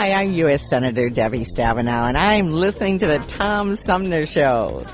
Hi, 0.00 0.14
I'm 0.14 0.32
U.S. 0.32 0.66
Senator 0.66 1.10
Debbie 1.10 1.44
Stabenow, 1.44 2.08
and 2.08 2.16
I'm 2.16 2.52
listening 2.54 2.98
to 3.00 3.06
the 3.06 3.18
Tom 3.18 3.76
Sumner 3.76 4.24
Show. 4.24 4.86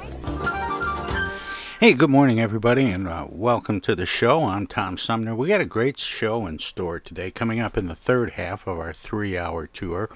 Hey, 1.79 1.95
good 1.95 2.11
morning, 2.11 2.41
everybody, 2.41 2.91
and 2.91 3.07
uh, 3.07 3.29
welcome 3.31 3.81
to 3.83 3.95
the 3.95 4.05
show. 4.05 4.43
I'm 4.43 4.67
Tom 4.67 4.99
Sumner. 4.99 5.37
We 5.37 5.47
got 5.47 5.61
a 5.61 5.65
great 5.65 6.01
show 6.01 6.45
in 6.49 6.59
store 6.59 6.99
today, 6.99 7.31
coming 7.31 7.61
up 7.61 7.79
in 7.79 7.87
the 7.87 7.95
third 7.95 8.33
half 8.33 8.67
of 8.67 8.81
our 8.81 8.93
three 8.93 9.39
hour 9.39 9.69
tour. 9.69 10.11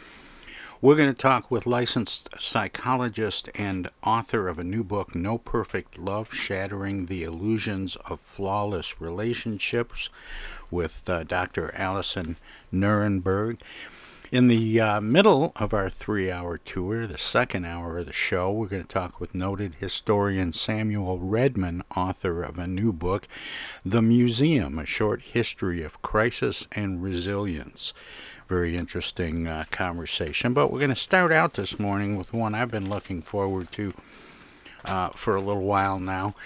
We're 0.80 0.96
going 0.96 1.14
to 1.14 1.16
talk 1.16 1.52
with 1.52 1.66
licensed 1.66 2.28
psychologist 2.40 3.48
and 3.54 3.90
author 4.02 4.48
of 4.48 4.58
a 4.58 4.64
new 4.64 4.82
book, 4.82 5.14
No 5.14 5.38
Perfect 5.38 5.98
Love 6.00 6.34
Shattering 6.34 7.06
the 7.06 7.22
Illusions 7.22 7.94
of 8.06 8.18
Flawless 8.18 9.00
Relationships, 9.00 10.10
with 10.68 11.08
uh, 11.08 11.22
Dr. 11.22 11.72
Allison 11.76 12.38
Nurenberg. 12.72 13.58
In 14.32 14.46
the 14.46 14.80
uh, 14.80 15.00
middle 15.00 15.50
of 15.56 15.74
our 15.74 15.90
three 15.90 16.30
hour 16.30 16.56
tour, 16.56 17.04
the 17.04 17.18
second 17.18 17.64
hour 17.64 17.98
of 17.98 18.06
the 18.06 18.12
show, 18.12 18.52
we're 18.52 18.68
going 18.68 18.82
to 18.82 18.88
talk 18.88 19.18
with 19.18 19.34
noted 19.34 19.74
historian 19.80 20.52
Samuel 20.52 21.18
Redman, 21.18 21.82
author 21.96 22.40
of 22.44 22.56
a 22.56 22.68
new 22.68 22.92
book, 22.92 23.26
The 23.84 24.00
Museum 24.00 24.78
A 24.78 24.86
Short 24.86 25.20
History 25.20 25.82
of 25.82 26.00
Crisis 26.02 26.68
and 26.70 27.02
Resilience. 27.02 27.92
Very 28.46 28.76
interesting 28.76 29.48
uh, 29.48 29.64
conversation. 29.72 30.54
But 30.54 30.70
we're 30.70 30.78
going 30.78 30.90
to 30.90 30.96
start 30.96 31.32
out 31.32 31.54
this 31.54 31.80
morning 31.80 32.16
with 32.16 32.32
one 32.32 32.54
I've 32.54 32.70
been 32.70 32.88
looking 32.88 33.22
forward 33.22 33.72
to 33.72 33.94
uh, 34.84 35.08
for 35.08 35.34
a 35.34 35.40
little 35.40 35.64
while 35.64 35.98
now. 35.98 36.36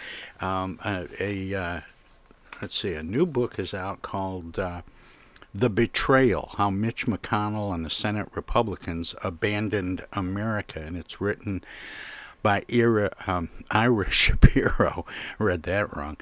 Um, 0.40 0.78
a, 0.86 1.06
a 1.20 1.54
uh, 1.54 1.80
let's 2.62 2.78
see, 2.78 2.94
a 2.94 3.02
new 3.02 3.26
book 3.26 3.58
is 3.58 3.74
out 3.74 4.00
called 4.00 4.58
uh, 4.58 4.80
the 5.54 5.70
Betrayal 5.70 6.50
How 6.56 6.68
Mitch 6.68 7.06
McConnell 7.06 7.72
and 7.72 7.84
the 7.84 7.90
Senate 7.90 8.28
Republicans 8.34 9.14
Abandoned 9.22 10.04
America. 10.12 10.80
And 10.80 10.96
it's 10.96 11.20
written 11.20 11.62
by 12.42 12.64
Ira, 12.72 13.12
um, 13.26 13.50
Ira 13.70 14.10
Shapiro, 14.10 15.06
read 15.38 15.62
that 15.62 15.96
wrong, 15.96 16.16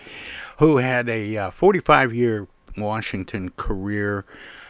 who 0.58 0.76
had 0.76 1.08
a 1.08 1.50
45 1.50 2.10
uh, 2.10 2.12
year 2.12 2.48
Washington 2.76 3.50
career. 3.56 4.26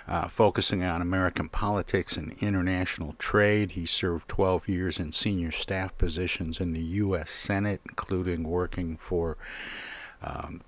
Uh, 0.09 0.27
focusing 0.27 0.83
on 0.83 1.01
American 1.01 1.49
politics 1.49 2.17
and 2.17 2.33
international 2.41 3.15
trade. 3.21 3.71
He 3.71 3.87
served 3.87 4.29
12 4.29 4.69
years 4.69 4.99
in 4.99 5.13
senior 5.13 5.53
staff 5.53 5.97
positions 5.97 6.61
in 6.61 6.73
the 6.73 6.81
U.S. 6.81 7.31
Senate, 7.31 7.81
including 7.89 8.43
working 8.43 8.97
for 8.97 9.39
um, 10.21 10.63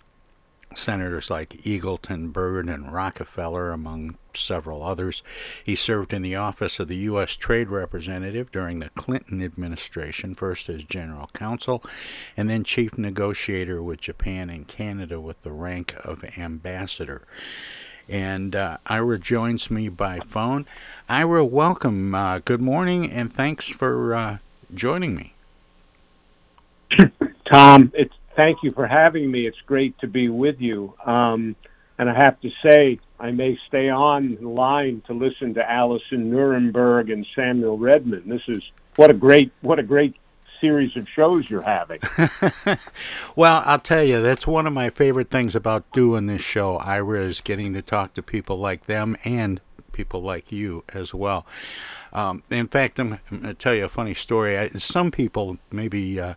senators 0.76 1.30
like 1.30 1.62
Eagleton, 1.62 2.32
Byrd, 2.32 2.68
and 2.68 2.92
Rockefeller, 2.92 3.70
among 3.70 4.16
several 4.34 4.82
others. 4.82 5.22
He 5.62 5.76
served 5.76 6.12
in 6.12 6.22
the 6.22 6.36
office 6.36 6.80
of 6.80 6.88
the 6.88 6.96
U.S. 6.96 7.36
Trade 7.36 7.68
Representative 7.68 8.50
during 8.50 8.80
the 8.80 8.90
Clinton 8.90 9.42
administration, 9.42 10.34
first 10.34 10.68
as 10.68 10.84
general 10.84 11.30
counsel 11.32 11.82
and 12.36 12.48
then 12.50 12.64
chief 12.64 12.98
negotiator 12.98 13.82
with 13.82 14.00
Japan 14.00 14.50
and 14.50 14.66
Canada 14.66 15.20
with 15.20 15.42
the 15.42 15.52
rank 15.52 15.94
of 16.04 16.24
ambassador. 16.36 17.22
And 18.08 18.54
uh, 18.54 18.78
Ira 18.86 19.18
joins 19.18 19.70
me 19.70 19.88
by 19.88 20.20
phone. 20.20 20.66
Ira, 21.08 21.44
welcome. 21.44 22.14
Uh, 22.14 22.40
good 22.40 22.60
morning, 22.60 23.10
and 23.10 23.32
thanks 23.32 23.68
for 23.68 24.14
uh, 24.14 24.38
joining 24.74 25.14
me. 25.14 25.34
Tom, 27.50 27.92
it's 27.94 28.14
thank 28.36 28.58
you 28.62 28.72
for 28.72 28.86
having 28.86 29.30
me. 29.30 29.46
It's 29.46 29.60
great 29.66 29.98
to 29.98 30.06
be 30.06 30.28
with 30.28 30.60
you. 30.60 30.94
Um, 31.04 31.56
and 31.98 32.10
I 32.10 32.14
have 32.14 32.40
to 32.40 32.50
say, 32.62 32.98
I 33.20 33.30
may 33.30 33.58
stay 33.68 33.88
on 33.88 34.36
line 34.42 35.02
to 35.06 35.12
listen 35.12 35.54
to 35.54 35.70
Allison 35.70 36.30
Nuremberg 36.30 37.10
and 37.10 37.26
Samuel 37.34 37.78
Redman. 37.78 38.28
This 38.28 38.42
is 38.48 38.62
what 38.96 39.10
a 39.10 39.14
great 39.14 39.52
what 39.60 39.78
a 39.78 39.82
great 39.82 40.16
series 40.60 40.96
of 40.96 41.06
shows 41.08 41.48
you're 41.48 41.62
having. 41.62 42.00
well, 43.36 43.62
I'll 43.64 43.78
tell 43.78 44.02
you, 44.02 44.20
that's 44.22 44.46
one 44.46 44.66
of 44.66 44.72
my 44.72 44.90
favorite 44.90 45.30
things 45.30 45.54
about 45.54 45.90
doing 45.92 46.26
this 46.26 46.42
show. 46.42 46.76
Ira 46.76 47.22
is 47.22 47.40
getting 47.40 47.74
to 47.74 47.82
talk 47.82 48.14
to 48.14 48.22
people 48.22 48.56
like 48.56 48.86
them 48.86 49.16
and 49.24 49.60
people 49.92 50.22
like 50.22 50.50
you 50.50 50.82
as 50.92 51.14
well. 51.14 51.46
Um, 52.12 52.42
in 52.50 52.68
fact, 52.68 52.98
I'm, 52.98 53.18
I'm 53.30 53.40
going 53.40 53.42
to 53.42 53.54
tell 53.54 53.74
you 53.74 53.84
a 53.84 53.88
funny 53.88 54.14
story. 54.14 54.58
I, 54.58 54.70
some 54.70 55.10
people 55.10 55.58
maybe. 55.70 56.18
Uh, 56.18 56.34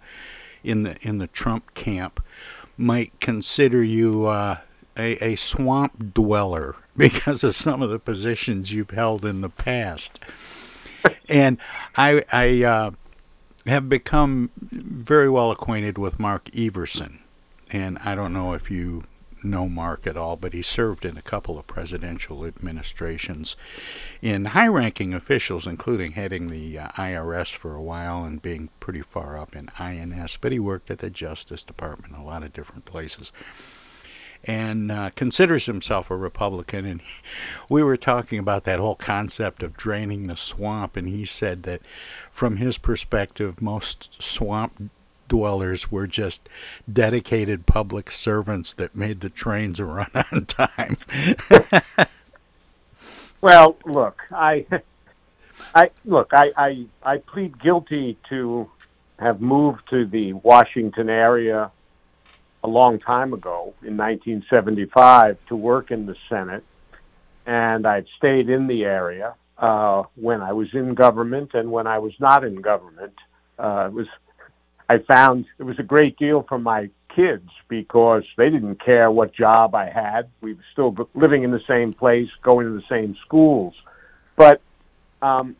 in 0.67 0.83
the 0.83 0.97
in 1.01 1.17
the 1.17 1.27
Trump 1.27 1.73
camp 1.73 2.21
might 2.77 3.19
consider 3.19 3.83
you 3.83 4.27
uh, 4.27 4.59
a, 4.95 5.23
a 5.23 5.35
swamp 5.35 6.13
dweller 6.13 6.75
because 6.97 7.43
of 7.43 7.55
some 7.55 7.81
of 7.81 7.89
the 7.89 7.99
positions 7.99 8.71
you've 8.71 8.91
held 8.91 9.25
in 9.25 9.41
the 9.41 9.49
past. 9.49 10.19
And 11.29 11.57
I 11.95 12.23
I 12.31 12.63
uh, 12.63 12.91
have 13.65 13.89
become 13.89 14.51
very 14.61 15.29
well 15.29 15.51
acquainted 15.51 15.97
with 15.97 16.19
Mark 16.19 16.49
Everson, 16.55 17.21
and 17.71 17.97
I 17.99 18.15
don't 18.15 18.33
know 18.33 18.53
if 18.53 18.69
you 18.69 19.03
know 19.43 19.67
Mark 19.67 20.07
at 20.07 20.17
all, 20.17 20.35
but 20.35 20.53
he 20.53 20.61
served 20.61 21.05
in 21.05 21.17
a 21.17 21.21
couple 21.21 21.57
of 21.57 21.67
presidential 21.67 22.45
administrations 22.45 23.55
in 24.21 24.45
high 24.45 24.67
ranking 24.67 25.13
officials, 25.13 25.67
including 25.67 26.13
heading 26.13 26.47
the 26.47 26.79
uh, 26.79 26.87
IRS 26.89 27.53
for 27.53 27.75
a 27.75 27.81
while 27.81 28.23
and 28.23 28.41
being 28.41 28.69
pretty 28.79 29.01
far 29.01 29.37
up 29.37 29.55
in 29.55 29.69
INS. 29.79 30.37
But 30.39 30.51
he 30.51 30.59
worked 30.59 30.91
at 30.91 30.99
the 30.99 31.09
Justice 31.09 31.63
Department, 31.63 32.15
a 32.15 32.21
lot 32.21 32.43
of 32.43 32.53
different 32.53 32.85
places. 32.85 33.31
And 34.43 34.91
uh, 34.91 35.09
considers 35.15 35.65
himself 35.65 36.11
a 36.11 36.15
Republican. 36.15 36.85
And 36.85 37.01
we 37.69 37.81
were 37.81 37.97
talking 37.97 38.39
about 38.39 38.63
that 38.65 38.79
whole 38.79 38.95
concept 38.95 39.63
of 39.63 39.75
draining 39.75 40.27
the 40.27 40.37
swamp. 40.37 40.95
And 40.95 41.07
he 41.07 41.25
said 41.25 41.63
that 41.63 41.81
from 42.31 42.57
his 42.57 42.77
perspective, 42.77 43.61
most 43.61 44.21
swamp 44.21 44.91
dwellers 45.27 45.91
were 45.91 46.07
just 46.07 46.47
dedicated 46.91 47.65
public 47.65 48.11
servants 48.11 48.73
that 48.73 48.95
made 48.95 49.21
the 49.21 49.29
trains 49.29 49.79
run 49.79 50.09
on 50.31 50.45
time. 50.45 50.97
well, 53.41 53.77
look, 53.85 54.21
I, 54.31 54.65
I 55.75 55.89
look, 56.05 56.31
I, 56.33 56.51
I, 56.55 56.85
I 57.03 57.17
plead 57.17 57.61
guilty 57.61 58.17
to 58.29 58.69
have 59.19 59.41
moved 59.41 59.81
to 59.89 60.05
the 60.05 60.33
Washington 60.33 61.09
area 61.09 61.71
a 62.63 62.67
long 62.67 62.99
time 62.99 63.33
ago 63.33 63.73
in 63.81 63.97
1975 63.97 65.37
to 65.47 65.55
work 65.55 65.91
in 65.91 66.05
the 66.05 66.15
Senate, 66.29 66.63
and 67.45 67.87
I've 67.87 68.07
stayed 68.17 68.49
in 68.49 68.67
the 68.67 68.83
area 68.83 69.35
uh, 69.57 70.03
when 70.15 70.41
I 70.41 70.53
was 70.53 70.67
in 70.73 70.93
government 70.93 71.51
and 71.53 71.71
when 71.71 71.87
I 71.87 71.99
was 71.99 72.13
not 72.19 72.43
in 72.43 72.61
government. 72.61 73.13
Uh, 73.57 73.87
it 73.87 73.93
was 73.93 74.07
I 74.89 74.99
found 74.99 75.45
it 75.57 75.63
was 75.63 75.79
a 75.79 75.83
great 75.83 76.17
deal 76.17 76.45
for 76.47 76.57
my 76.57 76.89
kids 77.15 77.49
because 77.67 78.23
they 78.37 78.49
didn't 78.49 78.83
care 78.83 79.11
what 79.11 79.33
job 79.33 79.75
I 79.75 79.89
had. 79.89 80.29
We 80.41 80.53
were 80.53 80.65
still 80.71 80.95
living 81.13 81.43
in 81.43 81.51
the 81.51 81.61
same 81.67 81.93
place, 81.93 82.29
going 82.43 82.67
to 82.67 82.73
the 82.73 82.87
same 82.89 83.15
schools. 83.25 83.73
But 84.35 84.61
um, 85.21 85.55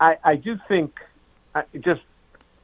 I, 0.00 0.16
I 0.24 0.36
do 0.36 0.56
think 0.68 0.92
I 1.54 1.62
just 1.74 2.02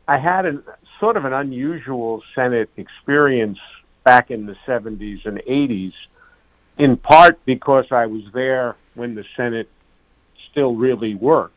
I 0.06 0.18
had 0.18 0.44
a 0.46 0.62
sort 1.00 1.16
of 1.16 1.24
an 1.24 1.32
unusual 1.32 2.22
Senate 2.34 2.68
experience 2.76 3.58
back 4.04 4.30
in 4.30 4.46
the 4.46 4.56
70s 4.66 5.24
and 5.24 5.38
80s, 5.48 5.92
in 6.76 6.96
part 6.98 7.42
because 7.46 7.86
I 7.90 8.06
was 8.06 8.22
there 8.34 8.76
when 8.94 9.14
the 9.14 9.24
Senate 9.36 9.70
still 10.50 10.74
really 10.74 11.14
worked, 11.14 11.54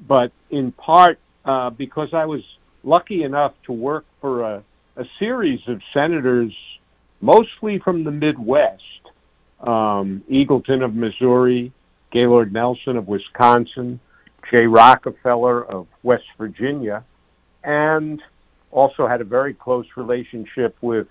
but 0.00 0.32
in 0.50 0.72
part 0.72 1.18
uh, 1.44 1.70
because 1.70 2.08
I 2.14 2.24
was 2.24 2.40
lucky 2.86 3.22
enough 3.24 3.52
to 3.66 3.72
work 3.72 4.06
for 4.20 4.42
a 4.42 4.64
a 4.96 5.04
series 5.18 5.60
of 5.68 5.80
senators, 5.92 6.52
mostly 7.20 7.78
from 7.78 8.04
the 8.04 8.10
Midwest, 8.10 8.82
um, 9.60 10.24
Eagleton 10.30 10.82
of 10.82 10.94
Missouri, 10.94 11.72
Gaylord 12.12 12.52
Nelson 12.52 12.96
of 12.96 13.06
Wisconsin, 13.06 14.00
Jay 14.50 14.66
Rockefeller 14.66 15.64
of 15.64 15.86
West 16.02 16.24
Virginia, 16.38 17.04
and 17.62 18.22
also 18.70 19.06
had 19.06 19.20
a 19.20 19.24
very 19.24 19.54
close 19.54 19.86
relationship 19.96 20.76
with 20.80 21.08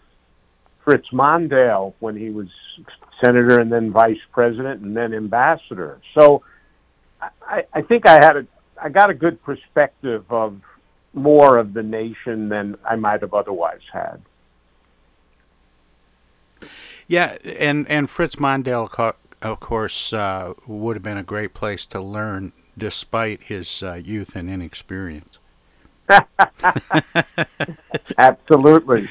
Fritz 0.84 1.08
Mondale 1.12 1.94
when 2.00 2.16
he 2.16 2.30
was 2.30 2.48
senator 3.24 3.60
and 3.60 3.72
then 3.72 3.92
vice 3.92 4.18
president 4.32 4.82
and 4.82 4.96
then 4.96 5.14
ambassador. 5.14 6.00
So 6.18 6.44
I, 7.42 7.64
I 7.74 7.82
think 7.82 8.08
I 8.08 8.14
had 8.14 8.38
a 8.38 8.48
I 8.82 8.90
got 8.90 9.10
a 9.10 9.14
good 9.14 9.42
perspective 9.42 10.26
of 10.30 10.60
more 11.16 11.58
of 11.58 11.74
the 11.74 11.84
nation 11.84 12.50
than 12.50 12.78
I 12.88 12.96
might 12.96 13.22
have 13.22 13.34
otherwise 13.34 13.82
had. 13.92 14.22
Yeah, 17.08 17.38
and 17.44 17.88
and 17.88 18.10
Fritz 18.10 18.36
Mondale, 18.36 18.90
of 19.42 19.60
course, 19.60 20.12
uh, 20.12 20.54
would 20.68 20.96
have 20.96 21.04
been 21.04 21.18
a 21.18 21.24
great 21.24 21.54
place 21.54 21.86
to 21.88 22.02
learn, 22.02 22.52
despite 22.78 23.44
his 23.44 23.84
uh, 23.84 23.94
youth 23.94 24.36
and 24.36 24.50
inexperience. 24.50 25.38
Absolutely. 28.18 29.08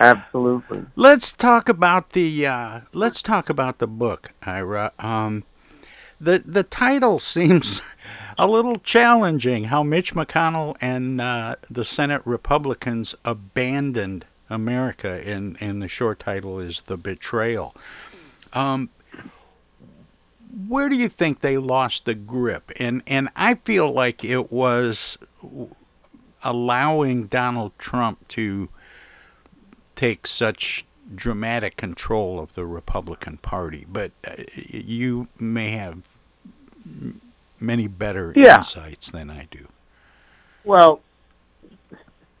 Absolutely. 0.00 0.84
Let's 0.94 1.32
talk 1.32 1.68
about 1.68 2.10
the 2.10 2.46
uh, 2.46 2.80
let's 2.92 3.22
talk 3.22 3.48
about 3.48 3.78
the 3.78 3.86
book, 3.86 4.30
Ira. 4.42 4.92
Um, 4.98 5.44
the 6.20 6.42
the 6.44 6.62
title 6.62 7.18
seems 7.34 7.82
a 8.38 8.46
little 8.46 8.76
challenging. 8.76 9.64
How 9.64 9.82
Mitch 9.82 10.14
McConnell 10.14 10.76
and 10.80 11.20
uh, 11.20 11.56
the 11.68 11.84
Senate 11.84 12.22
Republicans 12.24 13.14
abandoned 13.24 14.24
America, 14.48 15.20
and 15.26 15.56
and 15.60 15.82
the 15.82 15.88
short 15.88 16.20
title 16.20 16.60
is 16.60 16.82
the 16.86 16.96
betrayal. 16.96 17.74
Um, 18.52 18.90
where 20.66 20.88
do 20.88 20.96
you 20.96 21.08
think 21.08 21.40
they 21.40 21.58
lost 21.58 22.04
the 22.04 22.14
grip? 22.14 22.70
And 22.76 23.02
and 23.06 23.28
I 23.34 23.54
feel 23.54 23.90
like 23.90 24.24
it 24.24 24.52
was 24.52 25.18
allowing 26.42 27.26
Donald 27.26 27.72
Trump 27.78 28.26
to 28.28 28.68
take 29.96 30.26
such 30.26 30.84
dramatic 31.14 31.76
control 31.76 32.38
of 32.38 32.54
the 32.54 32.64
Republican 32.64 33.38
Party. 33.38 33.84
But 33.88 34.12
uh, 34.26 34.44
you 34.54 35.28
may 35.38 35.72
have 35.72 36.02
many 37.60 37.86
better 37.86 38.32
yeah. 38.36 38.58
insights 38.58 39.10
than 39.10 39.30
I 39.30 39.48
do. 39.50 39.68
Well, 40.64 41.00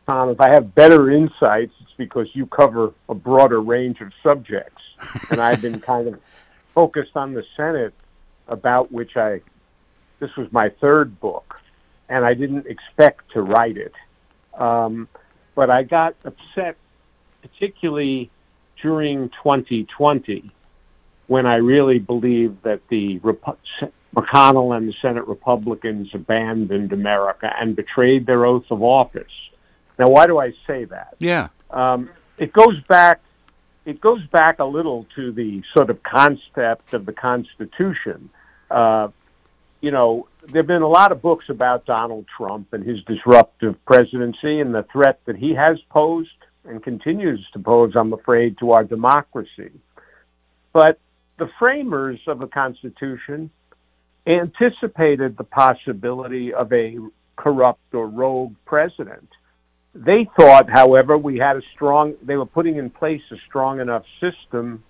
Tom, 0.06 0.30
if 0.30 0.40
I 0.40 0.50
have 0.50 0.74
better 0.74 1.10
insights, 1.10 1.72
it's 1.80 1.92
because 1.96 2.28
you 2.32 2.46
cover 2.46 2.92
a 3.08 3.14
broader 3.14 3.60
range 3.60 4.00
of 4.00 4.10
subjects, 4.22 4.82
and 5.30 5.40
I've 5.40 5.60
been 5.60 5.80
kind 5.80 6.08
of 6.08 6.20
focused 6.74 7.16
on 7.16 7.34
the 7.34 7.44
Senate, 7.56 7.94
about 8.48 8.90
which 8.90 9.16
I 9.16 9.40
this 10.20 10.30
was 10.36 10.48
my 10.50 10.70
third 10.80 11.20
book, 11.20 11.54
and 12.08 12.24
I 12.24 12.34
didn't 12.34 12.66
expect 12.66 13.32
to 13.32 13.42
write 13.42 13.76
it. 13.76 13.92
Um, 14.58 15.08
but 15.54 15.70
I 15.70 15.82
got 15.82 16.16
upset, 16.24 16.76
particularly 17.42 18.30
during 18.82 19.28
2020, 19.42 20.50
when 21.26 21.46
I 21.46 21.56
really 21.56 21.98
believed 21.98 22.62
that 22.64 22.80
the 22.88 23.18
McConnell 24.18 24.76
and 24.76 24.88
the 24.88 24.94
Senate 25.00 25.26
Republicans 25.26 26.08
abandoned 26.14 26.92
America 26.92 27.50
and 27.60 27.76
betrayed 27.76 28.26
their 28.26 28.44
oath 28.44 28.64
of 28.70 28.82
office. 28.82 29.32
Now, 29.98 30.08
why 30.08 30.26
do 30.26 30.38
I 30.38 30.52
say 30.66 30.84
that? 30.86 31.16
Yeah, 31.18 31.48
um, 31.70 32.10
it 32.36 32.52
goes 32.52 32.80
back. 32.88 33.20
It 33.84 34.00
goes 34.00 34.24
back 34.26 34.58
a 34.58 34.64
little 34.64 35.06
to 35.16 35.32
the 35.32 35.62
sort 35.74 35.90
of 35.90 36.02
concept 36.02 36.92
of 36.92 37.06
the 37.06 37.12
Constitution. 37.12 38.30
Uh, 38.70 39.08
you 39.80 39.90
know, 39.90 40.28
there 40.46 40.62
have 40.62 40.66
been 40.66 40.82
a 40.82 40.88
lot 40.88 41.12
of 41.12 41.22
books 41.22 41.46
about 41.48 41.86
Donald 41.86 42.26
Trump 42.36 42.72
and 42.72 42.84
his 42.84 43.02
disruptive 43.04 43.76
presidency 43.86 44.60
and 44.60 44.74
the 44.74 44.84
threat 44.92 45.20
that 45.26 45.36
he 45.36 45.54
has 45.54 45.78
posed 45.90 46.28
and 46.64 46.82
continues 46.82 47.44
to 47.52 47.58
pose, 47.58 47.92
I'm 47.94 48.12
afraid, 48.12 48.58
to 48.58 48.72
our 48.72 48.84
democracy. 48.84 49.70
But 50.72 50.98
the 51.38 51.48
framers 51.58 52.20
of 52.26 52.40
the 52.40 52.46
Constitution 52.46 53.50
anticipated 54.28 55.36
the 55.36 55.44
possibility 55.44 56.52
of 56.52 56.72
a 56.72 56.98
corrupt 57.36 57.94
or 57.94 58.06
rogue 58.06 58.54
president. 58.66 59.28
They 59.94 60.28
thought, 60.38 60.68
however, 60.68 61.16
we 61.16 61.38
had 61.38 61.56
a 61.56 61.62
strong, 61.74 62.14
they 62.22 62.36
were 62.36 62.46
putting 62.46 62.76
in 62.76 62.90
place 62.90 63.22
a 63.32 63.36
strong 63.48 63.80
enough 63.80 64.04
system 64.20 64.84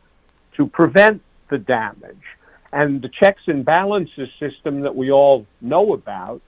to 0.56 0.66
prevent 0.66 1.22
the 1.50 1.58
damage. 1.58 2.16
And 2.72 3.00
the 3.00 3.08
checks 3.08 3.42
and 3.46 3.64
balances 3.64 4.28
system 4.38 4.80
that 4.80 4.94
we 4.94 5.10
all 5.10 5.46
know 5.60 5.94
about, 5.94 6.42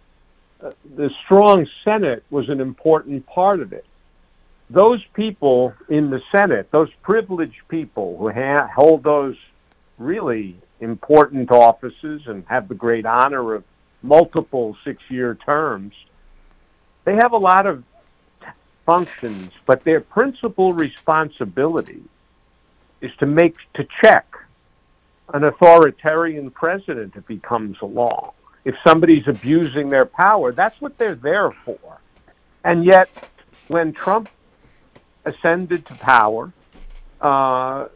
uh, 0.63 0.73
the 0.97 1.11
strong 1.25 1.67
Senate 1.85 2.25
was 2.31 2.49
an 2.51 2.61
important 2.61 3.25
part 3.27 3.61
of 3.61 3.73
it. 3.73 3.87
Those 4.69 5.03
people 5.15 5.73
in 5.89 6.11
the 6.11 6.21
Senate, 6.35 6.71
those 6.71 6.91
privileged 7.03 7.67
people 7.69 8.19
who 8.19 8.31
ha- 8.31 8.69
hold 8.75 9.03
those 9.03 9.37
really 9.97 10.57
important 10.81 11.51
offices 11.51 12.23
and 12.27 12.45
have 12.49 12.69
the 12.69 12.75
great 12.75 13.07
honor 13.07 13.55
of 13.55 13.65
multiple 14.03 14.77
six 14.85 15.03
year 15.09 15.35
terms, 15.35 15.95
they 17.05 17.15
have 17.15 17.33
a 17.33 17.39
lot 17.39 17.67
of 17.67 17.85
functions, 18.87 19.53
but 19.67 19.85
their 19.85 20.01
principal 20.01 20.73
responsibility 20.73 22.03
is 23.01 23.11
to 23.19 23.27
make 23.27 23.57
to 23.75 23.87
check 24.03 24.27
an 25.33 25.45
authoritarian 25.45 26.51
president 26.51 27.15
if 27.17 27.27
he 27.29 27.39
comes 27.39 27.77
along. 27.83 28.33
If 28.65 28.75
somebody's 28.87 29.27
abusing 29.27 29.91
their 29.91 30.05
power, 30.07 30.53
that's 30.53 30.81
what 30.81 30.99
they're 30.99 31.15
there 31.15 31.51
for. 31.51 32.01
And 32.65 32.85
yet, 32.85 33.09
when 33.69 33.93
Trump 33.93 34.29
ascended 35.25 35.87
to 35.87 35.95
power, 35.95 36.53
uh, 37.21 37.87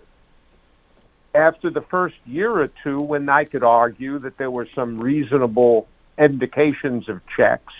after 1.34 1.70
the 1.70 1.82
first 1.82 2.16
year 2.26 2.50
or 2.50 2.68
two, 2.82 3.00
when 3.00 3.28
I 3.28 3.44
could 3.44 3.64
argue 3.64 4.18
that 4.20 4.38
there 4.38 4.50
were 4.50 4.68
some 4.74 5.00
reasonable 5.00 5.88
indications 6.18 7.08
of 7.08 7.20
checks, 7.36 7.72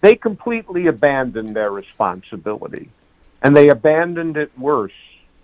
they 0.00 0.14
completely 0.14 0.86
abandoned 0.86 1.54
their 1.56 1.70
responsibility. 1.70 2.90
And 3.42 3.56
they 3.56 3.68
abandoned 3.68 4.36
it 4.36 4.56
worse 4.58 4.92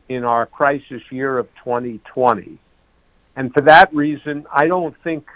in 0.09 0.25
our 0.25 0.47
crisis 0.47 1.03
year 1.11 1.39
of 1.39 1.49
2020. 1.65 2.59
And 3.37 3.53
for 3.53 3.61
that 3.63 3.93
reason, 3.95 4.47
I 4.53 4.67
don't 4.67 4.95
think, 5.03 5.27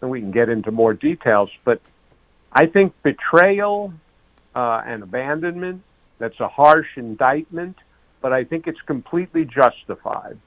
and 0.00 0.10
we 0.10 0.20
can 0.20 0.30
get 0.30 0.48
into 0.48 0.70
more 0.70 0.94
details, 0.94 1.50
but 1.64 1.80
I 2.52 2.66
think 2.66 2.94
betrayal 3.02 3.92
uh, 4.54 4.82
and 4.84 5.02
abandonment, 5.02 5.82
that's 6.18 6.38
a 6.40 6.48
harsh 6.48 6.88
indictment, 6.96 7.76
but 8.20 8.32
I 8.32 8.44
think 8.44 8.66
it's 8.66 8.80
completely 8.86 9.44
justified. 9.44 10.38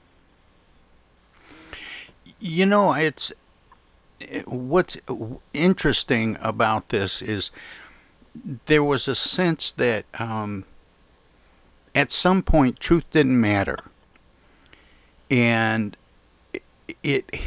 You 2.46 2.66
know, 2.66 2.92
it's 2.92 3.32
what's 4.44 4.98
interesting 5.54 6.36
about 6.42 6.90
this 6.90 7.22
is 7.22 7.50
there 8.66 8.84
was 8.84 9.08
a 9.08 9.14
sense 9.14 9.72
that 9.72 10.04
um, 10.18 10.66
at 11.94 12.12
some 12.12 12.42
point 12.42 12.78
truth 12.78 13.04
didn't 13.12 13.40
matter, 13.40 13.78
and 15.30 15.96
it 16.52 16.62
it 17.02 17.40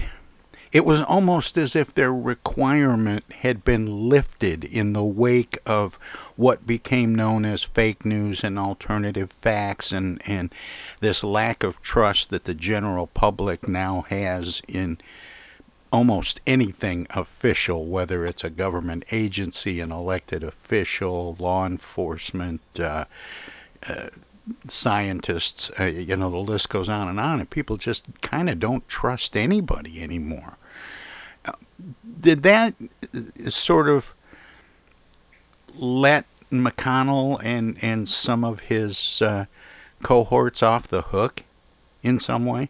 was 0.86 1.02
almost 1.02 1.58
as 1.58 1.76
if 1.76 1.94
their 1.94 2.14
requirement 2.14 3.24
had 3.42 3.64
been 3.64 4.10
lifted 4.10 4.64
in 4.64 4.94
the 4.94 5.04
wake 5.04 5.58
of 5.66 5.98
what 6.36 6.68
became 6.68 7.16
known 7.16 7.46
as 7.46 7.64
fake 7.64 8.06
news 8.06 8.44
and 8.44 8.60
alternative 8.60 9.32
facts 9.32 9.92
and, 9.92 10.22
and 10.26 10.54
this 11.00 11.24
lack 11.24 11.64
of 11.64 11.82
trust 11.82 12.30
that 12.30 12.46
the 12.46 12.54
general 12.54 13.08
public 13.08 13.68
now 13.68 14.06
has 14.10 14.62
in 14.68 15.00
almost 15.92 16.42
anything 16.46 17.08
official, 17.12 17.86
whether 17.86 18.26
it's 18.26 18.44
a 18.44 18.50
government 18.50 19.06
agency, 19.12 19.80
an 19.80 19.92
elected 19.92 20.44
official, 20.44 21.36
law 21.40 21.66
enforcement, 21.66 22.62
uh, 22.80 23.06
uh, 23.88 24.08
scientists, 24.68 25.72
uh, 25.80 25.86
you 25.86 26.16
know, 26.16 26.30
the 26.30 26.38
list 26.38 26.70
goes 26.70 26.90
on 26.90 27.08
and 27.08 27.20
on, 27.20 27.40
and 27.40 27.50
people 27.50 27.78
just 27.78 28.08
kind 28.22 28.50
of 28.50 28.60
don't 28.60 28.88
trust 28.88 29.36
anybody 29.36 30.02
anymore. 30.02 30.58
Uh, 31.46 31.54
did 32.20 32.44
that 32.44 32.74
uh, 33.14 33.50
sort 33.50 33.90
of 33.90 34.14
let 35.76 36.26
McConnell 36.52 37.40
and, 37.44 37.78
and 37.82 38.08
some 38.08 38.44
of 38.44 38.62
his 38.62 39.22
uh, 39.22 39.46
cohorts 40.02 40.64
off 40.64 40.88
the 40.88 41.02
hook 41.04 41.44
in 42.04 42.20
some 42.20 42.46
way? 42.46 42.70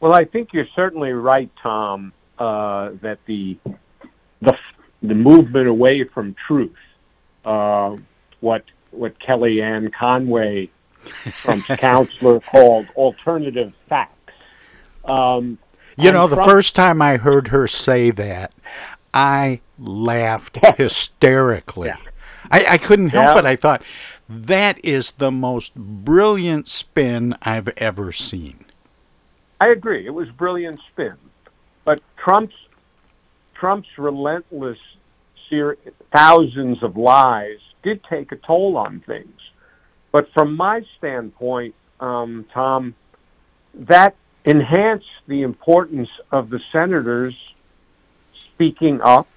Well, 0.00 0.14
I 0.14 0.24
think 0.24 0.52
you're 0.52 0.66
certainly 0.74 1.12
right, 1.12 1.50
Tom, 1.62 2.12
uh, 2.38 2.90
that 3.02 3.18
the, 3.26 3.56
the 4.40 4.56
the 5.02 5.14
movement 5.14 5.66
away 5.66 6.04
from 6.04 6.34
truth 6.46 6.76
uh, 7.44 7.96
what 8.40 8.64
what 8.92 9.18
Kellyanne 9.18 9.92
Conway, 9.92 10.70
Trump's 11.42 11.66
counselor, 11.78 12.40
called 12.40 12.86
alternative 12.96 13.74
facts. 13.88 14.32
Um, 15.04 15.58
you 15.96 16.12
know, 16.12 16.26
Trump, 16.28 16.30
the 16.30 16.44
first 16.44 16.74
time 16.74 17.02
I 17.02 17.16
heard 17.16 17.48
her 17.48 17.66
say 17.66 18.10
that, 18.10 18.52
I 19.12 19.60
laughed 19.78 20.58
hysterically. 20.76 21.88
Yeah. 21.88 21.96
I, 22.50 22.64
I 22.70 22.78
couldn't 22.78 23.10
help 23.10 23.34
yeah. 23.34 23.38
it. 23.40 23.46
I 23.46 23.56
thought, 23.56 23.82
that 24.28 24.82
is 24.84 25.12
the 25.12 25.30
most 25.30 25.74
brilliant 25.74 26.66
spin 26.68 27.36
I've 27.42 27.68
ever 27.76 28.12
seen. 28.12 28.64
I 29.60 29.68
agree. 29.68 30.06
It 30.06 30.14
was 30.14 30.28
brilliant 30.30 30.80
spin. 30.92 31.14
But 31.84 32.00
Trump's 32.16 32.54
Trump's 33.54 33.88
relentless 33.96 34.78
ser- 35.48 35.78
thousands 36.12 36.82
of 36.82 36.96
lies 36.96 37.58
did 37.82 38.02
take 38.04 38.32
a 38.32 38.36
toll 38.36 38.76
on 38.76 39.00
things. 39.00 39.40
But 40.10 40.28
from 40.32 40.56
my 40.56 40.82
standpoint, 40.98 41.74
um, 42.00 42.46
Tom, 42.52 42.94
that 43.74 44.14
enhanced 44.44 45.06
the 45.26 45.42
importance 45.42 46.08
of 46.30 46.50
the 46.50 46.60
senators 46.70 47.34
speaking 48.54 49.00
up, 49.00 49.28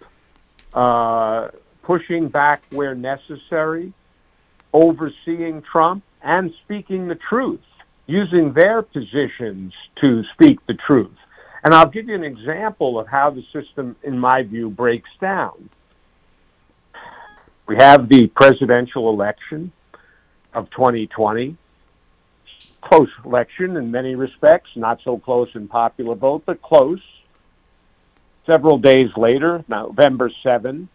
uh, 0.74 1.50
pushing 1.84 2.28
back 2.28 2.64
where 2.72 2.96
necessary, 2.96 3.94
overseeing 4.74 5.62
Trump, 5.62 6.04
and 6.22 6.54
speaking 6.64 7.08
the 7.08 7.16
truth, 7.16 7.62
using 8.08 8.54
their 8.54 8.82
positions 8.82 9.74
to 10.02 10.24
speak 10.34 10.60
the 10.68 10.74
truth. 10.74 11.16
And 11.64 11.74
I'll 11.74 11.90
give 11.90 12.08
you 12.08 12.16
an 12.16 12.24
example 12.24 13.00
of 13.00 13.08
how 13.08 13.30
the 13.30 13.44
system, 13.54 13.96
in 14.04 14.20
my 14.20 14.44
view, 14.44 14.70
breaks 14.70 15.10
down. 15.22 15.70
We 17.68 17.78
have 17.80 18.08
the 18.10 18.28
presidential 18.28 19.10
election 19.10 19.72
of 20.54 20.70
2020. 20.72 21.58
Close 22.82 23.10
election 23.26 23.78
in 23.78 23.90
many 23.90 24.14
respects, 24.14 24.70
not 24.76 25.00
so 25.04 25.18
close 25.18 25.50
in 25.56 25.68
popular 25.68 26.16
vote, 26.16 26.44
but 26.46 26.62
close. 26.62 27.02
Several 28.46 28.78
days 28.78 29.10
later, 29.18 29.66
November 29.68 30.32
7, 30.44 30.88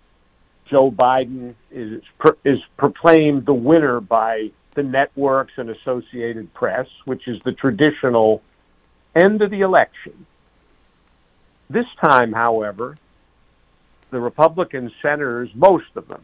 Joe 0.71 0.93
Biden 0.93 1.55
is 1.73 2.01
is 2.45 2.59
proclaimed 2.77 3.45
the 3.45 3.55
winner 3.55 4.01
by 4.01 4.51
the 4.77 4.85
networks 4.85 5.53
and 5.57 5.69
Associated 5.71 6.55
Press, 6.55 6.87
which 7.05 7.27
is 7.27 7.39
the 7.45 7.53
traditional 7.53 8.41
end 9.17 9.43
of 9.43 9.51
the 9.51 9.63
election. 9.63 10.27
This 11.69 11.87
time, 12.05 12.33
however, 12.33 12.97
the 14.13 14.21
Republican 14.21 14.93
senators, 15.03 15.51
most 15.57 15.97
of 15.97 16.07
them, 16.07 16.23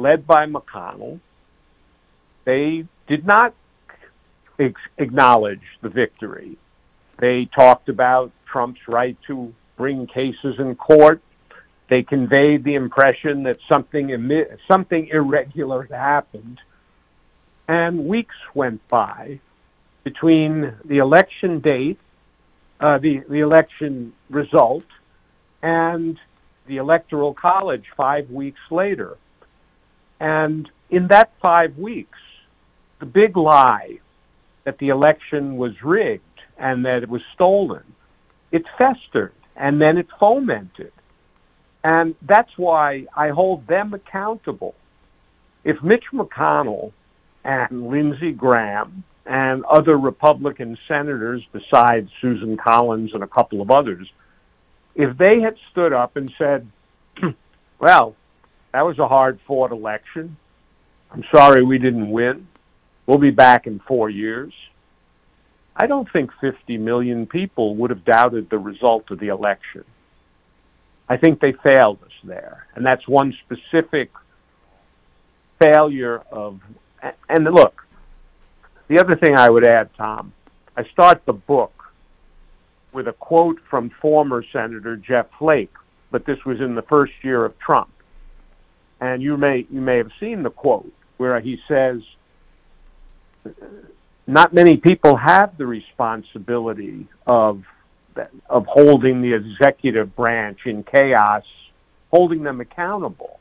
led 0.00 0.26
by 0.26 0.46
McConnell, 0.46 1.20
they 2.44 2.84
did 3.06 3.26
not 3.26 3.54
ex- 4.58 4.80
acknowledge 4.98 5.62
the 5.82 5.88
victory. 5.88 6.56
They 7.18 7.48
talked 7.54 7.88
about 7.88 8.32
Trump's 8.50 8.80
right 8.88 9.16
to 9.26 9.52
bring 9.76 10.06
cases 10.06 10.56
in 10.58 10.74
court. 10.74 11.20
They 11.88 12.02
conveyed 12.02 12.64
the 12.64 12.74
impression 12.74 13.42
that 13.44 13.58
something 13.70 14.08
imi- 14.08 14.56
something 14.70 15.08
irregular 15.08 15.82
had 15.82 15.96
happened. 15.96 16.58
And 17.68 18.06
weeks 18.06 18.34
went 18.54 18.86
by 18.88 19.40
between 20.02 20.74
the 20.84 20.98
election 20.98 21.60
date, 21.60 21.98
uh, 22.80 22.98
the, 22.98 23.22
the 23.28 23.40
election 23.40 24.12
result, 24.30 24.84
and 25.62 26.18
the 26.66 26.78
Electoral 26.78 27.34
College 27.34 27.84
five 27.96 28.30
weeks 28.30 28.60
later. 28.70 29.16
And 30.20 30.68
in 30.90 31.08
that 31.08 31.32
five 31.40 31.76
weeks, 31.78 32.18
the 33.00 33.06
big 33.06 33.36
lie 33.36 33.98
that 34.64 34.78
the 34.78 34.88
election 34.88 35.56
was 35.56 35.72
rigged 35.82 36.22
and 36.58 36.84
that 36.84 37.02
it 37.02 37.08
was 37.08 37.22
stolen, 37.34 37.82
it 38.52 38.62
festered 38.78 39.32
and 39.56 39.80
then 39.80 39.96
it 39.96 40.06
fomented. 40.18 40.92
And 41.82 42.14
that's 42.22 42.50
why 42.56 43.06
I 43.16 43.30
hold 43.30 43.66
them 43.66 43.94
accountable. 43.94 44.74
If 45.64 45.82
Mitch 45.82 46.04
McConnell 46.12 46.92
and 47.44 47.88
Lindsey 47.88 48.32
Graham 48.32 49.04
and 49.24 49.64
other 49.64 49.96
Republican 49.96 50.76
senators, 50.86 51.42
besides 51.52 52.10
Susan 52.20 52.58
Collins 52.58 53.12
and 53.14 53.22
a 53.22 53.26
couple 53.26 53.62
of 53.62 53.70
others, 53.70 54.06
if 54.94 55.16
they 55.16 55.40
had 55.40 55.54
stood 55.70 55.92
up 55.92 56.16
and 56.16 56.30
said, 56.36 56.70
well, 57.78 58.16
that 58.72 58.82
was 58.82 58.98
a 58.98 59.08
hard 59.08 59.40
fought 59.46 59.72
election. 59.72 60.36
I'm 61.10 61.24
sorry 61.34 61.64
we 61.64 61.78
didn't 61.78 62.10
win. 62.10 62.46
We'll 63.06 63.18
be 63.18 63.30
back 63.30 63.66
in 63.66 63.80
four 63.86 64.08
years. 64.08 64.52
I 65.76 65.86
don't 65.86 66.08
think 66.12 66.30
50 66.40 66.76
million 66.78 67.26
people 67.26 67.74
would 67.76 67.90
have 67.90 68.04
doubted 68.04 68.50
the 68.50 68.58
result 68.58 69.10
of 69.10 69.18
the 69.18 69.28
election. 69.28 69.84
I 71.08 71.16
think 71.16 71.40
they 71.40 71.52
failed 71.52 71.98
us 72.04 72.12
there. 72.22 72.66
And 72.74 72.86
that's 72.86 73.06
one 73.08 73.34
specific 73.44 74.10
failure 75.60 76.18
of. 76.30 76.60
And 77.28 77.44
look, 77.46 77.82
the 78.88 79.00
other 79.00 79.16
thing 79.16 79.36
I 79.36 79.50
would 79.50 79.66
add, 79.66 79.90
Tom, 79.96 80.32
I 80.76 80.84
start 80.92 81.22
the 81.26 81.32
book 81.32 81.72
with 82.92 83.08
a 83.08 83.12
quote 83.12 83.58
from 83.68 83.90
former 84.00 84.44
Senator 84.52 84.96
Jeff 84.96 85.26
Flake, 85.38 85.72
but 86.10 86.26
this 86.26 86.38
was 86.44 86.60
in 86.60 86.74
the 86.74 86.82
first 86.82 87.12
year 87.22 87.44
of 87.44 87.58
Trump. 87.58 87.90
And 89.00 89.22
you 89.22 89.36
may 89.36 89.66
you 89.70 89.80
may 89.80 89.96
have 89.96 90.10
seen 90.20 90.42
the 90.42 90.50
quote 90.50 90.92
where 91.16 91.40
he 91.40 91.58
says, 91.66 92.02
"Not 94.26 94.52
many 94.52 94.76
people 94.76 95.16
have 95.16 95.56
the 95.56 95.66
responsibility 95.66 97.06
of 97.26 97.64
of 98.48 98.66
holding 98.66 99.22
the 99.22 99.34
executive 99.34 100.14
branch 100.16 100.60
in 100.66 100.82
chaos, 100.82 101.44
holding 102.10 102.42
them 102.42 102.60
accountable. 102.60 103.38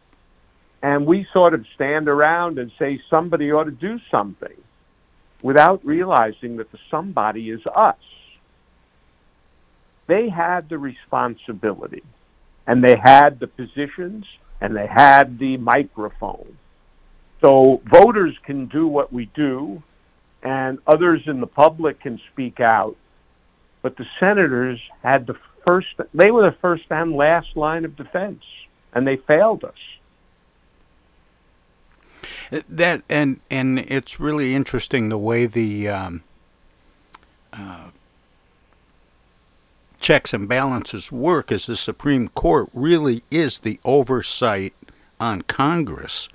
And 0.81 1.05
we 1.05 1.27
sort 1.33 1.53
of 1.53 1.65
stand 1.75 2.07
around 2.07 2.57
and 2.57 2.71
say 2.79 3.01
somebody 3.09 3.51
ought 3.51 3.65
to 3.65 3.71
do 3.71 3.99
something 4.09 4.55
without 5.41 5.83
realizing 5.85 6.57
that 6.57 6.71
the 6.71 6.77
somebody 6.89 7.49
is 7.49 7.61
us. 7.75 7.97
They 10.07 10.29
had 10.29 10.69
the 10.69 10.77
responsibility 10.77 12.03
and 12.65 12.83
they 12.83 12.95
had 13.01 13.39
the 13.39 13.47
positions 13.47 14.25
and 14.61 14.75
they 14.75 14.87
had 14.87 15.39
the 15.39 15.57
microphone. 15.57 16.57
So 17.41 17.81
voters 17.85 18.37
can 18.45 18.65
do 18.67 18.87
what 18.87 19.13
we 19.13 19.25
do 19.27 19.81
and 20.43 20.79
others 20.87 21.21
in 21.25 21.39
the 21.39 21.47
public 21.47 22.01
can 22.01 22.19
speak 22.31 22.59
out 22.59 22.95
but 23.81 23.97
the 23.97 24.05
senators 24.19 24.79
had 25.03 25.27
the 25.27 25.35
first, 25.65 25.87
they 26.13 26.31
were 26.31 26.49
the 26.49 26.57
first 26.61 26.83
and 26.89 27.13
last 27.13 27.55
line 27.55 27.85
of 27.85 27.95
defense, 27.95 28.43
and 28.93 29.07
they 29.07 29.17
failed 29.17 29.63
us. 29.63 29.73
That 32.67 33.03
and 33.07 33.41
and 33.51 33.77
it's 33.77 34.19
really 34.19 34.55
interesting 34.55 35.09
the 35.09 35.19
way 35.19 35.45
the 35.45 35.87
um, 35.87 36.23
uh, 37.53 37.89
checks 39.99 40.33
and 40.33 40.47
balances 40.47 41.11
work. 41.11 41.51
As 41.51 41.65
the 41.65 41.75
Supreme 41.75 42.29
Court 42.29 42.69
really 42.73 43.23
is 43.29 43.59
the 43.59 43.79
oversight 43.83 44.73
on 45.19 45.41
Congress, 45.43 46.29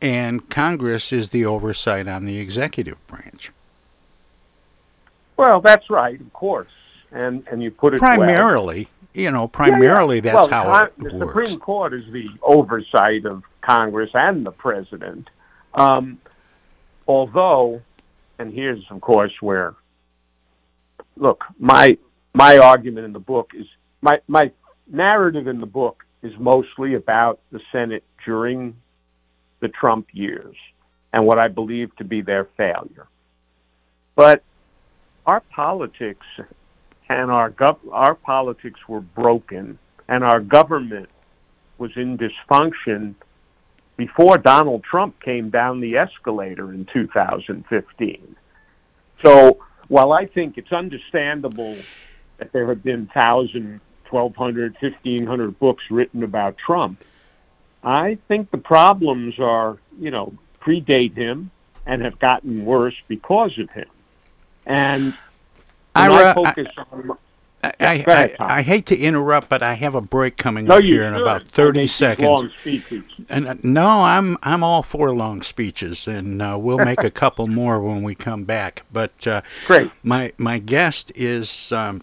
and 0.00 0.48
Congress 0.50 1.12
is 1.12 1.30
the 1.30 1.44
oversight 1.44 2.08
on 2.08 2.24
the 2.24 2.38
executive 2.38 3.04
branch. 3.06 3.52
Well, 5.36 5.60
that's 5.60 5.88
right, 5.88 6.20
of 6.20 6.32
course, 6.32 6.72
and 7.12 7.46
and 7.50 7.62
you 7.62 7.70
put 7.70 7.94
it 7.94 7.98
primarily. 7.98 8.84
Well. 8.84 8.94
You 9.12 9.30
know, 9.32 9.48
primarily 9.48 10.18
yeah, 10.18 10.22
yeah. 10.24 10.32
that's 10.34 10.50
well, 10.50 10.64
how 10.64 10.84
it 10.84 10.92
the 10.96 11.16
works. 11.16 11.50
Supreme 11.50 11.58
Court 11.58 11.94
is 11.94 12.04
the 12.12 12.28
oversight 12.42 13.24
of 13.24 13.42
Congress 13.60 14.10
and 14.14 14.46
the 14.46 14.52
president. 14.52 15.28
Um, 15.74 16.20
although, 17.08 17.82
and 18.38 18.52
here's 18.52 18.84
of 18.88 19.00
course 19.00 19.32
where, 19.40 19.74
look, 21.20 21.44
my 21.58 21.96
my 22.34 22.58
argument 22.58 23.06
in 23.06 23.12
the 23.12 23.20
book 23.20 23.52
is 23.54 23.66
my 24.00 24.18
my 24.26 24.50
narrative 24.90 25.46
in 25.46 25.60
the 25.60 25.66
book 25.66 26.04
is 26.22 26.32
mostly 26.38 26.94
about 26.94 27.40
the 27.52 27.60
Senate 27.70 28.02
during 28.24 28.74
the 29.60 29.68
Trump 29.68 30.08
years 30.12 30.56
and 31.12 31.24
what 31.26 31.38
I 31.38 31.48
believe 31.48 31.94
to 31.96 32.04
be 32.04 32.22
their 32.22 32.48
failure. 32.56 33.06
But 34.16 34.42
our 35.26 35.40
politics 35.40 36.26
and 37.08 37.30
our 37.30 37.50
gov- 37.50 37.92
our 37.92 38.14
politics 38.14 38.80
were 38.88 39.00
broken 39.00 39.78
and 40.08 40.24
our 40.24 40.40
government 40.40 41.08
was 41.78 41.90
in 41.96 42.18
dysfunction 42.18 43.14
before 43.96 44.38
Donald 44.38 44.82
Trump 44.82 45.20
came 45.22 45.50
down 45.50 45.80
the 45.80 45.96
escalator 45.96 46.72
in 46.72 46.86
2015. 46.92 48.36
So 49.22 49.58
while 49.90 50.12
I 50.12 50.24
think 50.24 50.56
it's 50.56 50.72
understandable 50.72 51.76
that 52.38 52.52
there 52.52 52.68
have 52.68 52.82
been 52.84 53.10
1,000, 53.12 53.80
1,200, 54.08 54.76
1,500 54.80 55.58
books 55.58 55.82
written 55.90 56.22
about 56.22 56.56
Trump, 56.56 57.02
I 57.82 58.16
think 58.28 58.52
the 58.52 58.58
problems 58.58 59.40
are, 59.40 59.78
you 59.98 60.12
know, 60.12 60.32
predate 60.60 61.16
him 61.16 61.50
and 61.86 62.02
have 62.02 62.20
gotten 62.20 62.64
worse 62.64 62.94
because 63.08 63.58
of 63.58 63.68
him. 63.70 63.88
And 64.64 65.18
Ira, 65.96 66.30
I 66.30 66.34
focus 66.34 66.68
I, 66.78 66.84
on. 66.92 67.18
I, 67.62 67.74
I, 67.80 68.36
I, 68.40 68.62
hate 68.62 68.86
to 68.86 68.96
interrupt, 68.96 69.50
but 69.50 69.62
I 69.62 69.74
have 69.74 69.94
a 69.94 70.00
break 70.00 70.38
coming 70.38 70.64
no, 70.64 70.76
up 70.76 70.82
here 70.82 71.02
should. 71.02 71.14
in 71.16 71.20
about 71.20 71.46
thirty 71.46 71.86
seconds. 71.86 72.26
Long 72.26 72.50
speeches. 72.60 73.04
And 73.28 73.48
uh, 73.48 73.54
no, 73.62 74.02
I'm 74.02 74.38
I'm 74.42 74.64
all 74.64 74.82
for 74.82 75.14
long 75.14 75.42
speeches, 75.42 76.08
and 76.08 76.40
uh, 76.40 76.56
we'll 76.58 76.78
make 76.78 77.04
a 77.04 77.10
couple 77.10 77.46
more 77.48 77.78
when 77.80 78.02
we 78.02 78.14
come 78.14 78.44
back. 78.44 78.84
But 78.90 79.26
uh, 79.26 79.42
great. 79.66 79.90
My 80.02 80.32
my 80.38 80.58
guest 80.58 81.12
is 81.14 81.70
um, 81.70 82.02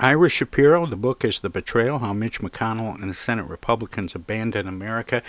Ira 0.00 0.28
Shapiro, 0.28 0.86
the 0.86 0.96
book 0.96 1.24
is 1.24 1.40
The 1.40 1.50
Betrayal 1.50 1.98
How 1.98 2.12
Mitch 2.12 2.40
McConnell 2.40 2.94
and 2.94 3.10
the 3.10 3.14
Senate 3.14 3.46
Republicans 3.46 4.14
Abandoned 4.14 4.68
America. 4.68 5.22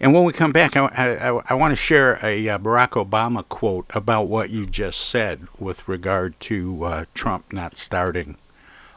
And 0.00 0.12
when 0.12 0.24
we 0.24 0.32
come 0.32 0.50
back, 0.50 0.76
I, 0.76 0.88
I, 0.88 1.40
I 1.48 1.54
want 1.54 1.70
to 1.70 1.76
share 1.76 2.18
a 2.22 2.48
uh, 2.48 2.58
Barack 2.58 2.90
Obama 3.02 3.48
quote 3.48 3.86
about 3.90 4.24
what 4.24 4.50
you 4.50 4.66
just 4.66 5.00
said 5.00 5.46
with 5.60 5.86
regard 5.86 6.38
to 6.40 6.84
uh, 6.84 7.04
Trump 7.14 7.52
not 7.52 7.78
starting 7.78 8.36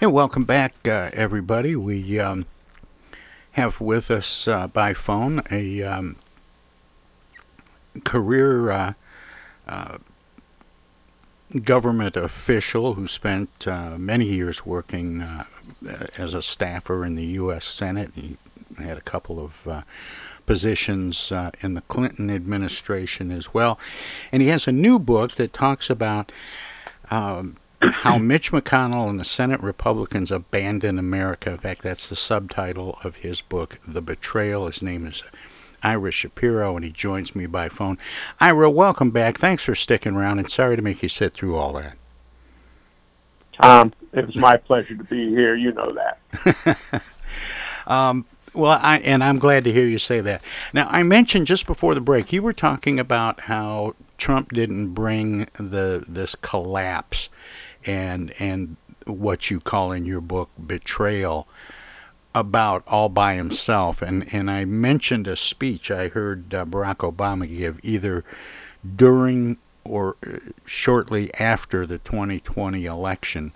And 0.00 0.12
welcome 0.12 0.44
back, 0.44 0.74
uh, 0.86 1.10
everybody. 1.12 1.74
We 1.74 2.20
um, 2.20 2.46
have 3.52 3.80
with 3.80 4.12
us 4.12 4.46
uh, 4.46 4.68
by 4.68 4.94
phone 4.94 5.42
a 5.50 5.82
um, 5.82 6.14
career 8.04 8.70
uh, 8.70 8.92
uh 9.66 9.98
government 11.64 12.16
official 12.16 12.94
who 12.94 13.08
spent 13.08 13.66
uh, 13.66 13.98
many 13.98 14.26
years 14.26 14.64
working 14.64 15.20
uh, 15.20 15.46
as 16.16 16.32
a 16.32 16.42
staffer 16.42 17.04
in 17.04 17.16
the 17.16 17.26
U.S. 17.42 17.64
Senate. 17.64 18.12
He 18.14 18.36
had 18.76 18.98
a 18.98 19.00
couple 19.00 19.40
of 19.40 19.84
positions 20.46 21.32
in 21.60 21.74
the 21.74 21.80
Clinton 21.88 22.30
administration 22.30 23.32
as 23.32 23.52
well. 23.52 23.80
And 24.30 24.42
he 24.42 24.48
has 24.48 24.68
a 24.68 24.72
new 24.72 25.00
book 25.00 25.34
that 25.36 25.52
talks 25.52 25.90
about 25.90 26.30
um, 27.10 27.56
how 27.80 28.18
Mitch 28.18 28.50
McConnell 28.50 29.08
and 29.08 29.20
the 29.20 29.24
Senate 29.24 29.60
Republicans 29.60 30.30
abandoned 30.30 30.98
America. 30.98 31.50
In 31.50 31.58
fact, 31.58 31.82
that's 31.82 32.08
the 32.08 32.16
subtitle 32.16 32.98
of 33.04 33.16
his 33.16 33.40
book, 33.40 33.78
The 33.86 34.02
Betrayal. 34.02 34.66
His 34.66 34.82
name 34.82 35.06
is 35.06 35.22
Ira 35.82 36.10
Shapiro, 36.10 36.74
and 36.76 36.84
he 36.84 36.90
joins 36.90 37.36
me 37.36 37.46
by 37.46 37.68
phone. 37.68 37.98
Ira, 38.40 38.70
welcome 38.70 39.10
back. 39.10 39.38
Thanks 39.38 39.64
for 39.64 39.74
sticking 39.74 40.14
around, 40.14 40.38
and 40.38 40.50
sorry 40.50 40.76
to 40.76 40.82
make 40.82 41.02
you 41.02 41.08
sit 41.08 41.34
through 41.34 41.56
all 41.56 41.74
that. 41.74 41.96
Tom, 43.60 43.92
it 44.12 44.26
was 44.26 44.36
my 44.36 44.56
pleasure 44.56 44.96
to 44.96 45.04
be 45.04 45.30
here. 45.30 45.54
You 45.54 45.72
know 45.72 45.94
that. 45.94 46.78
um, 47.86 48.24
well, 48.54 48.78
I, 48.82 48.98
and 48.98 49.22
I'm 49.22 49.38
glad 49.38 49.64
to 49.64 49.72
hear 49.72 49.84
you 49.84 49.98
say 49.98 50.20
that. 50.20 50.42
Now, 50.72 50.88
I 50.90 51.02
mentioned 51.02 51.46
just 51.46 51.66
before 51.66 51.94
the 51.94 52.00
break, 52.00 52.32
you 52.32 52.42
were 52.42 52.52
talking 52.52 52.98
about 52.98 53.42
how 53.42 53.94
Trump 54.16 54.52
didn't 54.52 54.94
bring 54.94 55.48
the 55.58 56.04
this 56.08 56.34
collapse 56.34 57.28
and 57.86 58.32
and 58.38 58.76
what 59.06 59.50
you 59.50 59.60
call 59.60 59.92
in 59.92 60.04
your 60.04 60.20
book 60.20 60.50
betrayal 60.64 61.48
about 62.34 62.82
all 62.86 63.08
by 63.08 63.34
himself. 63.34 64.02
And 64.02 64.32
and 64.32 64.50
I 64.50 64.64
mentioned 64.64 65.26
a 65.26 65.36
speech 65.36 65.90
I 65.90 66.08
heard 66.08 66.54
uh, 66.54 66.64
Barack 66.64 66.98
Obama 66.98 67.48
give 67.48 67.80
either 67.82 68.24
during 68.96 69.58
or 69.84 70.16
uh, 70.26 70.38
shortly 70.64 71.32
after 71.34 71.86
the 71.86 71.98
2020 71.98 72.84
election. 72.84 73.52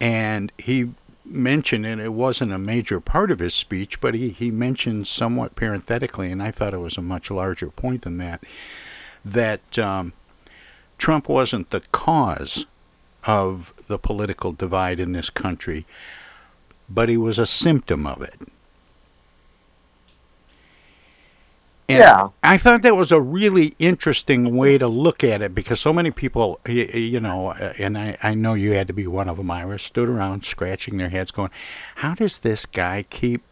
And 0.00 0.52
he 0.58 0.90
mentioned, 1.24 1.86
and 1.86 2.00
it 2.00 2.12
wasn't 2.12 2.52
a 2.52 2.58
major 2.58 3.00
part 3.00 3.30
of 3.30 3.38
his 3.38 3.54
speech, 3.54 4.00
but 4.00 4.14
he, 4.14 4.30
he 4.30 4.50
mentioned 4.50 5.06
somewhat 5.06 5.56
parenthetically, 5.56 6.30
and 6.30 6.42
I 6.42 6.50
thought 6.50 6.74
it 6.74 6.78
was 6.78 6.98
a 6.98 7.02
much 7.02 7.30
larger 7.30 7.68
point 7.68 8.02
than 8.02 8.18
that, 8.18 8.44
that 9.24 9.78
um, 9.78 10.12
Trump 10.98 11.28
wasn't 11.28 11.70
the 11.70 11.80
cause 11.92 12.66
of 13.26 13.72
the 13.88 13.98
political 13.98 14.52
divide 14.52 15.00
in 15.00 15.12
this 15.12 15.30
country, 15.30 15.86
but 16.88 17.08
he 17.08 17.16
was 17.16 17.38
a 17.38 17.46
symptom 17.46 18.06
of 18.06 18.22
it. 18.22 18.38
And 21.86 21.98
yeah. 21.98 22.28
I 22.42 22.56
thought 22.56 22.80
that 22.80 22.96
was 22.96 23.12
a 23.12 23.20
really 23.20 23.74
interesting 23.78 24.56
way 24.56 24.78
to 24.78 24.88
look 24.88 25.22
at 25.22 25.42
it 25.42 25.54
because 25.54 25.80
so 25.80 25.92
many 25.92 26.10
people, 26.10 26.58
you 26.66 27.20
know, 27.20 27.48
uh, 27.48 27.74
and 27.78 27.98
I, 27.98 28.16
I 28.22 28.32
know 28.34 28.54
you 28.54 28.72
had 28.72 28.86
to 28.86 28.94
be 28.94 29.06
one 29.06 29.28
of 29.28 29.36
them, 29.36 29.50
Ira, 29.50 29.78
stood 29.78 30.08
around 30.08 30.46
scratching 30.46 30.96
their 30.96 31.10
heads 31.10 31.30
going, 31.30 31.50
how 31.96 32.14
does 32.14 32.38
this 32.38 32.64
guy 32.64 33.04
keep 33.10 33.42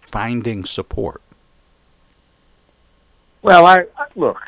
finding 0.00 0.64
support? 0.64 1.20
Well, 3.42 3.66
I, 3.66 3.84
I 3.98 4.06
look, 4.16 4.40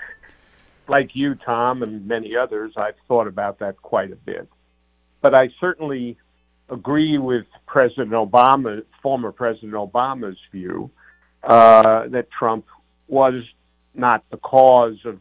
like 0.89 1.11
you, 1.15 1.35
Tom, 1.35 1.83
and 1.83 2.07
many 2.07 2.37
others, 2.37 2.73
I've 2.77 2.97
thought 3.09 3.27
about 3.27 3.59
that 3.61 3.81
quite 3.83 4.13
a 4.13 4.17
bit. 4.17 4.49
But 5.21 5.35
I 5.35 5.51
certainly 5.61 6.17
agree 6.69 7.19
with 7.19 7.47
President 7.67 8.11
Obama, 8.11 8.83
former 9.03 9.33
President 9.33 9.73
Obama's 9.73 10.39
view 10.51 10.91
uh, 11.43 12.09
that 12.09 12.29
Trump 12.31 12.67
was 13.09 13.43
not 13.95 14.25
the 14.31 14.37
cause 14.39 14.99
of 15.05 15.19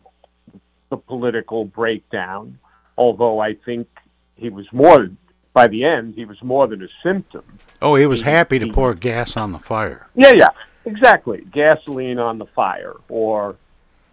the 0.89 0.97
political 0.97 1.65
breakdown, 1.65 2.59
although 2.97 3.39
I 3.39 3.55
think 3.65 3.87
he 4.35 4.49
was 4.49 4.65
more, 4.71 5.09
by 5.53 5.67
the 5.67 5.83
end, 5.83 6.15
he 6.15 6.25
was 6.25 6.41
more 6.41 6.67
than 6.67 6.81
a 6.83 6.87
symptom. 7.03 7.43
Oh, 7.81 7.95
he 7.95 8.05
was 8.05 8.21
he, 8.21 8.25
happy 8.25 8.59
to 8.59 8.65
he, 8.65 8.71
pour 8.71 8.93
gas 8.93 9.35
on 9.35 9.51
the 9.51 9.59
fire. 9.59 10.07
Yeah, 10.15 10.31
yeah, 10.35 10.49
exactly. 10.85 11.45
Gasoline 11.51 12.19
on 12.19 12.37
the 12.37 12.45
fire, 12.47 12.95
or 13.09 13.55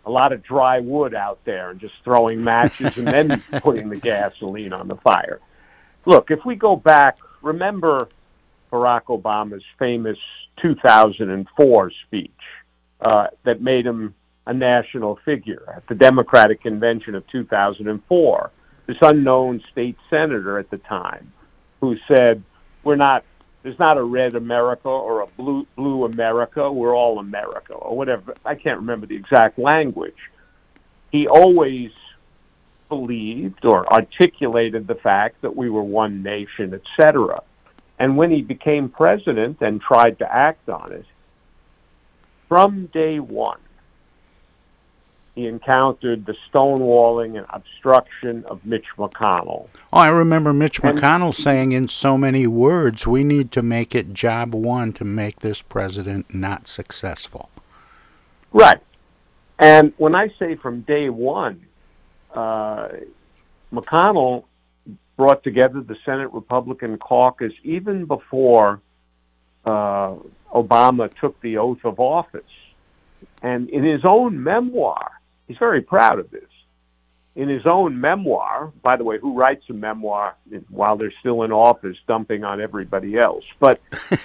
a 0.08 0.10
lot 0.10 0.32
of 0.32 0.42
dry 0.42 0.80
wood 0.80 1.14
out 1.14 1.38
there 1.44 1.70
and 1.70 1.78
just 1.78 1.92
throwing 2.02 2.42
matches 2.42 2.96
and 2.96 3.06
then 3.06 3.42
putting 3.62 3.90
the 3.90 3.96
gasoline 3.96 4.72
on 4.72 4.88
the 4.88 4.96
fire. 4.96 5.38
Look, 6.06 6.30
if 6.30 6.40
we 6.46 6.56
go 6.56 6.76
back, 6.76 7.18
remember 7.42 8.08
Barack 8.72 9.04
Obama's 9.04 9.62
famous 9.78 10.16
2004 10.62 11.92
speech 12.06 12.30
uh, 13.02 13.26
that 13.44 13.60
made 13.60 13.84
him 13.84 14.14
a 14.46 14.54
national 14.54 15.18
figure 15.26 15.62
at 15.76 15.86
the 15.88 15.94
Democratic 15.94 16.62
Convention 16.62 17.14
of 17.14 17.26
2004. 17.26 18.50
This 18.86 18.96
unknown 19.02 19.62
state 19.70 19.98
senator 20.08 20.58
at 20.58 20.70
the 20.70 20.78
time 20.78 21.34
who 21.82 21.96
said, 22.08 22.42
"We're 22.82 22.96
not. 22.96 23.24
There's 23.62 23.78
not 23.78 23.98
a 23.98 24.02
red 24.02 24.34
America 24.34 24.88
or 24.88 25.20
a 25.20 25.26
blue 25.26 25.66
blue 25.76 26.04
America. 26.04 26.70
We're 26.70 26.96
all 26.96 27.18
America 27.18 27.74
or 27.74 27.96
whatever." 27.96 28.34
I 28.44 28.54
can't 28.54 28.78
remember 28.78 29.06
the 29.06 29.16
exact 29.16 29.58
language. 29.58 30.30
He 31.10 31.26
always 31.26 31.90
believed 32.88 33.64
or 33.64 33.90
articulated 33.92 34.86
the 34.86 34.94
fact 34.94 35.42
that 35.42 35.54
we 35.54 35.68
were 35.68 35.82
one 35.82 36.22
nation, 36.22 36.72
etc. 36.74 37.42
And 37.98 38.16
when 38.16 38.30
he 38.30 38.42
became 38.42 38.88
president 38.88 39.60
and 39.60 39.80
tried 39.80 40.18
to 40.20 40.32
act 40.32 40.68
on 40.68 40.92
it, 40.92 41.04
from 42.46 42.86
day 42.86 43.18
one, 43.18 43.60
he 45.38 45.46
encountered 45.46 46.26
the 46.26 46.34
stonewalling 46.50 47.38
and 47.38 47.46
obstruction 47.50 48.44
of 48.46 48.64
Mitch 48.64 48.86
McConnell. 48.96 49.68
Oh, 49.92 49.98
I 49.98 50.08
remember 50.08 50.52
Mitch 50.52 50.80
and, 50.80 50.98
McConnell 50.98 51.32
saying 51.32 51.70
in 51.70 51.86
so 51.86 52.18
many 52.18 52.48
words, 52.48 53.06
we 53.06 53.22
need 53.22 53.52
to 53.52 53.62
make 53.62 53.94
it 53.94 54.12
job 54.12 54.52
one 54.52 54.92
to 54.94 55.04
make 55.04 55.38
this 55.38 55.62
president 55.62 56.34
not 56.34 56.66
successful. 56.66 57.50
Right. 58.52 58.80
And 59.60 59.92
when 59.96 60.16
I 60.16 60.28
say 60.40 60.56
from 60.56 60.80
day 60.80 61.08
one, 61.08 61.66
uh, 62.34 62.88
McConnell 63.72 64.44
brought 65.16 65.44
together 65.44 65.80
the 65.80 65.96
Senate 66.04 66.32
Republican 66.32 66.98
caucus 66.98 67.52
even 67.62 68.06
before 68.06 68.80
uh, 69.64 70.14
Obama 70.52 71.12
took 71.20 71.40
the 71.42 71.58
oath 71.58 71.84
of 71.84 72.00
office. 72.00 72.42
And 73.42 73.68
in 73.68 73.84
his 73.84 74.02
own 74.04 74.42
memoir, 74.42 75.17
he's 75.48 75.58
very 75.58 75.80
proud 75.80 76.18
of 76.18 76.30
this. 76.30 76.44
In 77.34 77.48
his 77.48 77.66
own 77.66 78.00
memoir, 78.00 78.72
by 78.82 78.96
the 78.96 79.04
way, 79.04 79.18
who 79.18 79.36
writes 79.36 79.64
a 79.70 79.72
memoir 79.72 80.34
while 80.68 80.96
they're 80.96 81.12
still 81.20 81.42
in 81.42 81.52
office, 81.52 81.96
dumping 82.06 82.44
on 82.44 82.60
everybody 82.60 83.16
else? 83.16 83.44
But 83.60 83.80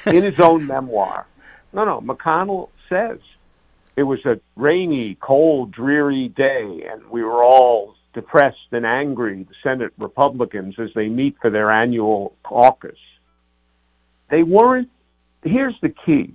in 0.05 0.23
his 0.23 0.39
own 0.39 0.67
memoir, 0.67 1.27
no, 1.73 1.85
no, 1.85 2.01
McConnell 2.01 2.69
says 2.89 3.19
it 3.95 4.03
was 4.03 4.19
a 4.25 4.39
rainy, 4.55 5.17
cold, 5.21 5.71
dreary 5.71 6.29
day, 6.29 6.87
and 6.91 7.05
we 7.09 7.23
were 7.23 7.43
all 7.43 7.95
depressed 8.13 8.57
and 8.71 8.85
angry, 8.85 9.43
the 9.43 9.55
Senate 9.61 9.93
Republicans, 9.97 10.75
as 10.79 10.89
they 10.95 11.07
meet 11.07 11.35
for 11.41 11.49
their 11.49 11.71
annual 11.71 12.35
caucus. 12.43 12.97
They 14.29 14.43
weren't, 14.43 14.89
here's 15.43 15.75
the 15.81 15.93
key. 16.05 16.33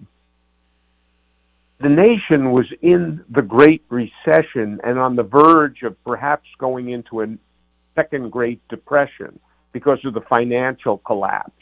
The 1.81 1.89
nation 1.89 2.51
was 2.51 2.67
in 2.83 3.25
the 3.31 3.43
Great 3.43 3.85
Recession 3.89 4.81
and 4.83 4.99
on 4.99 5.15
the 5.15 5.23
verge 5.23 5.83
of 5.85 6.03
perhaps 6.05 6.49
going 6.59 6.91
into 6.91 7.23
a 7.23 7.27
second 7.95 8.33
Great 8.33 8.61
Depression 8.69 9.39
because 9.73 9.99
of 10.05 10.15
the 10.15 10.23
financial 10.23 10.99
collapse 10.99 11.53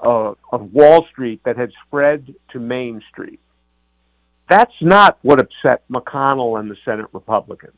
uh, 0.00 0.32
of 0.52 0.72
Wall 0.72 1.06
Street 1.10 1.40
that 1.44 1.56
had 1.56 1.70
spread 1.86 2.34
to 2.52 2.58
Main 2.58 3.00
Street. 3.10 3.40
That's 4.50 4.74
not 4.82 5.18
what 5.22 5.40
upset 5.40 5.84
McConnell 5.90 6.60
and 6.60 6.70
the 6.70 6.76
Senate 6.84 7.06
Republicans. 7.12 7.74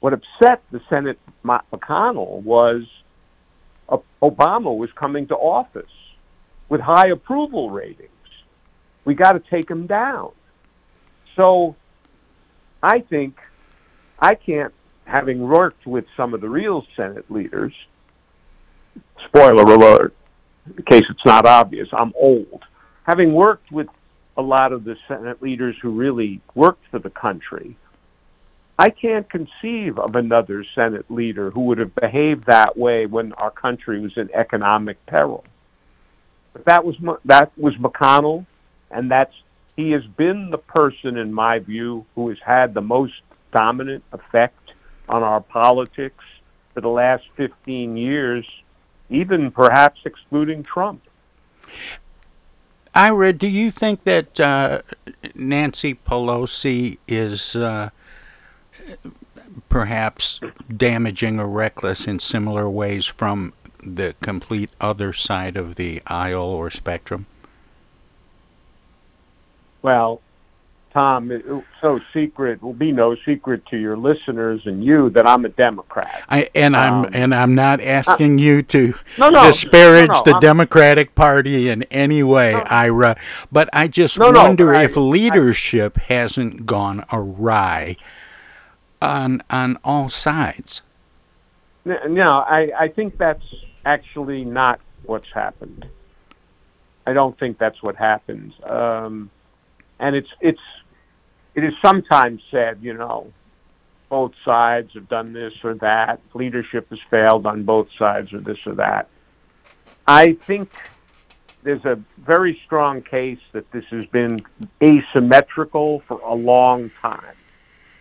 What 0.00 0.12
upset 0.12 0.62
the 0.70 0.80
Senate 0.90 1.18
McConnell 1.44 2.42
was 2.42 2.82
uh, 3.88 3.96
Obama 4.22 4.76
was 4.76 4.90
coming 4.94 5.26
to 5.28 5.34
office 5.34 5.84
with 6.68 6.80
high 6.80 7.08
approval 7.08 7.70
ratings. 7.70 8.10
We 9.04 9.14
got 9.14 9.32
to 9.32 9.42
take 9.50 9.70
him 9.70 9.86
down. 9.86 10.32
So 11.38 11.76
I 12.82 13.00
think 13.00 13.36
I 14.18 14.34
can't, 14.34 14.74
having 15.04 15.40
worked 15.40 15.86
with 15.86 16.04
some 16.16 16.34
of 16.34 16.40
the 16.40 16.48
real 16.48 16.84
Senate 16.96 17.30
leaders, 17.30 17.72
spoiler 19.26 19.62
alert, 19.62 20.14
in 20.66 20.84
case 20.84 21.04
it's 21.08 21.24
not 21.24 21.46
obvious, 21.46 21.88
I'm 21.92 22.12
old. 22.16 22.64
Having 23.04 23.32
worked 23.32 23.70
with 23.70 23.86
a 24.36 24.42
lot 24.42 24.72
of 24.72 24.84
the 24.84 24.96
Senate 25.06 25.40
leaders 25.40 25.76
who 25.80 25.90
really 25.90 26.40
worked 26.54 26.84
for 26.90 26.98
the 26.98 27.10
country, 27.10 27.76
I 28.78 28.90
can't 28.90 29.28
conceive 29.28 29.98
of 29.98 30.14
another 30.14 30.64
Senate 30.74 31.10
leader 31.10 31.50
who 31.50 31.62
would 31.62 31.78
have 31.78 31.94
behaved 31.94 32.46
that 32.46 32.76
way 32.76 33.06
when 33.06 33.32
our 33.34 33.50
country 33.50 34.00
was 34.00 34.12
in 34.16 34.28
economic 34.34 35.04
peril. 35.06 35.44
But 36.52 36.64
that 36.66 36.84
was 36.84 36.96
that 37.24 37.56
was 37.58 37.74
McConnell, 37.76 38.46
and 38.90 39.10
that's 39.10 39.34
he 39.78 39.92
has 39.92 40.04
been 40.04 40.50
the 40.50 40.58
person, 40.58 41.16
in 41.16 41.32
my 41.32 41.60
view, 41.60 42.04
who 42.16 42.30
has 42.30 42.38
had 42.44 42.74
the 42.74 42.80
most 42.80 43.14
dominant 43.52 44.02
effect 44.12 44.72
on 45.08 45.22
our 45.22 45.40
politics 45.40 46.24
for 46.74 46.80
the 46.80 46.88
last 46.88 47.22
15 47.36 47.96
years, 47.96 48.44
even 49.08 49.52
perhaps 49.52 50.00
excluding 50.04 50.64
Trump. 50.64 51.00
Ira, 52.92 53.32
do 53.32 53.46
you 53.46 53.70
think 53.70 54.02
that 54.02 54.40
uh, 54.40 54.82
Nancy 55.36 55.94
Pelosi 55.94 56.98
is 57.06 57.54
uh, 57.54 57.90
perhaps 59.68 60.40
damaging 60.76 61.38
or 61.38 61.46
reckless 61.46 62.04
in 62.08 62.18
similar 62.18 62.68
ways 62.68 63.06
from 63.06 63.52
the 63.80 64.16
complete 64.20 64.70
other 64.80 65.12
side 65.12 65.56
of 65.56 65.76
the 65.76 66.02
aisle 66.08 66.42
or 66.42 66.68
spectrum? 66.68 67.26
Well, 69.82 70.20
Tom, 70.92 71.30
it's 71.30 71.46
so 71.80 72.00
secret 72.12 72.62
will 72.62 72.72
be 72.72 72.90
no 72.92 73.14
secret 73.24 73.64
to 73.66 73.76
your 73.76 73.96
listeners 73.96 74.62
and 74.64 74.82
you 74.82 75.10
that 75.10 75.28
I'm 75.28 75.44
a 75.44 75.50
Democrat. 75.50 76.24
I, 76.28 76.48
and 76.54 76.74
I'm 76.74 77.04
Um, 77.04 77.10
and 77.12 77.34
I'm 77.34 77.54
not 77.54 77.80
asking 77.80 78.38
uh, 78.40 78.42
you 78.42 78.62
to 78.62 78.94
No, 79.18 79.28
no, 79.28 79.44
disparage 79.46 80.08
no, 80.08 80.22
the 80.24 80.32
I'm- 80.32 80.40
Democratic 80.40 81.14
Party 81.14 81.68
in 81.68 81.82
any 81.84 82.22
way, 82.22 82.54
Ira. 82.54 83.16
But 83.52 83.68
I 83.72 83.86
just 83.86 84.18
wonder 84.18 84.74
I- 84.74 84.84
if 84.84 84.96
leadership 84.96 85.98
hasn't 86.08 86.64
gone 86.66 87.04
awry 87.12 87.96
on 89.00 89.42
on 89.50 89.78
all 89.84 90.08
sides. 90.08 90.82
No, 91.84 92.22
I, 92.22 92.70
I 92.78 92.88
think 92.88 93.16
that's 93.18 93.44
actually 93.84 94.44
not 94.44 94.80
what's 95.04 95.30
happened. 95.32 95.86
I 97.06 97.12
don't 97.12 97.38
think 97.38 97.58
that's 97.58 97.82
what 97.82 97.96
happens. 97.96 98.52
Um, 98.64 99.30
and 99.98 100.16
it's 100.16 100.30
it's 100.40 100.60
it 101.54 101.64
is 101.64 101.74
sometimes 101.84 102.40
said, 102.50 102.78
you 102.82 102.94
know, 102.94 103.32
both 104.08 104.32
sides 104.44 104.92
have 104.94 105.08
done 105.08 105.32
this 105.32 105.52
or 105.64 105.74
that. 105.74 106.20
Leadership 106.34 106.88
has 106.90 106.98
failed 107.10 107.46
on 107.46 107.64
both 107.64 107.88
sides 107.98 108.32
or 108.32 108.40
this 108.40 108.58
or 108.66 108.74
that. 108.74 109.08
I 110.06 110.32
think 110.32 110.70
there's 111.62 111.84
a 111.84 111.98
very 112.16 112.60
strong 112.64 113.02
case 113.02 113.40
that 113.52 113.70
this 113.72 113.84
has 113.90 114.06
been 114.06 114.40
asymmetrical 114.82 116.00
for 116.06 116.20
a 116.20 116.34
long 116.34 116.90
time. 117.02 117.34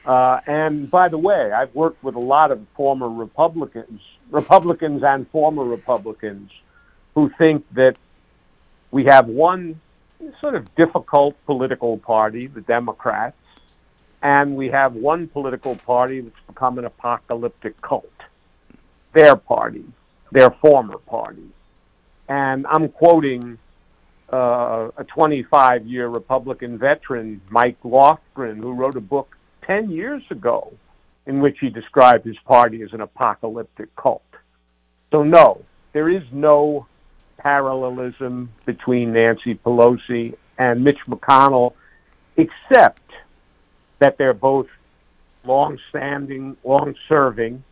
Uh, 0.05 0.39
and 0.47 0.89
by 0.89 1.09
the 1.09 1.17
way, 1.17 1.51
I've 1.51 1.75
worked 1.75 2.01
with 2.01 2.15
a 2.15 2.19
lot 2.19 2.51
of 2.51 2.65
former 2.75 3.09
Republicans, 3.09 3.99
Republicans 4.31 5.03
and 5.03 5.29
former 5.31 5.65
Republicans, 5.65 6.51
who 7.13 7.29
think 7.37 7.65
that 7.73 7.97
we 8.91 9.05
have 9.05 9.27
one 9.27 9.81
sort 10.41 10.55
of 10.55 10.73
difficult 10.75 11.35
political 11.45 11.97
party, 11.97 12.47
the 12.47 12.61
Democrats, 12.61 13.37
and 14.21 14.55
we 14.55 14.69
have 14.69 14.93
one 14.93 15.27
political 15.27 15.75
party 15.75 16.21
that's 16.21 16.39
become 16.47 16.77
an 16.79 16.85
apocalyptic 16.85 17.79
cult, 17.81 18.11
their 19.13 19.35
party, 19.35 19.85
their 20.31 20.49
former 20.61 20.97
party. 20.97 21.47
And 22.27 22.65
I'm 22.67 22.89
quoting 22.89 23.57
uh, 24.31 24.89
a 24.97 25.03
25 25.03 25.85
year 25.85 26.07
Republican 26.07 26.77
veteran, 26.77 27.41
Mike 27.49 27.81
Lofgren, 27.83 28.57
who 28.57 28.73
wrote 28.73 28.95
a 28.95 29.01
book 29.01 29.37
10 29.65 29.89
years 29.91 30.23
ago 30.29 30.73
in 31.25 31.41
which 31.41 31.57
he 31.59 31.69
described 31.69 32.25
his 32.25 32.37
party 32.45 32.81
as 32.81 32.93
an 32.93 33.01
apocalyptic 33.01 33.93
cult. 33.95 34.23
So, 35.11 35.23
no, 35.23 35.61
there 35.93 36.09
is 36.09 36.23
no 36.31 36.87
parallelism 37.37 38.49
between 38.65 39.13
Nancy 39.13 39.55
Pelosi 39.55 40.35
and 40.57 40.83
Mitch 40.83 40.99
McConnell, 41.07 41.73
except 42.35 43.01
that 43.99 44.17
they're 44.17 44.33
both 44.33 44.67
long 45.43 45.79
standing, 45.89 46.57
long 46.63 46.95
serving, 47.07 47.63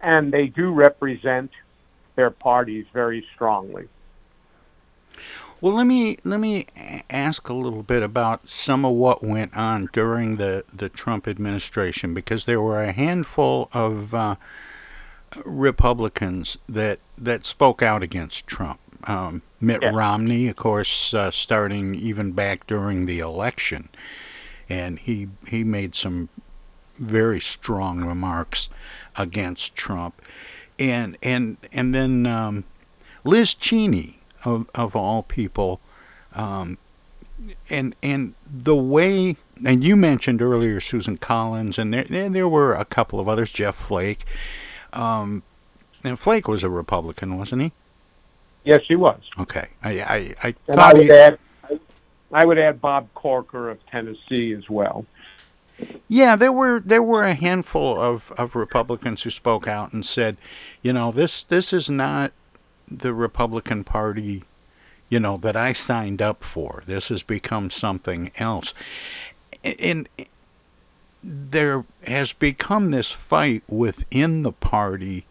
and 0.00 0.32
they 0.32 0.46
do 0.46 0.72
represent 0.72 1.50
their 2.16 2.30
parties 2.30 2.86
very 2.92 3.24
strongly. 3.34 3.88
Well, 5.60 5.74
let 5.74 5.86
me 5.86 6.18
let 6.24 6.40
me 6.40 6.66
ask 7.08 7.48
a 7.48 7.54
little 7.54 7.84
bit 7.84 8.02
about 8.02 8.48
some 8.48 8.84
of 8.84 8.94
what 8.94 9.22
went 9.22 9.56
on 9.56 9.88
during 9.92 10.36
the 10.36 10.64
the 10.72 10.88
Trump 10.88 11.28
administration 11.28 12.14
because 12.14 12.46
there 12.46 12.60
were 12.60 12.82
a 12.82 12.90
handful 12.90 13.68
of 13.72 14.12
uh, 14.12 14.34
Republicans 15.44 16.58
that 16.68 16.98
that 17.16 17.46
spoke 17.46 17.80
out 17.80 18.02
against 18.02 18.46
Trump. 18.48 18.80
Um, 19.04 19.42
Mitt 19.60 19.82
Yes. 19.82 19.94
Romney, 19.94 20.48
of 20.48 20.56
course, 20.56 21.12
uh, 21.14 21.30
starting 21.30 21.94
even 21.94 22.32
back 22.32 22.66
during 22.66 23.06
the 23.06 23.18
election, 23.18 23.88
and 24.68 24.98
he 24.98 25.28
he 25.46 25.64
made 25.64 25.94
some 25.94 26.28
very 26.98 27.40
strong 27.40 28.04
remarks 28.04 28.68
against 29.16 29.74
Trump, 29.74 30.20
and 30.78 31.16
and 31.22 31.56
and 31.72 31.94
then 31.94 32.26
um, 32.26 32.64
Liz 33.24 33.54
Cheney 33.54 34.18
of 34.44 34.68
of 34.74 34.94
all 34.94 35.22
people, 35.22 35.80
um, 36.34 36.78
and 37.68 37.94
and 38.02 38.34
the 38.48 38.76
way 38.76 39.36
and 39.64 39.84
you 39.84 39.96
mentioned 39.96 40.42
earlier 40.42 40.80
Susan 40.80 41.16
Collins, 41.16 41.78
and 41.78 41.92
there 41.92 42.06
and 42.08 42.34
there 42.34 42.48
were 42.48 42.74
a 42.74 42.84
couple 42.84 43.20
of 43.20 43.28
others, 43.28 43.50
Jeff 43.50 43.74
Flake, 43.74 44.24
um, 44.92 45.42
and 46.04 46.18
Flake 46.18 46.48
was 46.48 46.62
a 46.62 46.70
Republican, 46.70 47.36
wasn't 47.38 47.62
he? 47.62 47.72
Yes, 48.64 48.80
he 48.86 48.96
was. 48.96 49.20
Okay, 49.38 49.68
I 49.82 50.00
I, 50.00 50.34
I 50.42 50.54
And 50.68 50.80
I 50.80 50.92
would 50.94 51.02
he. 51.04 51.10
add, 51.10 51.38
I 52.32 52.44
would 52.44 52.58
add 52.58 52.80
Bob 52.80 53.08
Corker 53.14 53.70
of 53.70 53.84
Tennessee 53.86 54.52
as 54.52 54.68
well. 54.70 55.04
Yeah, 56.08 56.36
there 56.36 56.52
were 56.52 56.80
there 56.80 57.02
were 57.02 57.24
a 57.24 57.34
handful 57.34 58.00
of, 58.00 58.32
of 58.38 58.54
Republicans 58.54 59.22
who 59.22 59.30
spoke 59.30 59.66
out 59.66 59.92
and 59.92 60.04
said, 60.06 60.36
you 60.82 60.92
know, 60.92 61.10
this 61.10 61.42
this 61.42 61.72
is 61.72 61.90
not 61.90 62.32
the 62.88 63.12
Republican 63.14 63.82
Party, 63.84 64.44
you 65.08 65.18
know, 65.18 65.36
that 65.38 65.56
I 65.56 65.72
signed 65.72 66.22
up 66.22 66.44
for. 66.44 66.82
This 66.86 67.08
has 67.08 67.22
become 67.22 67.70
something 67.70 68.30
else. 68.38 68.74
And 69.64 70.08
there 71.24 71.84
has 72.06 72.32
become 72.32 72.90
this 72.90 73.10
fight 73.10 73.62
within 73.68 74.42
the 74.42 74.52
party 74.52 75.24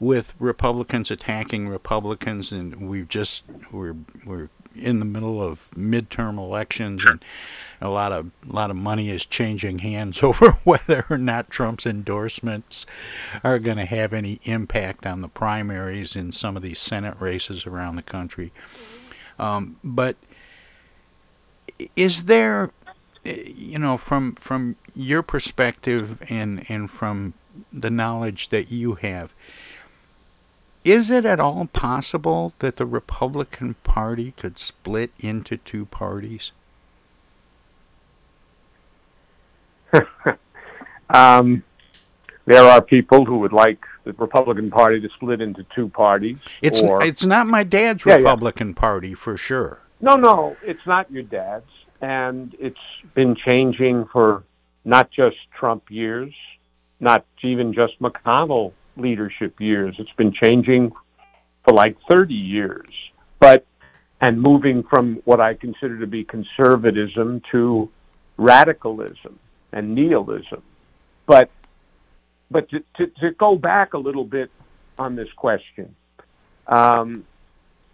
with 0.00 0.32
Republicans 0.38 1.10
attacking 1.10 1.68
Republicans 1.68 2.50
and 2.50 2.88
we've 2.88 3.08
just 3.08 3.44
we're 3.70 3.96
we're 4.24 4.48
in 4.74 4.98
the 4.98 5.04
middle 5.04 5.42
of 5.42 5.70
midterm 5.76 6.38
elections 6.38 7.04
and 7.04 7.22
a 7.80 7.88
lot 7.88 8.12
of 8.12 8.30
a 8.48 8.52
lot 8.52 8.70
of 8.70 8.76
money 8.76 9.10
is 9.10 9.24
changing 9.26 9.80
hands 9.80 10.22
over 10.22 10.52
whether 10.64 11.06
or 11.10 11.18
not 11.18 11.50
Trump's 11.50 11.86
endorsements 11.86 12.86
are 13.44 13.58
going 13.58 13.76
to 13.76 13.84
have 13.84 14.12
any 14.12 14.40
impact 14.44 15.06
on 15.06 15.20
the 15.20 15.28
primaries 15.28 16.16
in 16.16 16.32
some 16.32 16.56
of 16.56 16.62
these 16.62 16.78
Senate 16.78 17.16
races 17.20 17.66
around 17.66 17.96
the 17.96 18.02
country. 18.02 18.52
Um, 19.38 19.78
but 19.82 20.16
is 21.96 22.24
there, 22.24 22.70
eh, 23.24 23.42
you 23.46 23.78
know, 23.78 23.96
from 23.96 24.34
from 24.34 24.76
your 24.94 25.22
perspective 25.22 26.22
and 26.28 26.64
and 26.68 26.90
from 26.90 27.34
the 27.72 27.90
knowledge 27.90 28.50
that 28.50 28.70
you 28.70 28.94
have, 28.94 29.32
is 30.84 31.10
it 31.10 31.24
at 31.24 31.40
all 31.40 31.66
possible 31.66 32.52
that 32.60 32.76
the 32.76 32.86
Republican 32.86 33.74
Party 33.84 34.32
could 34.36 34.58
split 34.58 35.10
into 35.18 35.56
two 35.58 35.86
parties? 35.86 36.52
Um, 41.10 41.64
there 42.46 42.64
are 42.64 42.80
people 42.80 43.24
who 43.24 43.38
would 43.38 43.52
like 43.52 43.84
the 44.04 44.12
Republican 44.14 44.70
Party 44.70 45.00
to 45.00 45.08
split 45.16 45.40
into 45.40 45.64
two 45.74 45.88
parties. 45.88 46.38
It's 46.62 46.80
or, 46.80 47.04
it's 47.04 47.24
not 47.24 47.46
my 47.46 47.64
dad's 47.64 48.04
Yeah, 48.06 48.12
yeah. 48.12 48.18
Republican 48.18 48.74
Party 48.74 49.14
for 49.14 49.36
sure. 49.36 49.80
No, 50.00 50.16
no, 50.16 50.56
it's 50.62 50.86
not 50.86 51.10
your 51.10 51.24
dad's, 51.24 51.70
and 52.00 52.54
it's 52.58 52.78
been 53.14 53.34
changing 53.34 54.06
for 54.06 54.44
not 54.84 55.10
just 55.10 55.36
Trump 55.58 55.90
years, 55.90 56.32
not 57.00 57.26
even 57.42 57.74
just 57.74 58.00
McConnell 58.00 58.72
leadership 59.00 59.60
years. 59.60 59.94
It's 59.98 60.12
been 60.16 60.32
changing 60.32 60.92
for 61.64 61.74
like 61.74 61.96
30 62.10 62.34
years, 62.34 62.88
but 63.38 63.66
and 64.20 64.40
moving 64.40 64.82
from 64.82 65.22
what 65.24 65.40
I 65.40 65.54
consider 65.54 65.98
to 66.00 66.06
be 66.06 66.24
conservatism 66.24 67.40
to 67.52 67.90
radicalism 68.36 69.38
and 69.72 69.94
nihilism. 69.94 70.62
But 71.26 71.50
but 72.50 72.68
to, 72.70 72.80
to, 72.96 73.06
to 73.20 73.30
go 73.38 73.56
back 73.56 73.94
a 73.94 73.98
little 73.98 74.24
bit 74.24 74.50
on 74.98 75.16
this 75.16 75.28
question, 75.36 75.94
um, 76.66 77.24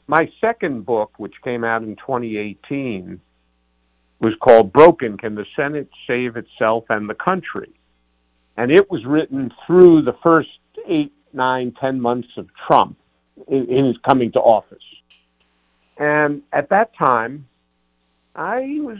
my 0.06 0.30
second 0.40 0.86
book, 0.86 1.12
which 1.18 1.34
came 1.44 1.62
out 1.62 1.82
in 1.82 1.94
2018, 1.96 3.20
was 4.20 4.32
called 4.40 4.72
Broken 4.72 5.18
Can 5.18 5.34
the 5.34 5.44
Senate 5.54 5.90
Save 6.06 6.36
Itself 6.36 6.84
and 6.88 7.08
the 7.08 7.14
Country? 7.14 7.76
and 8.56 8.70
it 8.70 8.90
was 8.90 9.04
written 9.04 9.52
through 9.66 10.02
the 10.02 10.16
first 10.22 10.48
eight, 10.88 11.12
nine, 11.32 11.74
ten 11.80 12.00
months 12.00 12.28
of 12.36 12.48
Trump 12.66 12.96
in, 13.48 13.66
in 13.70 13.86
his 13.86 13.96
coming 14.08 14.32
to 14.32 14.40
office. 14.40 14.78
And 15.98 16.42
at 16.52 16.68
that 16.70 16.96
time, 16.96 17.46
I 18.34 18.78
was 18.80 18.98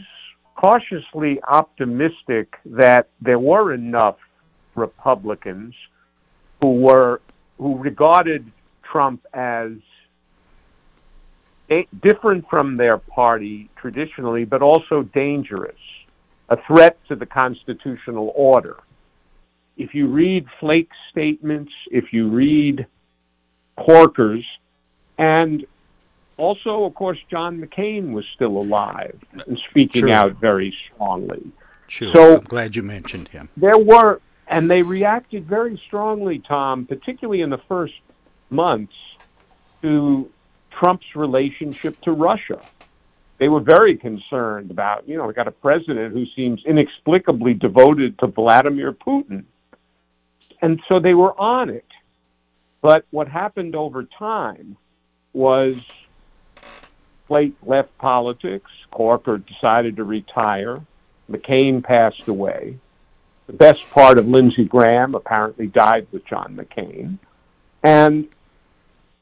cautiously 0.55 1.39
optimistic 1.47 2.55
that 2.65 3.09
there 3.21 3.39
were 3.39 3.73
enough 3.73 4.17
Republicans 4.75 5.75
who 6.61 6.73
were 6.81 7.21
who 7.57 7.77
regarded 7.77 8.51
Trump 8.83 9.25
as 9.33 9.71
a, 11.69 11.87
different 12.01 12.45
from 12.49 12.77
their 12.77 12.97
party 12.97 13.69
traditionally, 13.75 14.45
but 14.45 14.61
also 14.61 15.03
dangerous, 15.13 15.79
a 16.49 16.57
threat 16.67 16.97
to 17.07 17.15
the 17.15 17.25
constitutional 17.25 18.31
order. 18.35 18.77
If 19.77 19.93
you 19.93 20.07
read 20.07 20.45
Flake's 20.59 20.97
statements, 21.11 21.71
if 21.91 22.11
you 22.11 22.29
read 22.29 22.87
Corker's, 23.77 24.45
and 25.17 25.65
also, 26.37 26.83
of 26.83 26.93
course, 26.95 27.17
John 27.29 27.59
McCain 27.59 28.11
was 28.11 28.25
still 28.35 28.57
alive 28.57 29.19
and 29.45 29.59
speaking 29.69 30.03
True. 30.03 30.11
out 30.11 30.33
very 30.39 30.75
strongly. 30.93 31.51
Sure. 31.87 32.13
So 32.13 32.35
I'm 32.35 32.43
glad 32.43 32.75
you 32.75 32.83
mentioned 32.83 33.29
him. 33.29 33.49
there 33.57 33.77
were, 33.77 34.21
and 34.47 34.69
they 34.69 34.81
reacted 34.81 35.47
very 35.47 35.81
strongly, 35.87 36.39
Tom, 36.39 36.85
particularly 36.85 37.41
in 37.41 37.49
the 37.49 37.61
first 37.67 37.93
months, 38.49 38.93
to 39.81 40.29
Trump's 40.71 41.15
relationship 41.15 41.99
to 42.01 42.11
Russia. 42.11 42.61
They 43.39 43.49
were 43.49 43.61
very 43.61 43.95
concerned 43.95 44.71
about, 44.71 45.07
you 45.07 45.17
know, 45.17 45.27
we 45.27 45.33
got 45.33 45.47
a 45.47 45.51
president 45.51 46.13
who 46.13 46.25
seems 46.35 46.61
inexplicably 46.65 47.53
devoted 47.53 48.17
to 48.19 48.27
Vladimir 48.27 48.93
Putin. 48.93 49.43
And 50.61 50.81
so 50.87 50.99
they 50.99 51.13
were 51.13 51.39
on 51.39 51.69
it. 51.69 51.85
But 52.81 53.05
what 53.11 53.27
happened 53.27 53.75
over 53.75 54.03
time 54.03 54.77
was 55.33 55.75
Flake 57.27 57.55
left 57.63 57.95
politics, 57.97 58.71
Corker 58.91 59.37
decided 59.37 59.97
to 59.97 60.03
retire, 60.03 60.81
McCain 61.29 61.83
passed 61.83 62.27
away. 62.27 62.77
The 63.47 63.53
best 63.53 63.89
part 63.91 64.17
of 64.17 64.27
Lindsey 64.27 64.65
Graham 64.65 65.15
apparently 65.15 65.67
died 65.67 66.07
with 66.11 66.25
John 66.25 66.55
McCain. 66.55 67.17
And 67.83 68.27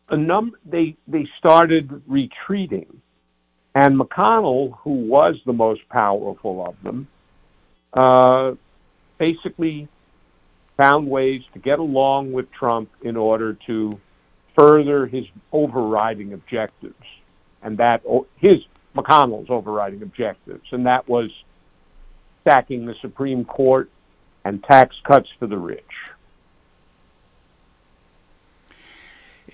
a 0.10 0.18
num- 0.18 0.56
they 0.66 0.96
they 1.08 1.28
started 1.38 2.02
retreating. 2.08 3.02
And 3.74 4.00
McConnell, 4.00 4.78
who 4.80 4.92
was 4.92 5.36
the 5.46 5.54
most 5.54 5.88
powerful 5.90 6.66
of 6.66 6.76
them, 6.82 7.08
uh, 7.94 8.54
basically 9.18 9.90
found 10.78 11.10
ways 11.10 11.42
to 11.54 11.60
get 11.60 11.80
along 11.80 12.32
with 12.32 12.52
Trump 12.52 12.90
in 13.02 13.16
order 13.16 13.54
to 13.68 14.00
further 14.58 15.06
his 15.06 15.26
overriding 15.52 16.34
objectives, 16.34 16.96
and 17.62 17.78
that 17.78 18.04
his 18.38 18.60
McConnell's 18.96 19.50
overriding 19.50 20.02
objectives, 20.02 20.66
and 20.72 20.86
that 20.86 21.08
was 21.08 21.32
stacking 22.42 22.86
the 22.86 22.96
Supreme 23.02 23.44
Court 23.46 23.90
and 24.44 24.64
tax 24.64 24.96
cuts 25.04 25.28
for 25.40 25.48
the 25.48 25.58
rich. 25.58 25.84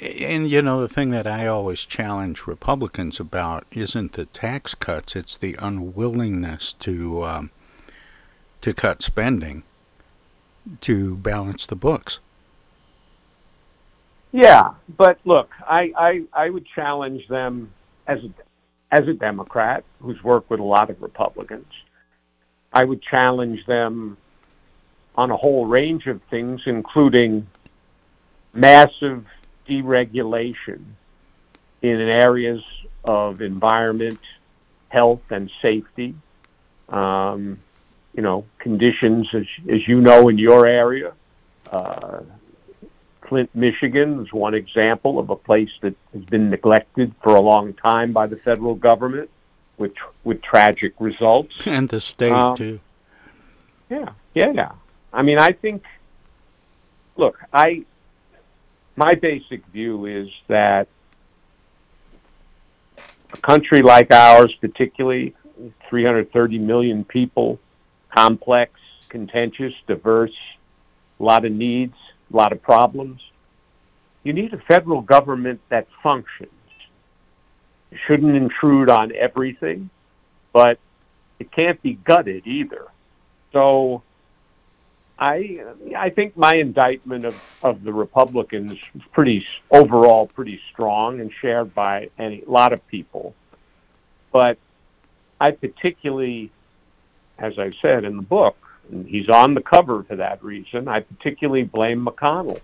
And 0.01 0.49
you 0.49 0.62
know, 0.62 0.81
the 0.81 0.89
thing 0.89 1.12
that 1.12 1.27
I 1.27 1.47
always 1.47 1.81
challenge 1.81 2.47
Republicans 2.47 3.19
about 3.19 3.65
isn't 3.71 4.13
the 4.13 4.25
tax 4.25 4.73
cuts; 4.73 5.15
it's 5.15 5.38
the 5.38 5.55
unwillingness 5.60 6.73
to 6.73 7.23
um, 7.23 7.51
to 8.62 8.73
cut 8.73 9.01
spending 9.01 9.63
to 10.82 11.15
balance 11.17 11.65
the 11.65 11.76
books. 11.76 12.19
Yeah, 14.32 14.74
but 14.97 15.19
look, 15.26 15.50
I, 15.67 15.91
I, 15.97 16.21
I 16.34 16.50
would 16.50 16.65
challenge 16.74 17.28
them 17.28 17.71
as 18.08 18.19
a, 18.24 18.30
as 18.93 19.08
a 19.08 19.13
Democrat 19.13 19.84
who's 20.00 20.21
worked 20.24 20.50
with 20.50 20.60
a 20.60 20.63
lot 20.63 20.89
of 20.89 21.02
Republicans. 21.02 21.67
I 22.71 22.86
would 22.86 23.02
challenge 23.02 23.65
them 23.65 24.17
on 25.15 25.32
a 25.32 25.36
whole 25.36 25.65
range 25.65 26.08
of 26.08 26.21
things, 26.30 26.62
including 26.65 27.47
massive 28.54 29.26
deregulation 29.67 30.84
in 31.82 32.00
areas 32.00 32.62
of 33.04 33.41
environment, 33.41 34.19
health, 34.89 35.21
and 35.30 35.52
safety. 35.62 36.15
Um, 36.88 37.60
you 38.13 38.21
know, 38.21 38.45
conditions, 38.60 39.28
as, 39.34 39.45
as 39.69 39.88
you 39.88 40.02
know, 40.02 40.30
in 40.30 40.38
your 40.38 40.65
area. 40.65 41.13
Uh, 41.71 42.21
Flint, 43.28 43.50
Michigan 43.56 44.21
is 44.21 44.34
one 44.34 44.54
example 44.54 45.17
of 45.17 45.30
a 45.30 45.36
place 45.36 45.69
that 45.82 45.95
has 46.13 46.24
been 46.26 46.50
neglected 46.50 47.13
for 47.24 47.36
a 47.36 47.39
long 47.39 47.74
time 47.74 48.12
by 48.12 48.28
the 48.28 48.36
federal 48.36 48.76
government 48.76 49.30
with, 49.78 49.93
with 50.24 50.41
tragic 50.41 50.93
results. 51.00 51.56
And 51.65 51.88
the 51.89 52.02
state, 52.02 52.32
Um, 52.32 52.58
too. 52.58 52.80
Yeah, 53.89 54.10
yeah, 54.34 54.52
yeah. 54.54 54.71
I 55.13 55.21
mean, 55.21 55.39
I 55.39 55.52
think, 55.52 55.84
look, 57.15 57.38
I, 57.54 57.86
my 58.95 59.15
basic 59.15 59.65
view 59.67 60.06
is 60.06 60.30
that 60.47 60.88
a 63.34 63.38
country 63.38 63.82
like 63.82 64.12
ours, 64.12 64.54
particularly 64.60 65.36
330 65.89 66.60
million 66.60 67.04
people, 67.06 67.60
complex, 68.13 68.80
contentious, 69.10 69.74
diverse, 69.88 70.36
a 71.19 71.24
lot 71.24 71.45
of 71.45 71.52
needs, 71.52 71.95
a 72.32 72.36
lot 72.36 72.52
of 72.52 72.62
problems. 72.62 73.21
You 74.24 74.34
need 74.34 74.54
a 74.54 74.58
federal 74.58 75.02
government 75.02 75.62
that 75.69 75.88
functions. 76.04 76.52
It 77.91 77.97
shouldn't 78.08 78.36
intrude 78.36 78.89
on 78.89 79.13
everything, 79.15 79.89
but 80.54 80.80
it 81.39 81.52
can't 81.52 81.82
be 81.82 81.93
gutted 81.93 82.47
either. 82.47 82.86
So 83.52 84.04
I 85.19 85.62
I 85.97 86.10
think 86.10 86.38
my 86.38 86.54
indictment 86.56 87.26
of, 87.26 87.36
of 87.62 87.84
the 87.84 87.93
Republicans 87.93 88.74
is 88.74 89.02
pretty 89.12 89.45
overall 89.69 90.28
pretty 90.28 90.60
strong 90.71 91.19
and 91.19 91.32
shared 91.41 91.76
by 91.76 92.10
any, 92.17 92.41
a 92.41 92.50
lot 92.50 92.74
of 92.74 92.86
people. 92.88 93.36
But 94.32 94.58
I 95.39 95.52
particularly 95.52 96.52
as 97.41 97.58
I 97.60 97.71
said 97.82 98.04
in 98.06 98.15
the 98.15 98.21
book, 98.21 98.56
and 98.91 99.06
he's 99.08 99.30
on 99.30 99.54
the 99.54 99.62
cover 99.62 100.04
for 100.04 100.15
that 100.17 100.43
reason. 100.43 100.88
I 100.88 101.01
particularly 101.01 101.63
blame 101.63 102.06
McConnell. 102.06 102.60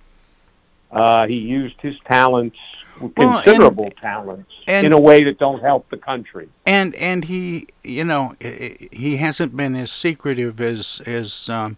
Uh, 0.91 1.27
he 1.27 1.35
used 1.35 1.75
his 1.81 1.95
talents, 2.09 2.57
Well, 2.99 3.11
considerable 3.41 3.89
talents, 4.01 4.51
and- 4.67 4.85
in 4.85 4.93
a 4.93 4.99
way 4.99 5.23
that 5.25 5.37
don't 5.37 5.61
help 5.61 5.89
the 5.89 5.97
country. 5.97 6.47
And 6.65 6.95
and 6.95 7.25
he, 7.25 7.67
you 7.83 8.05
know, 8.05 8.35
he 8.39 9.17
hasn't 9.17 9.55
been 9.55 9.75
as 9.75 9.91
secretive 9.91 10.61
as 10.61 11.01
as 11.05 11.49
um, 11.49 11.77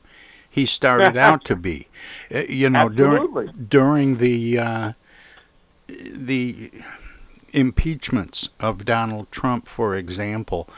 he 0.50 0.66
started 0.66 1.18
out 1.28 1.44
to 1.46 1.56
be. 1.56 1.88
Uh, 2.34 2.40
You 2.48 2.70
know, 2.70 2.86
Absolutely. 2.86 3.46
during 3.48 3.66
during 3.68 4.18
the 4.18 4.60
uh, 4.60 4.92
the 5.88 6.72
impeachments 7.52 8.50
of 8.60 8.86
Donald 8.86 9.32
Trump, 9.32 9.68
for 9.68 9.96
example, 9.96 10.70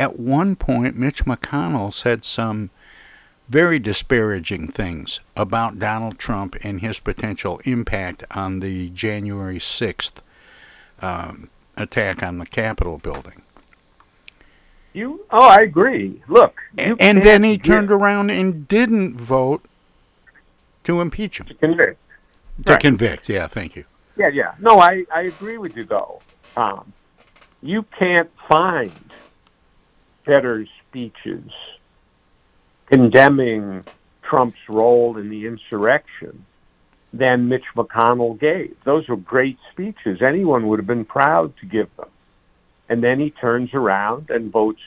at 0.00 0.18
one 0.18 0.56
point 0.56 0.96
Mitch 0.96 1.26
McConnell 1.26 1.92
said 1.92 2.24
some 2.24 2.70
very 3.50 3.78
disparaging 3.78 4.68
things 4.68 5.20
about 5.36 5.78
Donald 5.78 6.18
Trump 6.18 6.56
and 6.62 6.80
his 6.80 6.98
potential 6.98 7.60
impact 7.64 8.24
on 8.30 8.60
the 8.60 8.88
January 8.90 9.58
6th 9.58 10.12
um, 11.02 11.50
attack 11.76 12.22
on 12.22 12.38
the 12.38 12.46
Capitol 12.46 12.96
building. 12.96 13.42
You? 14.94 15.26
Oh, 15.30 15.42
I 15.42 15.58
agree. 15.58 16.22
Look, 16.28 16.58
you 16.78 16.96
And 16.98 17.22
then 17.22 17.44
he 17.44 17.58
turned 17.58 17.92
around 17.92 18.30
and 18.30 18.66
didn't 18.66 19.16
vote 19.18 19.64
to 20.84 21.00
impeach 21.00 21.38
him. 21.38 21.46
To 21.46 21.54
convict. 21.54 21.98
To 22.64 22.72
Right. 22.72 22.80
convict, 22.80 23.28
yeah, 23.28 23.46
thank 23.46 23.76
you. 23.76 23.84
Yeah, 24.16 24.28
yeah. 24.28 24.54
No, 24.58 24.80
I, 24.80 25.04
I 25.14 25.22
agree 25.22 25.58
with 25.58 25.76
you, 25.76 25.84
though, 25.84 26.20
Tom. 26.54 26.92
You 27.62 27.84
can't 27.98 28.30
find 28.48 28.92
better 30.24 30.66
speeches 30.88 31.50
condemning 32.90 33.84
Trump's 34.22 34.58
role 34.68 35.16
in 35.16 35.30
the 35.30 35.46
insurrection 35.46 36.44
than 37.12 37.48
Mitch 37.48 37.64
McConnell 37.76 38.38
gave. 38.38 38.76
Those 38.84 39.08
were 39.08 39.16
great 39.16 39.58
speeches. 39.72 40.20
Anyone 40.22 40.68
would 40.68 40.78
have 40.78 40.86
been 40.86 41.04
proud 41.04 41.56
to 41.58 41.66
give 41.66 41.88
them. 41.96 42.08
And 42.88 43.02
then 43.02 43.20
he 43.20 43.30
turns 43.30 43.70
around 43.74 44.30
and 44.30 44.52
votes 44.52 44.80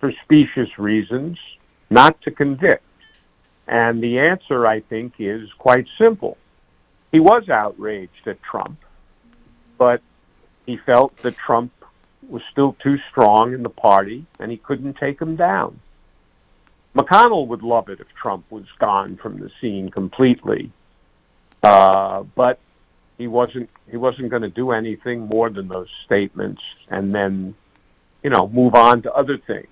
for 0.00 0.12
specious 0.24 0.78
reasons 0.78 1.38
not 1.90 2.20
to 2.22 2.30
convict. 2.30 2.82
And 3.66 4.02
the 4.02 4.18
answer, 4.18 4.66
I 4.66 4.80
think, 4.80 5.14
is 5.18 5.48
quite 5.58 5.86
simple. 6.00 6.36
He 7.12 7.20
was 7.20 7.48
outraged 7.48 8.26
at 8.26 8.42
Trump, 8.42 8.78
but 9.78 10.02
he 10.66 10.76
felt 10.76 11.16
that 11.18 11.36
Trump 11.36 11.72
was 12.28 12.42
still 12.50 12.76
too 12.82 12.96
strong 13.10 13.54
in 13.54 13.62
the 13.62 13.68
party 13.68 14.26
and 14.38 14.50
he 14.50 14.56
couldn't 14.56 14.96
take 14.96 15.20
him 15.20 15.36
down. 15.36 15.80
McConnell 16.94 17.48
would 17.48 17.62
love 17.62 17.88
it 17.88 18.00
if 18.00 18.06
Trump 18.20 18.44
was 18.50 18.64
gone 18.78 19.16
from 19.16 19.40
the 19.40 19.50
scene 19.60 19.90
completely, 19.90 20.70
uh, 21.62 22.22
but 22.22 22.60
he 23.18 23.26
wasn't. 23.26 23.68
He 23.90 23.96
wasn't 23.96 24.30
going 24.30 24.42
to 24.42 24.48
do 24.48 24.70
anything 24.70 25.20
more 25.26 25.50
than 25.50 25.68
those 25.68 25.88
statements, 26.04 26.62
and 26.88 27.14
then, 27.14 27.54
you 28.22 28.30
know, 28.30 28.48
move 28.48 28.74
on 28.74 29.02
to 29.02 29.12
other 29.12 29.38
things. 29.38 29.68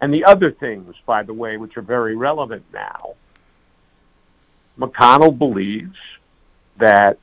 And 0.00 0.12
the 0.12 0.24
other 0.24 0.50
things, 0.50 0.94
by 1.06 1.22
the 1.22 1.32
way, 1.32 1.56
which 1.56 1.76
are 1.76 1.82
very 1.82 2.16
relevant 2.16 2.64
now, 2.72 3.14
McConnell 4.78 5.36
believes 5.36 5.96
that 6.78 7.18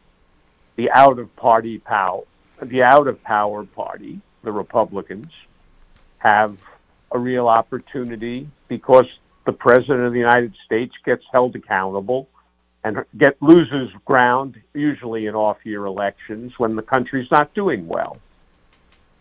the 0.78 0.90
out 0.90 1.20
of 1.20 1.36
party 1.36 1.80
power, 1.80 2.24
the 2.62 2.84
out 2.84 3.08
of 3.08 3.22
power 3.24 3.64
party, 3.66 4.22
the 4.44 4.52
Republicans, 4.52 5.32
have 6.20 6.58
a 7.12 7.20
real 7.20 7.48
opportunity 7.48 8.50
because 8.68 9.06
the 9.46 9.52
president 9.52 10.02
of 10.02 10.14
the 10.14 10.20
United 10.20 10.54
States 10.66 10.94
gets 11.04 11.24
held 11.32 11.56
accountable 11.56 12.30
and 12.84 13.04
get 13.18 13.42
loses 13.42 13.92
ground 14.06 14.60
usually 14.74 15.28
in 15.28 15.36
off 15.36 15.58
year 15.64 15.86
elections 15.86 16.54
when 16.58 16.76
the 16.76 16.82
country's 16.82 17.30
not 17.32 17.54
doing 17.54 17.88
well. 17.88 18.18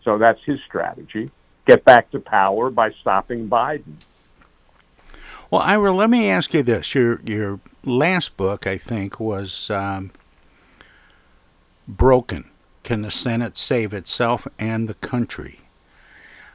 So 0.03 0.17
that's 0.17 0.39
his 0.45 0.59
strategy. 0.67 1.29
Get 1.67 1.83
back 1.85 2.09
to 2.11 2.19
power 2.19 2.69
by 2.71 2.91
stopping 3.01 3.47
Biden. 3.47 3.95
Well, 5.51 5.61
Ira, 5.61 5.91
let 5.91 6.09
me 6.09 6.29
ask 6.29 6.53
you 6.53 6.63
this: 6.63 6.95
your 6.95 7.21
your 7.25 7.59
last 7.83 8.37
book, 8.37 8.65
I 8.65 8.77
think, 8.77 9.19
was 9.19 9.69
um, 9.69 10.11
broken. 11.87 12.50
Can 12.83 13.01
the 13.01 13.11
Senate 13.11 13.57
save 13.57 13.93
itself 13.93 14.47
and 14.59 14.89
the 14.89 14.95
country? 14.95 15.61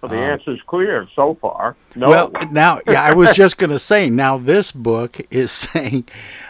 Well, 0.03 0.11
the 0.11 0.19
um, 0.19 0.31
answer 0.31 0.53
is 0.53 0.61
clear 0.67 1.09
so 1.17 1.35
far. 1.41 1.75
No. 1.95 2.09
Well, 2.09 2.33
now, 2.51 2.81
yeah, 2.87 3.03
I 3.03 3.15
was 3.15 3.35
just 3.35 3.57
going 3.57 3.71
to 3.71 3.79
say. 3.79 4.11
Now, 4.11 4.37
this 4.37 4.71
book 4.71 5.19
is 5.31 5.51
saying, 5.53 6.05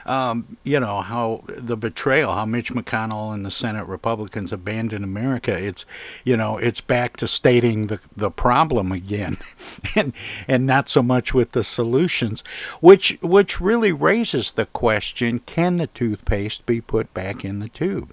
um, 0.05 0.57
you 0.65 0.81
know, 0.81 1.01
how 1.01 1.45
the 1.47 1.77
betrayal, 1.77 2.33
how 2.33 2.45
Mitch 2.45 2.73
McConnell 2.73 3.33
and 3.33 3.47
the 3.47 3.51
Senate 3.51 3.87
Republicans 3.87 4.53
abandoned 4.53 5.05
America. 5.05 5.57
It's, 5.57 5.85
you 6.25 6.37
know, 6.37 6.59
it's 6.59 6.81
back 6.81 7.17
to 7.19 7.29
stating 7.29 7.87
the 7.87 8.01
the 8.17 8.31
problem 8.31 8.91
again, 8.91 9.39
and 9.95 10.13
and 10.49 10.67
not 10.67 10.89
so 10.89 11.03
much 11.03 11.33
with 11.33 11.53
the 11.53 11.65
solutions, 11.65 12.43
which 12.81 13.17
which 13.23 13.61
really 13.61 13.93
raises 13.93 14.53
the 14.53 14.67
question: 14.67 15.39
Can 15.41 15.77
the 15.77 15.87
toothpaste 15.87 16.67
be 16.67 16.81
put 16.81 17.15
back 17.15 17.45
in 17.45 17.61
the 17.61 17.69
tube? 17.69 18.13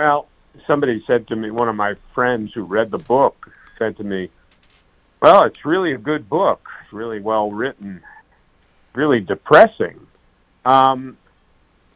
Well, 0.00 0.28
somebody 0.66 1.04
said 1.06 1.28
to 1.28 1.36
me, 1.36 1.50
one 1.50 1.68
of 1.68 1.76
my 1.76 1.92
friends 2.14 2.52
who 2.54 2.62
read 2.62 2.90
the 2.90 2.96
book 2.96 3.52
said 3.78 3.98
to 3.98 4.02
me, 4.02 4.30
Well, 5.20 5.44
it's 5.44 5.66
really 5.66 5.92
a 5.92 5.98
good 5.98 6.26
book. 6.26 6.66
It's 6.82 6.92
really 6.94 7.20
well 7.20 7.50
written, 7.50 8.00
really 8.94 9.20
depressing. 9.20 10.06
Um, 10.64 11.18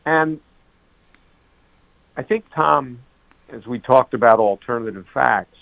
and 0.05 0.39
I 2.15 2.25
think, 2.25 2.45
Tom, 2.55 2.99
as 3.49 3.65
we 3.67 3.79
talked 3.79 4.13
about 4.13 4.39
alternative 4.39 5.07
facts, 5.15 5.57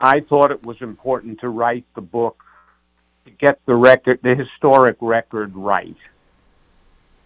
I 0.00 0.20
thought 0.20 0.52
it 0.52 0.64
was 0.64 0.76
important 0.80 1.40
to 1.40 1.48
write 1.48 1.84
the 1.96 2.00
book 2.00 2.44
to 3.24 3.32
get 3.32 3.58
the 3.66 3.74
record, 3.74 4.20
the 4.22 4.36
historic 4.36 4.98
record 5.00 5.56
right. 5.56 5.96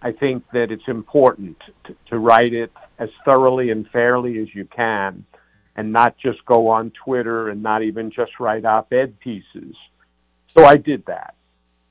I 0.02 0.10
think 0.12 0.44
that 0.52 0.72
it's 0.72 0.88
important 0.88 1.56
to, 1.86 1.96
to 2.10 2.18
write 2.18 2.52
it 2.52 2.72
as 2.98 3.08
thoroughly 3.24 3.70
and 3.70 3.88
fairly 3.88 4.38
as 4.40 4.48
you 4.52 4.64
can 4.64 5.24
and 5.76 5.92
not 5.92 6.18
just 6.18 6.44
go 6.44 6.68
on 6.68 6.92
Twitter 7.04 7.48
and 7.48 7.62
not 7.62 7.82
even 7.82 8.10
just 8.10 8.32
write 8.40 8.64
op 8.64 8.92
ed 8.92 9.18
pieces. 9.20 9.76
So 10.56 10.64
I 10.64 10.76
did 10.76 11.06
that. 11.06 11.34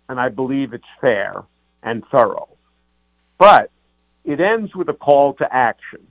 And 0.10 0.20
I 0.20 0.30
believe 0.30 0.74
it's 0.74 0.84
fair 1.00 1.44
and 1.82 2.04
thorough. 2.12 2.50
But 3.38 3.72
it 4.26 4.40
ends 4.42 4.76
with 4.76 4.90
a 4.90 4.94
call 4.94 5.34
to 5.36 5.48
action. 5.52 6.06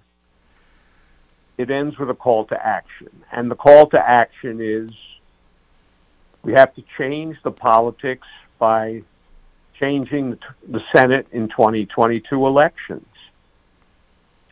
It 1.58 1.70
ends 1.70 1.98
with 1.98 2.08
a 2.08 2.14
call 2.14 2.46
to 2.46 2.56
action. 2.66 3.10
And 3.30 3.50
the 3.50 3.54
call 3.54 3.90
to 3.90 3.98
action 3.98 4.60
is 4.62 4.90
we 6.42 6.54
have 6.54 6.74
to 6.74 6.82
change 6.98 7.36
the 7.44 7.50
politics 7.50 8.26
by 8.58 9.02
changing 9.80 10.38
the 10.68 10.80
Senate 10.94 11.26
in 11.32 11.48
2022 11.48 12.46
elections. 12.46 13.06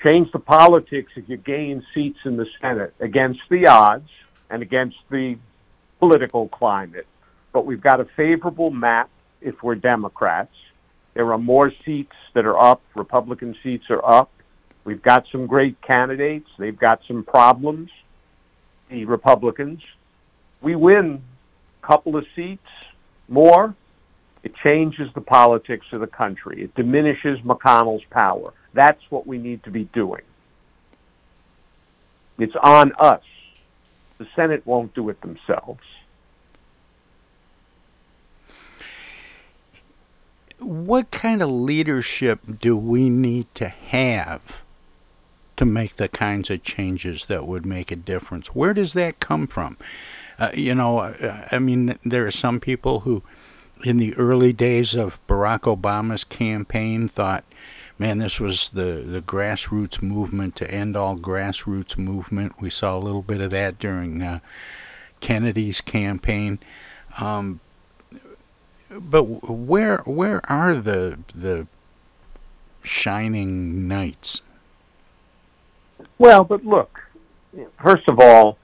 Change 0.02 0.30
the 0.32 0.38
politics 0.38 1.12
if 1.16 1.28
you 1.28 1.36
gain 1.36 1.84
seats 1.94 2.18
in 2.24 2.36
the 2.36 2.46
Senate 2.60 2.94
against 3.00 3.40
the 3.50 3.66
odds 3.66 4.08
and 4.48 4.62
against 4.62 4.96
the 5.10 5.36
political 5.98 6.48
climate. 6.48 7.06
But 7.52 7.66
we've 7.66 7.80
got 7.80 8.00
a 8.00 8.06
favorable 8.16 8.70
map 8.70 9.10
if 9.40 9.62
we're 9.62 9.74
Democrats. 9.74 10.54
There 11.14 11.32
are 11.32 11.38
more 11.38 11.72
seats 11.84 12.14
that 12.34 12.46
are 12.46 12.58
up, 12.58 12.80
Republican 12.94 13.56
seats 13.62 13.84
are 13.90 14.04
up. 14.04 14.30
We've 14.84 15.02
got 15.02 15.24
some 15.30 15.46
great 15.46 15.80
candidates. 15.82 16.48
They've 16.58 16.78
got 16.78 17.00
some 17.06 17.24
problems, 17.24 17.90
the 18.88 19.04
Republicans. 19.04 19.82
We 20.62 20.76
win 20.76 21.22
a 21.82 21.86
couple 21.86 22.16
of 22.16 22.24
seats 22.34 22.62
more, 23.28 23.74
it 24.42 24.52
changes 24.62 25.08
the 25.14 25.20
politics 25.20 25.86
of 25.92 26.00
the 26.00 26.06
country. 26.06 26.62
It 26.62 26.74
diminishes 26.74 27.40
McConnell's 27.40 28.04
power. 28.10 28.52
That's 28.72 29.02
what 29.10 29.26
we 29.26 29.38
need 29.38 29.64
to 29.64 29.70
be 29.70 29.84
doing. 29.84 30.22
It's 32.38 32.54
on 32.62 32.92
us. 32.98 33.22
The 34.18 34.26
Senate 34.36 34.66
won't 34.66 34.94
do 34.94 35.08
it 35.08 35.20
themselves. 35.20 35.82
What 40.58 41.10
kind 41.10 41.42
of 41.42 41.50
leadership 41.50 42.40
do 42.60 42.76
we 42.76 43.10
need 43.10 43.46
to 43.54 43.68
have 43.68 44.62
to 45.56 45.64
make 45.64 45.96
the 45.96 46.08
kinds 46.08 46.50
of 46.50 46.62
changes 46.62 47.26
that 47.26 47.46
would 47.46 47.64
make 47.64 47.90
a 47.90 47.96
difference? 47.96 48.48
Where 48.48 48.74
does 48.74 48.92
that 48.94 49.20
come 49.20 49.46
from? 49.46 49.76
Uh, 50.38 50.50
you 50.54 50.74
know, 50.74 50.98
I 51.50 51.58
mean, 51.58 51.98
there 52.04 52.26
are 52.26 52.32
some 52.32 52.60
people 52.60 53.00
who 53.00 53.22
in 53.84 53.96
the 53.96 54.14
early 54.16 54.52
days 54.52 54.94
of 54.94 55.24
Barack 55.26 55.60
Obama's 55.60 56.24
campaign 56.24 57.08
thought, 57.08 57.44
man, 57.98 58.18
this 58.18 58.40
was 58.40 58.70
the, 58.70 59.04
the 59.06 59.20
grassroots 59.20 60.02
movement 60.02 60.56
to 60.56 60.70
end 60.70 60.96
all 60.96 61.16
grassroots 61.16 61.98
movement. 61.98 62.60
We 62.60 62.70
saw 62.70 62.96
a 62.96 63.00
little 63.00 63.22
bit 63.22 63.40
of 63.40 63.50
that 63.50 63.78
during 63.78 64.22
uh, 64.22 64.40
Kennedy's 65.20 65.80
campaign. 65.80 66.58
Um, 67.18 67.60
but 68.90 69.24
where 69.24 69.98
where 70.06 70.40
are 70.50 70.74
the 70.74 71.18
the 71.34 71.66
shining 72.82 73.86
knights? 73.86 74.40
Well, 76.16 76.44
but 76.44 76.64
look, 76.64 77.00
first 77.82 78.08
of 78.08 78.18
all, 78.18 78.56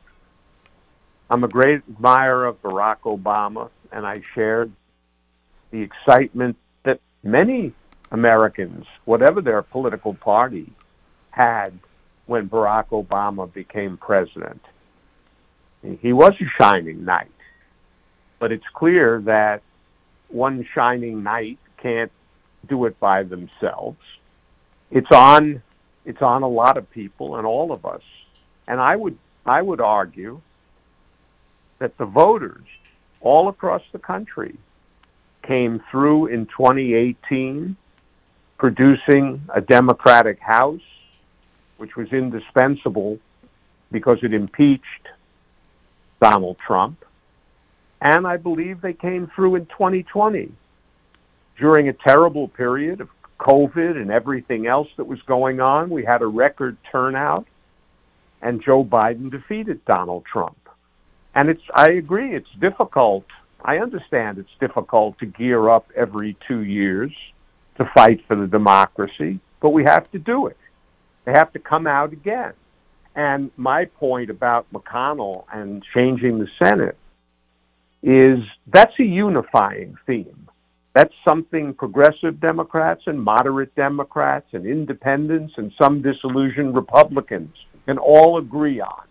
I'm 1.29 1.45
a 1.45 1.49
great 1.49 1.83
admirer 1.89 2.47
of 2.47 2.62
Barack 2.62 3.01
Obama, 3.01 3.69
and 3.93 4.07
I 4.07 4.23
shared 4.35 4.73
the 5.75 5.83
excitement 5.83 6.57
that 6.85 7.01
many 7.25 7.75
Americans, 8.12 8.87
whatever 9.07 9.43
their 9.43 9.61
political 9.61 10.14
party, 10.14 10.72
had 11.31 11.77
when 12.27 12.49
Barack 12.49 12.91
Obama 12.91 13.53
became 13.53 13.97
president. 13.97 14.61
He 16.01 16.12
was 16.12 16.33
a 16.41 16.62
shining 16.62 17.05
knight, 17.05 17.41
but 18.39 18.53
it's 18.53 18.64
clear 18.72 19.20
that 19.22 19.62
one 20.29 20.64
shining 20.77 21.25
knight 21.25 21.59
can't 21.83 22.12
do 22.68 22.85
it 22.85 22.99
by 23.01 23.25
themselves. 23.25 23.99
It's 24.93 25.11
on 25.12 25.61
it's 26.07 26.22
on 26.22 26.43
a 26.45 26.49
lot 26.49 26.77
of 26.77 26.89
people 26.93 27.37
and 27.37 27.47
all 27.47 27.72
of 27.72 27.85
us. 27.85 28.03
And 28.68 28.81
I 28.81 28.95
would 28.95 29.18
I 29.45 29.61
would 29.61 29.81
argue 29.81 30.41
that 31.81 31.99
the 31.99 32.07
voters 32.07 32.64
all 33.20 33.49
across 33.49 33.83
the 33.93 33.99
country 33.99 34.57
came 35.47 35.82
through 35.90 36.26
in 36.26 36.47
2018, 36.47 37.76
producing 38.59 39.42
a 39.55 39.61
Democratic 39.61 40.38
House, 40.40 40.80
which 41.76 41.97
was 41.97 42.09
indispensable 42.12 43.18
because 43.90 44.18
it 44.22 44.32
impeached 44.34 45.09
Donald 46.20 46.57
Trump. 46.66 47.05
And 48.01 48.26
I 48.26 48.36
believe 48.36 48.80
they 48.80 48.92
came 48.92 49.30
through 49.34 49.57
in 49.57 49.66
2020 49.66 50.53
during 51.59 51.88
a 51.88 51.92
terrible 51.92 52.49
period 52.49 53.01
of 53.01 53.09
COVID 53.38 53.97
and 53.97 54.11
everything 54.11 54.66
else 54.66 54.88
that 54.97 55.05
was 55.05 55.20
going 55.22 55.61
on. 55.61 55.90
We 55.90 56.05
had 56.05 56.22
a 56.22 56.26
record 56.26 56.76
turnout, 56.90 57.47
and 58.42 58.62
Joe 58.62 58.84
Biden 58.84 59.30
defeated 59.30 59.84
Donald 59.84 60.24
Trump. 60.30 60.57
And 61.34 61.49
it's, 61.49 61.62
I 61.74 61.90
agree, 61.92 62.34
it's 62.34 62.51
difficult 62.61 63.24
I 63.65 63.79
understand 63.79 64.39
it's 64.39 64.51
difficult 64.61 65.19
to 65.21 65.27
gear 65.27 65.71
up 65.71 65.87
every 65.97 66.37
two 66.47 66.61
years 66.61 67.11
to 67.79 67.91
fight 67.95 68.21
for 68.29 68.37
the 68.37 68.47
democracy, 68.47 69.41
but 69.61 69.71
we 69.71 69.85
have 69.85 70.11
to 70.12 70.19
do 70.19 70.47
it. 70.49 70.59
They 71.25 71.33
have 71.33 71.53
to 71.55 71.59
come 71.59 71.87
out 71.87 72.12
again. 72.12 72.53
And 73.17 73.51
my 73.57 73.87
point 73.87 74.29
about 74.29 74.67
McConnell 74.73 75.45
and 75.53 75.83
changing 75.95 76.39
the 76.39 76.49
Senate 76.62 76.99
is 78.03 78.41
that's 78.67 78.93
a 79.01 79.05
unifying 79.05 79.97
theme. 80.07 80.49
That's 80.95 81.15
something 81.27 81.73
progressive 81.75 82.41
Democrats 82.41 83.03
and 83.07 83.21
moderate 83.21 83.75
Democrats 83.75 84.47
and 84.53 84.67
independents 84.67 85.55
and 85.57 85.73
some 85.81 86.03
disillusioned 86.03 86.75
Republicans 86.75 87.55
can 87.87 87.99
all 87.99 88.39
agree 88.39 88.81
on. 88.81 89.07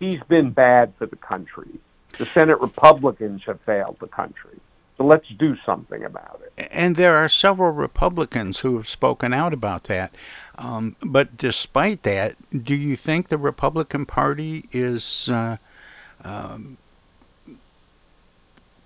He's 0.00 0.20
been 0.28 0.50
bad 0.50 0.92
for 0.98 1.06
the 1.06 1.16
country. 1.16 1.80
The 2.18 2.26
Senate 2.26 2.60
Republicans 2.60 3.42
have 3.46 3.60
failed 3.62 3.96
the 4.00 4.08
country. 4.08 4.58
So 4.96 5.04
let's 5.04 5.28
do 5.38 5.56
something 5.66 6.04
about 6.04 6.40
it. 6.42 6.68
And 6.72 6.96
there 6.96 7.16
are 7.16 7.28
several 7.28 7.70
Republicans 7.70 8.60
who 8.60 8.76
have 8.78 8.88
spoken 8.88 9.34
out 9.34 9.52
about 9.52 9.84
that. 9.84 10.14
Um, 10.56 10.96
but 11.02 11.36
despite 11.36 12.02
that, 12.04 12.36
do 12.64 12.74
you 12.74 12.96
think 12.96 13.28
the 13.28 13.36
Republican 13.36 14.06
Party 14.06 14.68
is 14.72 15.28
uh, 15.28 15.58
um, 16.24 16.78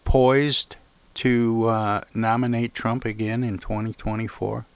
poised 0.04 0.76
to 1.14 1.68
uh, 1.68 2.00
nominate 2.12 2.74
Trump 2.74 3.04
again 3.04 3.44
in 3.44 3.58
2024? 3.58 4.66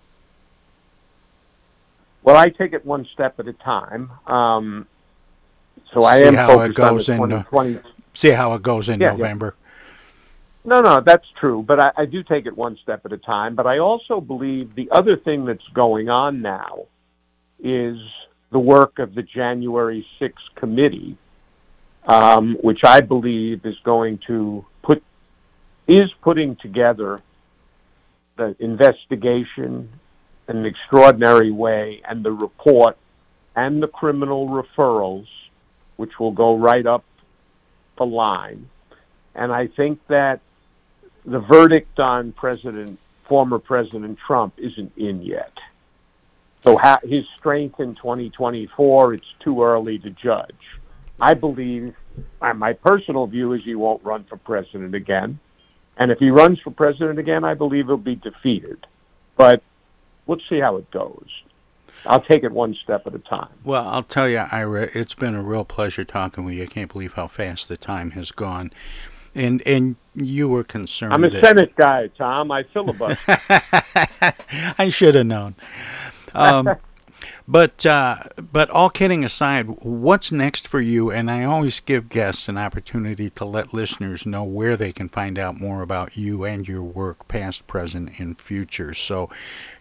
Well, 2.22 2.36
I 2.36 2.48
take 2.48 2.72
it 2.72 2.86
one 2.86 3.07
step 3.12 3.40
at 3.40 3.48
a 3.48 3.52
time. 3.52 4.12
Um, 4.26 4.86
so 5.92 6.00
see 6.00 6.07
I 6.07 6.16
am 6.18 6.36
focused 6.36 6.78
on 6.78 6.92
in. 6.92 7.30
the 7.30 7.42
2020. 7.42 7.93
See 8.14 8.30
how 8.30 8.54
it 8.54 8.62
goes 8.62 8.88
in 8.88 9.00
Yeah, 9.00 9.08
yeah. 9.08 9.16
November. 9.16 9.56
No, 10.66 10.80
no, 10.80 11.02
that's 11.04 11.26
true, 11.38 11.62
but 11.62 11.78
I, 11.78 11.92
I 11.98 12.04
do 12.06 12.22
take 12.22 12.46
it 12.46 12.56
one 12.56 12.78
step 12.82 13.04
at 13.04 13.12
a 13.12 13.18
time. 13.18 13.54
But 13.54 13.66
I 13.66 13.78
also 13.78 14.20
believe 14.20 14.74
the 14.74 14.90
other 14.90 15.16
thing 15.16 15.44
that's 15.44 15.66
going 15.74 16.08
on 16.08 16.40
now 16.40 16.86
is 17.62 17.98
the 18.50 18.58
work 18.58 18.98
of 18.98 19.14
the 19.14 19.22
January 19.22 20.06
6th 20.20 20.32
committee, 20.54 21.18
um, 22.06 22.56
which 22.62 22.80
I 22.82 23.02
believe 23.02 23.66
is 23.66 23.76
going 23.84 24.20
to 24.26 24.64
put 24.82 25.02
is 25.86 26.10
putting 26.22 26.56
together 26.56 27.20
the 28.36 28.56
investigation 28.58 29.90
in 30.48 30.56
an 30.56 30.64
extraordinary 30.64 31.50
way 31.50 32.00
and 32.08 32.24
the 32.24 32.32
report 32.32 32.96
and 33.54 33.82
the 33.82 33.88
criminal 33.88 34.48
referrals, 34.48 35.26
which 35.96 36.18
will 36.18 36.32
go 36.32 36.56
right 36.56 36.86
up 36.86 37.04
the 37.97 38.05
line. 38.05 38.68
And 39.34 39.53
I 39.53 39.66
think 39.66 40.01
that 40.09 40.40
the 41.24 41.40
verdict 41.40 41.99
on 41.99 42.32
President, 42.32 42.99
former 43.28 43.59
President 43.59 44.18
Trump, 44.26 44.55
isn't 44.59 44.92
in 44.97 45.22
yet. 45.22 45.53
So 46.62 46.78
ha- 46.78 47.01
his 47.03 47.24
strength 47.38 47.80
in 47.80 47.95
2024, 47.95 49.14
it's 49.14 49.24
too 49.40 49.62
early 49.62 49.99
to 49.99 50.11
judge. 50.11 50.55
I 51.20 51.34
believe, 51.34 51.95
my 52.40 52.72
personal 52.72 53.26
view 53.26 53.53
is 53.53 53.62
he 53.64 53.74
won't 53.74 54.03
run 54.05 54.24
for 54.24 54.36
president 54.36 54.95
again. 54.95 55.38
And 55.97 56.11
if 56.11 56.18
he 56.18 56.30
runs 56.30 56.59
for 56.61 56.70
president 56.70 57.18
again, 57.18 57.45
I 57.45 57.55
believe 57.55 57.86
he'll 57.86 57.97
be 57.97 58.16
defeated. 58.16 58.86
But 59.36 59.62
let's 60.26 60.42
see 60.49 60.59
how 60.59 60.76
it 60.76 60.90
goes. 60.90 61.28
I'll 62.07 62.22
take 62.22 62.44
it 62.44 62.52
one 62.52 62.76
step 62.82 63.07
at 63.07 63.14
a 63.14 63.18
time. 63.18 63.48
Well, 63.64 63.86
I'll 63.86 64.02
tell 64.02 64.28
you, 64.28 64.44
Ira, 64.50 64.90
it's 64.94 65.14
been 65.14 65.34
a 65.34 65.42
real 65.42 65.64
pleasure 65.64 66.05
talking 66.05 66.44
with 66.44 66.55
you. 66.55 66.64
I 66.64 66.66
can't 66.66 66.92
believe 66.92 67.14
how 67.14 67.26
fast 67.28 67.68
the 67.68 67.76
time 67.76 68.12
has 68.12 68.30
gone. 68.30 68.72
And 69.34 69.62
and 69.66 69.96
you 70.14 70.48
were 70.48 70.62
concerned. 70.62 71.12
I'm 71.12 71.24
a 71.24 71.30
that- 71.30 71.42
Senate 71.42 71.74
guy, 71.76 72.09
Tom. 72.16 72.52
I 72.52 72.62
filibuster. 72.72 73.16
I 74.78 74.90
should 74.90 75.16
have 75.16 75.26
known. 75.26 75.57
Um, 76.34 76.76
but 77.47 77.84
uh, 77.84 78.16
but 78.53 78.70
all 78.70 78.90
kidding 78.90 79.24
aside, 79.24 79.66
what's 79.82 80.32
next 80.32 80.66
for 80.66 80.80
you? 80.80 81.11
And 81.11 81.30
I 81.30 81.45
always 81.45 81.80
give 81.80 82.09
guests 82.09 82.49
an 82.49 82.57
opportunity 82.57 83.28
to 83.30 83.45
let 83.45 83.74
listeners 83.74 84.24
know 84.24 84.45
where 84.45 84.76
they 84.76 84.92
can 84.92 85.09
find 85.09 85.38
out 85.38 85.61
more 85.61 85.82
about 85.82 86.16
you 86.16 86.45
and 86.45 86.66
your 86.66 86.82
work, 86.82 87.28
past, 87.28 87.66
present, 87.66 88.18
and 88.18 88.40
future. 88.40 88.95
So, 88.95 89.28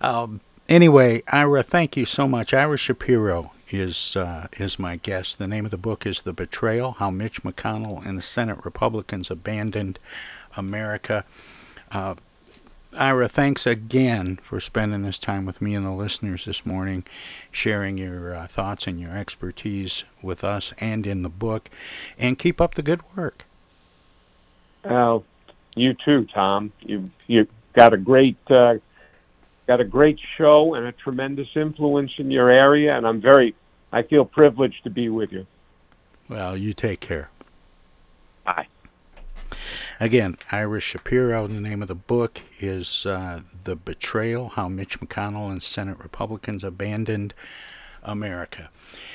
Um, 0.00 0.40
anyway, 0.68 1.22
Ira, 1.28 1.62
thank 1.62 1.96
you 1.96 2.04
so 2.04 2.26
much. 2.26 2.52
Ira 2.52 2.76
Shapiro 2.76 3.52
is 3.70 4.16
uh, 4.16 4.48
is 4.58 4.76
my 4.76 4.96
guest. 4.96 5.38
The 5.38 5.46
name 5.46 5.64
of 5.64 5.70
the 5.70 5.76
book 5.76 6.04
is 6.04 6.22
The 6.22 6.32
Betrayal: 6.32 6.96
How 6.98 7.10
Mitch 7.10 7.44
McConnell 7.44 8.04
and 8.04 8.18
the 8.18 8.22
Senate 8.22 8.58
Republicans 8.64 9.30
Abandoned 9.30 10.00
America. 10.56 11.24
Uh, 11.92 12.16
Ira, 12.96 13.28
thanks 13.28 13.66
again 13.66 14.38
for 14.42 14.60
spending 14.60 15.02
this 15.02 15.18
time 15.18 15.44
with 15.44 15.60
me 15.60 15.74
and 15.74 15.84
the 15.84 15.90
listeners 15.90 16.44
this 16.46 16.64
morning, 16.64 17.04
sharing 17.50 17.98
your 17.98 18.34
uh, 18.34 18.46
thoughts 18.46 18.86
and 18.86 19.00
your 19.00 19.16
expertise 19.16 20.04
with 20.22 20.42
us 20.42 20.72
and 20.78 21.06
in 21.06 21.22
the 21.22 21.28
book. 21.28 21.68
And 22.18 22.38
keep 22.38 22.60
up 22.60 22.74
the 22.74 22.82
good 22.82 23.00
work. 23.14 23.44
Uh, 24.84 25.20
you 25.74 25.94
too, 25.94 26.26
Tom. 26.32 26.72
You 26.80 27.10
you 27.26 27.46
got 27.74 27.92
a 27.92 27.98
great 27.98 28.38
uh, 28.48 28.76
got 29.66 29.80
a 29.80 29.84
great 29.84 30.18
show 30.36 30.74
and 30.74 30.86
a 30.86 30.92
tremendous 30.92 31.48
influence 31.54 32.12
in 32.18 32.30
your 32.30 32.50
area, 32.50 32.96
and 32.96 33.06
I'm 33.06 33.20
very 33.20 33.54
I 33.92 34.02
feel 34.02 34.24
privileged 34.24 34.84
to 34.84 34.90
be 34.90 35.08
with 35.08 35.32
you. 35.32 35.46
Well, 36.28 36.56
you 36.56 36.72
take 36.72 37.00
care. 37.00 37.30
Bye. 38.44 38.66
Again, 39.98 40.36
Ira 40.52 40.80
Shapiro, 40.80 41.46
the 41.46 41.60
name 41.60 41.80
of 41.80 41.88
the 41.88 41.94
book 41.94 42.42
is 42.60 43.06
uh, 43.06 43.40
The 43.64 43.76
Betrayal 43.76 44.50
How 44.50 44.68
Mitch 44.68 45.00
McConnell 45.00 45.50
and 45.50 45.62
Senate 45.62 45.98
Republicans 45.98 46.62
Abandoned 46.62 47.32
America. 48.02 48.68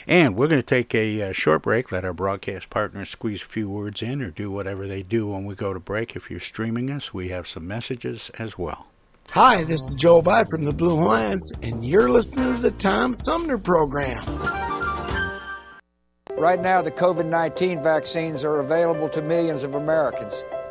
And 0.07 0.36
we're 0.36 0.47
going 0.47 0.61
to 0.61 0.65
take 0.65 0.95
a 0.95 1.29
uh, 1.29 1.34
short 1.34 1.61
break, 1.61 1.91
let 1.91 2.03
our 2.03 2.13
broadcast 2.13 2.71
partners 2.71 3.09
squeeze 3.09 3.43
a 3.43 3.45
few 3.45 3.69
words 3.69 4.01
in 4.01 4.23
or 4.23 4.32
do 4.32 4.49
whatever 4.49 4.88
they 4.88 5.03
do 5.03 5.27
when 5.27 5.45
we 5.45 5.53
go 5.53 5.71
to 5.71 5.79
break. 5.79 6.15
If 6.15 6.32
you're 6.32 6.39
streaming 6.39 6.89
us, 6.89 7.13
we 7.13 7.29
have 7.29 7.47
some 7.47 7.67
messages 7.67 8.32
as 8.39 8.57
well. 8.57 8.88
Hi, 9.29 9.63
this 9.63 9.79
is 9.82 9.93
Joe 9.93 10.21
By 10.23 10.43
from 10.45 10.65
the 10.65 10.73
Blue 10.73 10.97
Hawaiians, 10.97 11.53
and 11.61 11.86
you're 11.86 12.09
listening 12.09 12.55
to 12.55 12.61
the 12.61 12.71
Tom 12.71 13.13
Sumner 13.13 13.57
Program. 13.59 14.23
Right 16.36 16.59
now, 16.59 16.82
the 16.82 16.91
COVID 16.91 17.27
19 17.27 17.84
vaccines 17.84 18.43
are 18.43 18.59
available 18.59 19.07
to 19.09 19.21
millions 19.21 19.61
of 19.63 19.75
Americans, 19.75 20.43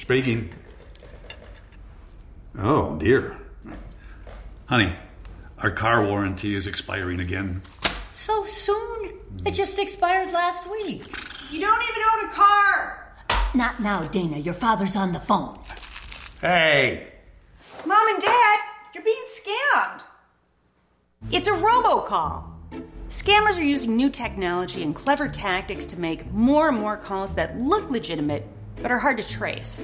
Speaking. 0.00 0.48
Oh, 2.58 2.96
dear. 2.96 3.36
Honey, 4.64 4.92
our 5.58 5.70
car 5.70 6.04
warranty 6.04 6.54
is 6.54 6.66
expiring 6.66 7.20
again. 7.20 7.60
So 8.14 8.46
soon? 8.46 9.18
It 9.44 9.52
just 9.52 9.78
expired 9.78 10.32
last 10.32 10.68
week. 10.70 11.04
You 11.50 11.60
don't 11.60 11.82
even 11.82 12.02
own 12.12 12.30
a 12.30 12.32
car! 12.32 13.14
Not 13.54 13.80
now, 13.80 14.02
Dana. 14.04 14.38
Your 14.38 14.54
father's 14.54 14.96
on 14.96 15.12
the 15.12 15.20
phone. 15.20 15.58
Hey! 16.40 17.12
Mom 17.84 18.08
and 18.08 18.22
Dad, 18.22 18.58
you're 18.94 19.04
being 19.04 19.24
scammed. 19.26 20.02
It's 21.30 21.46
a 21.46 21.52
robocall. 21.52 22.44
Scammers 23.08 23.58
are 23.58 23.62
using 23.62 23.96
new 23.96 24.08
technology 24.08 24.82
and 24.82 24.94
clever 24.94 25.28
tactics 25.28 25.84
to 25.86 26.00
make 26.00 26.32
more 26.32 26.70
and 26.70 26.78
more 26.78 26.96
calls 26.96 27.34
that 27.34 27.60
look 27.60 27.90
legitimate 27.90 28.46
but 28.82 28.90
are 28.90 28.98
hard 28.98 29.16
to 29.18 29.26
trace. 29.26 29.82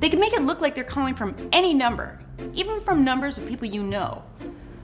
They 0.00 0.08
can 0.08 0.20
make 0.20 0.32
it 0.32 0.42
look 0.42 0.60
like 0.60 0.74
they're 0.74 0.84
calling 0.84 1.14
from 1.14 1.34
any 1.52 1.74
number, 1.74 2.18
even 2.54 2.80
from 2.80 3.04
numbers 3.04 3.38
of 3.38 3.46
people 3.46 3.66
you 3.66 3.82
know. 3.82 4.22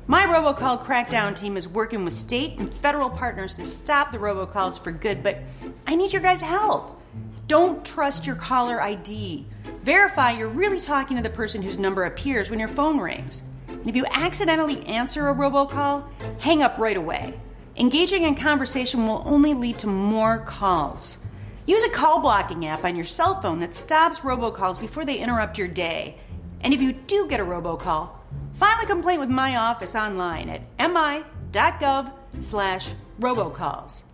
My 0.07 0.27
robocall 0.27 0.83
crackdown 0.83 1.35
team 1.35 1.57
is 1.57 1.67
working 1.67 2.05
with 2.05 2.13
state 2.13 2.59
and 2.59 2.73
federal 2.73 3.09
partners 3.09 3.57
to 3.57 3.65
stop 3.65 4.13
the 4.13 4.19
robocalls 4.19 4.79
for 4.79 4.93
good, 4.93 5.23
but 5.23 5.39
I 5.87 5.95
need 5.95 6.13
your 6.13 6.21
guys' 6.21 6.43
help. 6.43 7.01
Don't 7.47 7.85
trust 7.85 8.27
your 8.27 8.37
caller 8.37 8.83
ID. 8.83 9.47
Verify 9.83 10.33
you're 10.33 10.49
really 10.49 10.81
talking 10.81 11.17
to 11.17 11.23
the 11.23 11.31
person 11.31 11.63
whose 11.63 11.79
number 11.79 12.05
appears 12.05 12.51
when 12.51 12.59
your 12.59 12.69
phone 12.69 12.99
rings. 12.99 13.43
If 13.87 13.95
you 13.95 14.05
accidentally 14.11 14.85
answer 14.87 15.29
a 15.29 15.35
robocall, 15.35 16.07
hang 16.39 16.63
up 16.63 16.79
right 16.79 16.97
away. 16.97 17.39
Engaging 17.77 18.23
in 18.23 18.35
conversation 18.35 19.07
will 19.07 19.23
only 19.27 19.53
lead 19.53 19.79
to 19.79 19.87
more 19.87 20.39
calls. 20.39 21.19
Use 21.67 21.85
a 21.85 21.91
call 21.91 22.21
blocking 22.21 22.67
app 22.67 22.85
on 22.85 22.95
your 22.95 23.07
cell 23.07 23.41
phone 23.41 23.59
that 23.61 23.73
stops 23.73 24.21
robocalls 24.21 24.79
before 24.79 25.07
they 25.07 25.17
interrupt 25.17 25.57
your 25.57 25.69
day. 25.69 26.19
And 26.61 26.75
if 26.75 26.83
you 26.83 26.93
do 26.93 27.27
get 27.27 27.41
a 27.41 27.45
robocall, 27.45 28.11
file 28.53 28.83
a 28.83 28.87
complaint 28.87 29.21
with 29.21 29.31
my 29.31 29.57
office 29.57 29.95
online 29.95 30.51
at 30.51 30.63
mi.gov 30.79 32.13
slash 32.39 32.93
robocalls. 33.19 34.05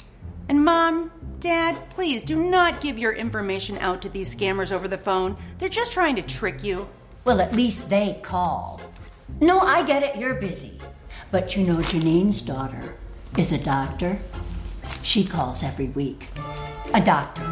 And 0.48 0.64
mom, 0.64 1.10
dad, 1.40 1.90
please 1.90 2.22
do 2.22 2.40
not 2.40 2.80
give 2.80 2.98
your 2.98 3.12
information 3.12 3.78
out 3.78 4.00
to 4.02 4.08
these 4.08 4.32
scammers 4.32 4.70
over 4.70 4.86
the 4.86 4.98
phone. 4.98 5.36
They're 5.58 5.68
just 5.68 5.92
trying 5.92 6.14
to 6.16 6.22
trick 6.22 6.62
you. 6.62 6.86
Well, 7.24 7.40
at 7.40 7.52
least 7.52 7.90
they 7.90 8.20
call. 8.22 8.80
No, 9.40 9.58
I 9.58 9.82
get 9.82 10.04
it, 10.04 10.16
you're 10.16 10.34
busy. 10.34 10.80
But 11.32 11.56
you 11.56 11.64
know, 11.64 11.82
Janine's 11.82 12.42
daughter 12.42 12.94
is 13.36 13.50
a 13.50 13.58
doctor. 13.58 14.20
She 15.02 15.24
calls 15.24 15.62
every 15.64 15.88
week. 15.88 16.28
A 16.92 17.00
doctor. 17.00 17.42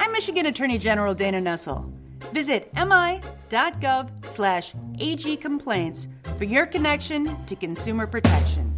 I'm 0.00 0.10
Michigan 0.12 0.46
Attorney 0.46 0.78
General 0.78 1.12
Dana 1.12 1.38
Nessel. 1.38 1.92
Visit 2.32 2.72
mi.gov 2.74 4.26
slash 4.26 4.72
agcomplaints 4.98 6.06
for 6.38 6.44
your 6.44 6.64
connection 6.64 7.44
to 7.44 7.56
consumer 7.56 8.06
protection. 8.06 8.77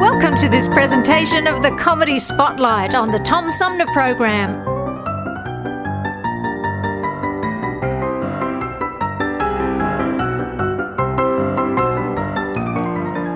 Welcome 0.00 0.36
to 0.36 0.48
this 0.48 0.68
presentation 0.68 1.48
of 1.48 1.60
the 1.60 1.72
Comedy 1.72 2.20
Spotlight 2.20 2.94
on 2.94 3.10
the 3.10 3.18
Tom 3.18 3.50
Sumner 3.50 3.86
Program. 3.92 4.54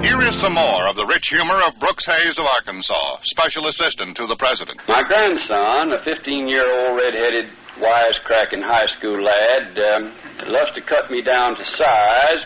Here 0.05 0.21
is 0.21 0.39
some 0.39 0.55
more 0.55 0.87
of 0.87 0.95
the 0.95 1.05
rich 1.05 1.31
humor 1.31 1.61
of 1.67 1.77
Brooks 1.81 2.07
Hays 2.07 2.39
of 2.39 2.47
Arkansas, 2.47 3.19
special 3.23 3.67
assistant 3.67 4.17
to 4.19 4.29
the 4.29 4.37
president. 4.37 4.81
My 4.87 5.03
grandson, 5.03 5.93
a 5.93 5.99
15 5.99 6.47
year 6.47 6.63
old 6.63 6.97
red 6.97 7.15
headed, 7.15 7.51
wisecracking 7.81 8.63
high 8.63 8.87
school 8.97 9.21
lad, 9.21 9.81
um, 9.81 10.13
loves 10.47 10.71
to 10.77 10.81
cut 10.81 11.11
me 11.11 11.23
down 11.23 11.57
to 11.57 11.65
size. 11.77 12.45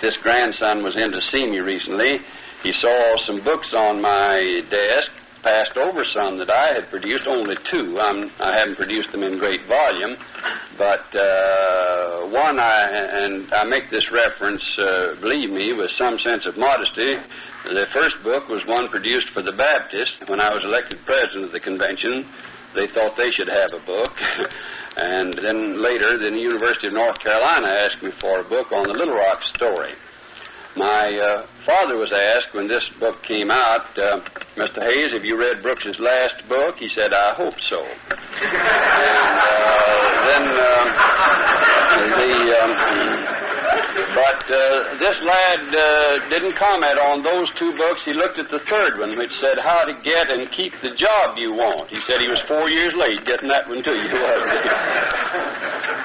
This 0.00 0.16
grandson 0.18 0.84
was 0.84 0.96
in 0.96 1.10
to 1.10 1.20
see 1.32 1.44
me 1.46 1.58
recently. 1.58 2.20
He 2.66 2.72
saw 2.72 3.16
some 3.24 3.38
books 3.42 3.72
on 3.74 4.02
my 4.02 4.60
desk, 4.68 5.12
passed 5.40 5.76
over 5.76 6.04
some 6.04 6.36
that 6.38 6.50
I 6.50 6.74
had 6.74 6.90
produced, 6.90 7.28
only 7.28 7.54
two. 7.70 8.00
I'm, 8.00 8.28
I 8.40 8.58
haven't 8.58 8.74
produced 8.74 9.12
them 9.12 9.22
in 9.22 9.38
great 9.38 9.62
volume, 9.66 10.16
but 10.76 11.06
uh, 11.14 12.22
one, 12.26 12.58
I, 12.58 12.88
and 13.22 13.54
I 13.54 13.62
make 13.66 13.88
this 13.90 14.10
reference, 14.10 14.76
uh, 14.80 15.14
believe 15.20 15.50
me, 15.50 15.74
with 15.74 15.92
some 15.92 16.18
sense 16.18 16.44
of 16.44 16.58
modesty. 16.58 17.14
The 17.62 17.86
first 17.92 18.20
book 18.24 18.48
was 18.48 18.66
one 18.66 18.88
produced 18.88 19.28
for 19.30 19.42
the 19.42 19.52
Baptist. 19.52 20.28
When 20.28 20.40
I 20.40 20.52
was 20.52 20.64
elected 20.64 20.98
president 21.04 21.44
of 21.44 21.52
the 21.52 21.60
convention, 21.60 22.26
they 22.74 22.88
thought 22.88 23.16
they 23.16 23.30
should 23.30 23.48
have 23.48 23.70
a 23.76 23.86
book. 23.86 24.12
and 24.96 25.32
then 25.34 25.80
later, 25.80 26.18
the 26.18 26.36
University 26.36 26.88
of 26.88 26.94
North 26.94 27.20
Carolina 27.20 27.68
asked 27.68 28.02
me 28.02 28.10
for 28.10 28.40
a 28.40 28.44
book 28.44 28.72
on 28.72 28.82
the 28.88 28.92
Little 28.92 29.14
Rock 29.14 29.40
story. 29.54 29.94
My 30.76 31.08
uh, 31.08 31.42
father 31.64 31.96
was 31.96 32.12
asked 32.12 32.52
when 32.52 32.68
this 32.68 32.86
book 33.00 33.22
came 33.22 33.50
out, 33.50 33.98
uh, 33.98 34.20
Mr. 34.56 34.82
Hays, 34.82 35.10
have 35.14 35.24
you 35.24 35.38
read 35.38 35.62
Brooks's 35.62 35.98
last 35.98 36.46
book? 36.50 36.76
He 36.78 36.90
said, 36.90 37.14
I 37.14 37.32
hope 37.32 37.58
so. 37.62 37.80
and 37.80 37.88
uh, 40.52 40.84
then 41.96 42.10
the, 42.12 42.60
um, 42.60 42.76
but 44.14 44.50
uh, 44.50 44.94
this 44.98 45.18
lad 45.22 45.74
uh, 45.74 46.18
didn't 46.28 46.56
comment 46.56 46.98
on 46.98 47.22
those 47.22 47.48
two 47.54 47.72
books. 47.72 48.02
He 48.04 48.12
looked 48.12 48.38
at 48.38 48.50
the 48.50 48.58
third 48.58 48.98
one, 48.98 49.16
which 49.16 49.34
said 49.40 49.58
How 49.58 49.84
to 49.84 49.94
Get 50.02 50.30
and 50.30 50.52
Keep 50.52 50.80
the 50.80 50.90
Job 50.90 51.38
You 51.38 51.54
Want. 51.54 51.88
He 51.88 52.02
said 52.02 52.20
he 52.20 52.28
was 52.28 52.42
four 52.46 52.68
years 52.68 52.92
late 52.94 53.24
getting 53.24 53.48
that 53.48 53.66
one 53.66 53.82
to 53.82 53.92
you. 53.92 54.08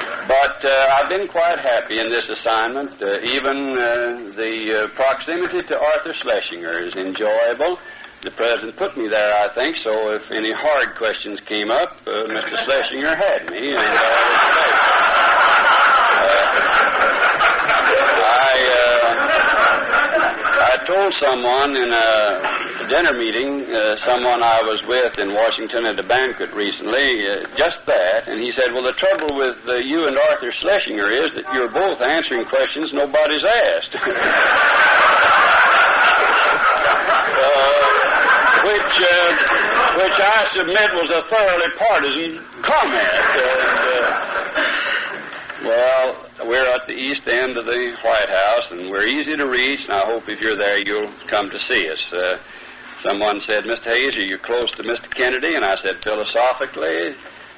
But 0.32 0.64
uh, 0.64 0.88
I've 0.96 1.10
been 1.10 1.28
quite 1.28 1.60
happy 1.60 2.00
in 2.00 2.10
this 2.10 2.24
assignment. 2.30 3.02
Uh, 3.04 3.20
even 3.20 3.58
uh, 3.76 4.32
the 4.32 4.54
uh, 4.72 4.88
proximity 4.96 5.62
to 5.68 5.78
Arthur 5.78 6.14
Schlesinger 6.14 6.78
is 6.78 6.96
enjoyable. 6.96 7.78
The 8.22 8.32
president 8.32 8.78
put 8.78 8.96
me 8.96 9.10
there, 9.10 9.34
I 9.44 9.50
think, 9.50 9.76
so 9.84 9.92
if 10.16 10.32
any 10.32 10.54
hard 10.54 10.96
questions 10.96 11.42
came 11.42 11.70
up, 11.70 11.98
uh, 12.08 12.32
Mr. 12.32 12.64
Schlesinger 12.64 13.14
had 13.14 13.50
me, 13.52 13.76
and 13.76 13.90
was 13.90 14.38
I, 18.24 18.56
I 20.72 20.86
told 20.88 21.14
someone 21.20 21.76
in 21.76 21.92
a 21.92 22.71
dinner 22.92 23.14
meeting, 23.18 23.74
uh, 23.74 23.96
someone 24.04 24.44
I 24.44 24.60
was 24.68 24.84
with 24.86 25.18
in 25.18 25.34
Washington 25.34 25.86
at 25.86 25.98
a 25.98 26.04
banquet 26.04 26.52
recently, 26.52 27.24
uh, 27.26 27.48
just 27.56 27.86
that, 27.86 28.28
and 28.28 28.42
he 28.44 28.52
said, 28.52 28.74
"Well, 28.74 28.84
the 28.84 28.92
trouble 28.92 29.38
with 29.38 29.64
uh, 29.66 29.76
you 29.76 30.08
and 30.08 30.18
Arthur 30.20 30.52
Schlesinger 30.52 31.10
is 31.10 31.32
that 31.40 31.48
you're 31.54 31.70
both 31.70 32.02
answering 32.02 32.44
questions 32.46 32.92
nobody's 32.92 33.44
asked." 33.44 33.96
Uh, 37.32 37.82
which, 38.66 38.96
uh, 39.02 39.30
which 39.98 40.20
I 40.20 40.48
submit 40.54 40.90
was 40.94 41.10
a 41.10 41.24
thoroughly 41.24 41.72
partisan 41.80 42.40
comment. 42.62 43.18
And, 43.42 43.80
uh, 43.90 44.32
well, 45.64 46.26
we're 46.46 46.68
at 46.68 46.86
the 46.86 46.94
east 46.94 47.28
end 47.28 47.58
of 47.58 47.66
the 47.66 47.98
White 48.04 48.30
House, 48.30 48.72
and 48.72 48.92
we're 48.92 49.08
easy 49.08 49.36
to 49.36 49.48
reach, 49.50 49.82
and 49.84 49.94
I 49.94 50.06
hope 50.06 50.30
if 50.30 50.42
you're 50.42 50.56
there, 50.56 50.82
you'll 50.82 51.12
come 51.28 51.50
to 51.50 51.60
see 51.64 51.90
us. 51.90 52.14
Uh, 52.14 52.38
someone 53.04 53.42
said, 53.48 53.64
Mr. 53.66 53.86
Hays, 53.86 54.16
are 54.18 54.24
you 54.24 54.38
close 54.38 54.70
to 54.78 54.84
Mr. 54.84 55.10
Kennedy? 55.10 55.56
And 55.56 55.66
I 55.66 55.76
said, 55.82 56.02
philosophically, 56.04 57.16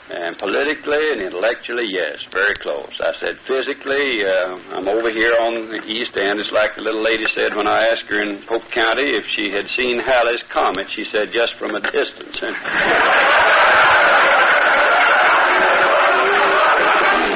and 0.10 0.38
politically 0.38 1.12
and 1.12 1.24
intellectually, 1.24 1.88
yes, 1.88 2.24
very 2.32 2.54
close. 2.56 3.00
I 3.00 3.14
said, 3.20 3.38
physically, 3.40 4.26
uh, 4.26 4.60
I'm 4.72 4.88
over 4.88 5.10
here 5.10 5.34
on 5.40 5.70
the 5.70 5.82
east 5.86 6.18
end. 6.18 6.40
It's 6.40 6.52
like 6.52 6.76
the 6.76 6.82
little 6.82 7.02
lady 7.02 7.26
said 7.36 7.56
when 7.56 7.68
I 7.68 7.78
asked 7.92 8.08
her 8.10 8.22
in 8.22 8.40
Polk 8.44 8.68
County 8.70 9.16
if 9.16 9.26
she 9.28 9.52
had 9.52 9.70
seen 9.70 10.00
Halley's 10.00 10.44
Comet. 10.44 10.88
She 10.96 11.06
said, 11.12 11.32
just 11.32 11.56
from 11.56 11.76
a 11.76 11.82
distance. 11.82 12.42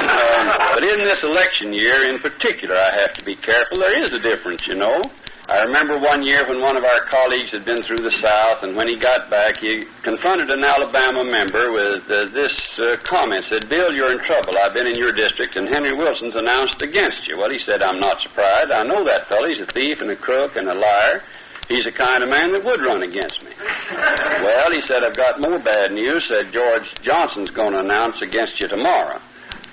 Um, 0.08 0.46
but 0.74 0.84
in 0.84 0.98
this 1.00 1.22
election 1.22 1.72
year 1.72 2.10
in 2.10 2.18
particular, 2.20 2.76
I 2.76 2.94
have 3.00 3.12
to 3.14 3.24
be 3.24 3.34
careful. 3.36 3.78
There 3.80 4.02
is 4.02 4.12
a 4.12 4.18
difference, 4.18 4.66
you 4.66 4.74
know. 4.74 5.02
I 5.48 5.64
remember 5.64 5.96
one 5.96 6.22
year 6.22 6.46
when 6.46 6.60
one 6.60 6.76
of 6.76 6.84
our 6.84 7.00
colleagues 7.08 7.52
had 7.52 7.64
been 7.64 7.82
through 7.82 8.04
the 8.04 8.12
South, 8.20 8.64
and 8.64 8.76
when 8.76 8.86
he 8.86 8.96
got 8.96 9.30
back, 9.30 9.56
he 9.56 9.86
confronted 10.02 10.50
an 10.50 10.62
Alabama 10.62 11.24
member 11.24 11.72
with 11.72 12.04
uh, 12.10 12.26
this 12.28 12.54
uh, 12.78 12.96
comment. 13.08 13.46
Said, 13.48 13.66
Bill, 13.66 13.88
you're 13.96 14.12
in 14.12 14.20
trouble. 14.20 14.52
I've 14.62 14.74
been 14.74 14.86
in 14.86 14.96
your 14.96 15.12
district, 15.12 15.56
and 15.56 15.66
Henry 15.66 15.96
Wilson's 15.96 16.36
announced 16.36 16.82
against 16.82 17.26
you. 17.26 17.38
Well, 17.38 17.48
he 17.48 17.58
said, 17.64 17.80
I'm 17.80 17.98
not 17.98 18.20
surprised. 18.20 18.72
I 18.72 18.82
know 18.82 19.04
that 19.04 19.26
fellow. 19.26 19.48
He's 19.48 19.62
a 19.62 19.72
thief 19.72 20.02
and 20.02 20.10
a 20.10 20.16
crook 20.16 20.56
and 20.56 20.68
a 20.68 20.74
liar. 20.74 21.22
He's 21.66 21.84
the 21.84 21.92
kind 21.92 22.22
of 22.22 22.28
man 22.28 22.52
that 22.52 22.64
would 22.64 22.82
run 22.82 23.02
against 23.02 23.42
me. 23.42 23.52
well, 24.44 24.70
he 24.70 24.84
said, 24.84 25.00
I've 25.00 25.16
got 25.16 25.40
more 25.40 25.58
bad 25.58 25.92
news. 25.92 26.28
Said, 26.28 26.52
George 26.52 26.92
Johnson's 27.00 27.48
going 27.50 27.72
to 27.72 27.80
announce 27.80 28.20
against 28.20 28.60
you 28.60 28.68
tomorrow. 28.68 29.18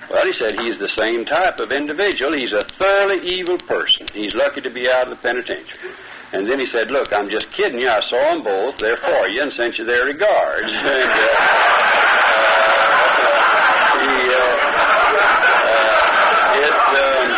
Well, 0.08 0.24
he 0.24 0.32
said 0.38 0.58
he's 0.60 0.78
the 0.78 0.88
same 0.98 1.24
type 1.24 1.58
of 1.58 1.72
individual. 1.72 2.32
He's 2.32 2.52
a 2.52 2.62
thoroughly 2.78 3.26
evil 3.26 3.58
person. 3.58 4.06
He's 4.14 4.34
lucky 4.34 4.60
to 4.60 4.70
be 4.70 4.88
out 4.88 5.08
of 5.08 5.10
the 5.10 5.16
penitentiary. 5.16 5.92
And 6.32 6.48
then 6.48 6.60
he 6.60 6.66
said, 6.66 6.90
Look, 6.90 7.12
I'm 7.12 7.28
just 7.28 7.50
kidding 7.50 7.80
you. 7.80 7.88
I 7.88 8.00
saw 8.00 8.34
them 8.34 8.42
both. 8.42 8.78
They're 8.78 8.96
for 8.96 9.28
you 9.28 9.42
and 9.42 9.52
sent 9.52 9.78
you 9.78 9.84
their 9.84 10.04
regards. 10.04 10.68
and, 10.68 10.86
uh, 10.86 10.92
uh, 13.18 13.46
he, 13.98 14.10
uh, 14.30 14.56
it, 16.62 16.74
um, 16.96 17.30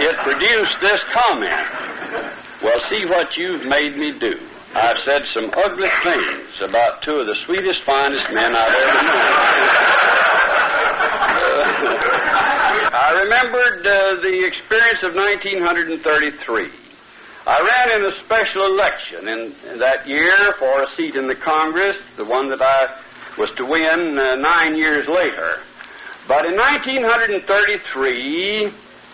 it 0.00 0.16
produced 0.24 0.76
this 0.80 1.04
comment. 1.12 1.66
Well, 2.62 2.78
see 2.88 3.04
what 3.06 3.36
you've 3.36 3.64
made 3.66 3.96
me 3.98 4.12
do. 4.12 4.38
I've 4.76 4.98
said 5.06 5.24
some 5.32 5.52
ugly 5.56 5.88
things 6.02 6.60
about 6.60 7.00
two 7.00 7.18
of 7.18 7.26
the 7.26 7.36
sweetest, 7.44 7.82
finest 7.82 8.28
men 8.32 8.56
I've 8.56 8.72
ever 8.72 9.02
known. 9.04 9.20
Uh, 11.36 12.90
I 12.92 13.12
remembered 13.22 13.86
uh, 13.86 14.16
the 14.20 14.44
experience 14.44 15.04
of 15.04 15.14
1933. 15.14 16.70
I 17.46 17.60
ran 17.60 17.90
in 18.00 18.06
a 18.10 18.14
special 18.24 18.66
election 18.66 19.28
in, 19.28 19.54
in, 19.70 19.78
that 19.78 20.08
year 20.08 20.34
for 20.58 20.82
a 20.82 20.88
seat 20.96 21.14
in 21.14 21.28
the 21.28 21.36
Congress, 21.36 21.96
the 22.16 22.24
one 22.24 22.48
that 22.48 22.60
I 22.60 22.96
was 23.38 23.52
to 23.52 23.64
win 23.64 24.18
uh, 24.18 24.34
nine 24.34 24.76
years 24.76 25.06
later. 25.06 25.60
But 26.26 26.46
in 26.46 26.56
1933, 26.56 28.72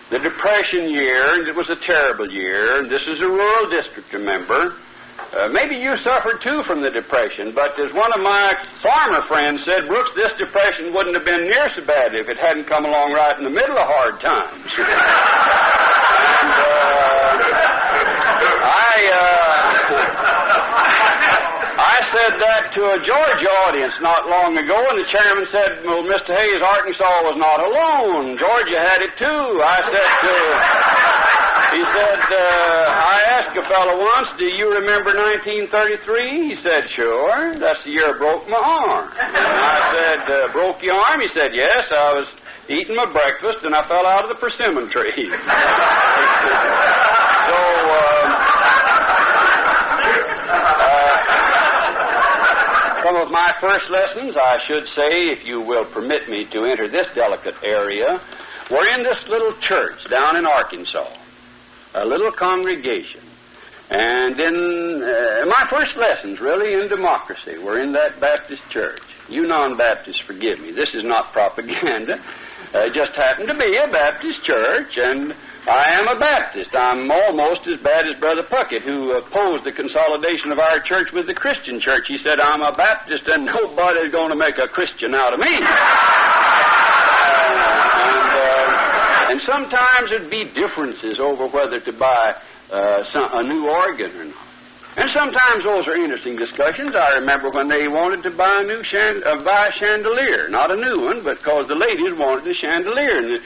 the 0.09 0.19
Depression 0.19 0.89
year, 0.89 1.35
and 1.35 1.47
it 1.47 1.55
was 1.55 1.69
a 1.69 1.75
terrible 1.75 2.31
year, 2.31 2.81
this 2.83 3.05
is 3.05 3.21
a 3.21 3.29
rural 3.29 3.69
district, 3.69 4.11
remember, 4.11 4.73
uh, 5.33 5.47
maybe 5.49 5.75
you 5.75 5.95
suffered 5.97 6.41
too 6.41 6.63
from 6.63 6.81
the 6.81 6.89
depression, 6.89 7.51
but 7.51 7.77
as 7.79 7.93
one 7.93 8.11
of 8.13 8.21
my 8.21 8.53
farmer 8.81 9.21
friends 9.23 9.63
said, 9.65 9.87
Brooks, 9.87 10.11
this 10.15 10.33
depression 10.37 10.93
wouldn't 10.93 11.15
have 11.15 11.25
been 11.25 11.41
near 11.41 11.69
so 11.73 11.85
bad 11.85 12.15
if 12.15 12.27
it 12.29 12.37
hadn't 12.37 12.65
come 12.65 12.85
along 12.85 13.13
right 13.13 13.37
in 13.37 13.43
the 13.43 13.49
middle 13.49 13.77
of 13.77 13.87
hard 13.87 14.19
times. 14.19 14.63
and, 14.77 14.87
uh, 16.51 16.91
I, 18.61 18.95
uh, 19.13 19.71
I 21.79 21.97
said 22.11 22.33
that 22.39 22.71
to 22.75 22.81
a 22.91 22.97
Georgia 23.05 23.49
audience 23.67 23.95
not 24.01 24.27
long 24.27 24.57
ago, 24.57 24.77
and 24.89 24.99
the 24.99 25.07
chairman 25.07 25.45
said, 25.49 25.85
Well, 25.85 26.03
Mr. 26.03 26.35
Hays, 26.35 26.61
Arkansas 26.61 27.23
was 27.23 27.37
not 27.37 27.59
alone. 27.63 28.37
Georgia 28.37 28.79
had 28.79 29.01
it 29.01 29.15
too. 29.17 29.61
I 29.63 29.79
said 29.89 30.11
to. 30.27 31.00
He 31.71 31.79
said, 31.85 32.19
uh, 32.19 32.83
I 32.91 33.23
asked 33.39 33.55
a 33.55 33.63
fellow 33.63 33.97
once, 33.97 34.27
do 34.37 34.43
you 34.43 34.75
remember 34.75 35.15
1933? 35.15 36.51
He 36.51 36.61
said, 36.61 36.89
sure. 36.89 37.53
That's 37.55 37.81
the 37.85 37.91
year 37.91 38.11
I 38.11 38.17
broke 38.17 38.43
my 38.49 38.59
arm. 38.59 39.07
And 39.07 39.47
I 39.47 39.95
said, 39.95 40.19
uh, 40.29 40.51
broke 40.51 40.83
your 40.83 40.99
arm? 40.99 41.21
He 41.21 41.29
said, 41.29 41.55
yes. 41.55 41.87
I 41.89 42.19
was 42.19 42.27
eating 42.67 42.97
my 42.97 43.09
breakfast 43.09 43.63
and 43.63 43.73
I 43.73 43.87
fell 43.87 44.05
out 44.05 44.23
of 44.23 44.27
the 44.27 44.35
persimmon 44.35 44.89
tree. 44.89 45.15
so, 45.15 45.31
um, 45.31 45.39
uh, 50.51 51.15
some 53.03 53.15
of 53.15 53.31
my 53.31 53.55
first 53.61 53.89
lessons, 53.89 54.35
I 54.35 54.59
should 54.67 54.87
say, 54.93 55.29
if 55.29 55.45
you 55.45 55.61
will 55.61 55.85
permit 55.85 56.27
me 56.27 56.43
to 56.51 56.65
enter 56.65 56.89
this 56.89 57.07
delicate 57.15 57.55
area, 57.63 58.19
were 58.69 58.87
in 58.91 59.03
this 59.03 59.25
little 59.29 59.53
church 59.53 60.03
down 60.09 60.35
in 60.35 60.45
Arkansas 60.45 61.07
a 61.93 62.05
little 62.05 62.31
congregation. 62.31 63.21
And 63.89 64.37
then 64.37 64.55
uh, 65.03 65.45
my 65.47 65.67
first 65.69 65.97
lessons, 65.97 66.39
really, 66.39 66.73
in 66.73 66.87
democracy 66.87 67.57
were 67.57 67.77
in 67.77 67.91
that 67.91 68.21
Baptist 68.21 68.67
church. 68.69 69.03
You 69.27 69.41
non 69.41 69.75
Baptists, 69.75 70.21
forgive 70.21 70.61
me. 70.61 70.71
This 70.71 70.93
is 70.93 71.03
not 71.03 71.33
propaganda. 71.33 72.21
Uh, 72.73 72.85
it 72.85 72.93
just 72.93 73.13
happened 73.15 73.49
to 73.49 73.55
be 73.55 73.75
a 73.75 73.91
Baptist 73.91 74.43
church, 74.45 74.97
and 74.97 75.35
I 75.67 75.99
am 75.99 76.07
a 76.07 76.17
Baptist. 76.17 76.69
I'm 76.73 77.11
almost 77.11 77.67
as 77.67 77.81
bad 77.81 78.07
as 78.07 78.15
Brother 78.15 78.43
Puckett, 78.43 78.81
who 78.81 79.11
opposed 79.11 79.65
the 79.65 79.73
consolidation 79.73 80.53
of 80.53 80.59
our 80.59 80.79
church 80.79 81.11
with 81.11 81.27
the 81.27 81.33
Christian 81.33 81.81
church. 81.81 82.07
He 82.07 82.17
said, 82.23 82.39
I'm 82.39 82.61
a 82.61 82.71
Baptist, 82.71 83.27
and 83.27 83.45
nobody's 83.61 84.13
going 84.13 84.31
to 84.31 84.37
make 84.37 84.57
a 84.57 84.69
Christian 84.69 85.13
out 85.13 85.33
of 85.33 85.39
me. 85.41 85.51
And 89.41 89.47
sometimes 89.53 90.09
there'd 90.09 90.29
be 90.29 90.45
differences 90.45 91.19
over 91.19 91.47
whether 91.47 91.79
to 91.79 91.93
buy 91.93 92.35
uh, 92.71 93.03
some, 93.05 93.29
a 93.33 93.41
new 93.43 93.67
organ 93.69 94.11
or 94.17 94.25
not. 94.25 94.47
And 94.97 95.09
sometimes 95.17 95.63
those 95.63 95.87
are 95.87 95.95
interesting 95.95 96.35
discussions. 96.35 96.93
I 96.95 97.15
remember 97.15 97.49
when 97.53 97.67
they 97.69 97.87
wanted 97.87 98.23
to 98.23 98.31
buy 98.31 98.59
a 98.61 98.65
new 98.65 98.83
chand- 98.83 99.23
uh, 99.23 99.41
buy 99.43 99.69
a 99.69 99.73
chandelier, 99.73 100.49
not 100.49 100.69
a 100.69 100.75
new 100.75 101.05
one, 101.05 101.23
but 101.23 101.37
because 101.39 101.67
the 101.69 101.75
ladies 101.75 102.13
wanted 102.17 102.45
a 102.45 102.53
chandelier. 102.53 103.17
And 103.17 103.29
the, 103.29 103.41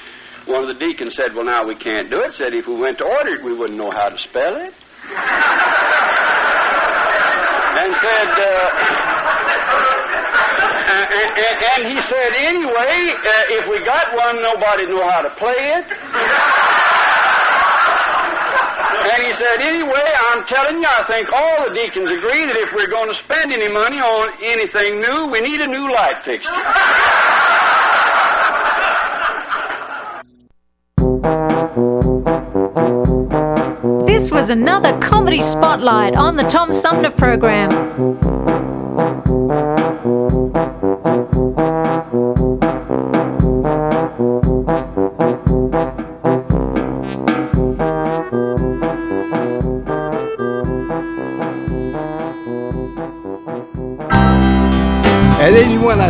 one 0.51 0.67
of 0.67 0.77
the 0.77 0.85
deacons 0.85 1.15
said, 1.15 1.35
"Well, 1.35 1.45
now 1.45 1.65
we 1.65 1.75
can't 1.75 2.09
do 2.09 2.19
it." 2.21 2.33
Said 2.37 2.55
if 2.55 2.67
we 2.67 2.75
went 2.75 2.97
to 2.97 3.05
order 3.05 3.35
it, 3.35 3.43
we 3.43 3.53
wouldn't 3.53 3.77
know 3.77 3.91
how 3.91 4.09
to 4.09 4.17
spell 4.17 4.55
it. 4.57 4.73
and 7.77 7.93
said, 8.01 8.31
uh, 8.39 9.34
and, 10.95 11.35
and, 11.35 11.59
and, 11.75 11.83
he 11.91 11.99
said, 12.07 12.31
anyway, 12.37 13.11
uh, 13.11 13.59
if 13.59 13.67
we 13.67 13.83
got 13.83 14.15
one, 14.15 14.39
nobody 14.41 14.85
knew 14.85 15.01
how 15.01 15.19
to 15.21 15.29
play 15.35 15.59
it. 15.59 15.85
and 19.11 19.23
he 19.23 19.33
said, 19.43 19.61
anyway, 19.61 20.07
I'm 20.29 20.45
telling 20.45 20.81
you, 20.81 20.87
I 20.87 21.03
think 21.07 21.33
all 21.33 21.67
the 21.67 21.73
deacons 21.73 22.11
agree 22.11 22.45
that 22.45 22.55
if 22.57 22.71
we're 22.73 22.89
going 22.89 23.09
to 23.09 23.15
spend 23.23 23.51
any 23.51 23.67
money 23.71 23.99
on 23.99 24.29
anything 24.41 25.01
new, 25.01 25.25
we 25.31 25.41
need 25.41 25.61
a 25.61 25.67
new 25.67 25.91
light 25.91 26.21
fixture. 26.23 26.51
This 34.05 34.31
was 34.31 34.49
another 34.49 34.97
comedy 34.99 35.41
spotlight 35.41 36.15
on 36.15 36.35
the 36.35 36.43
Tom 36.43 36.73
Sumner 36.73 37.11
program. 37.11 38.54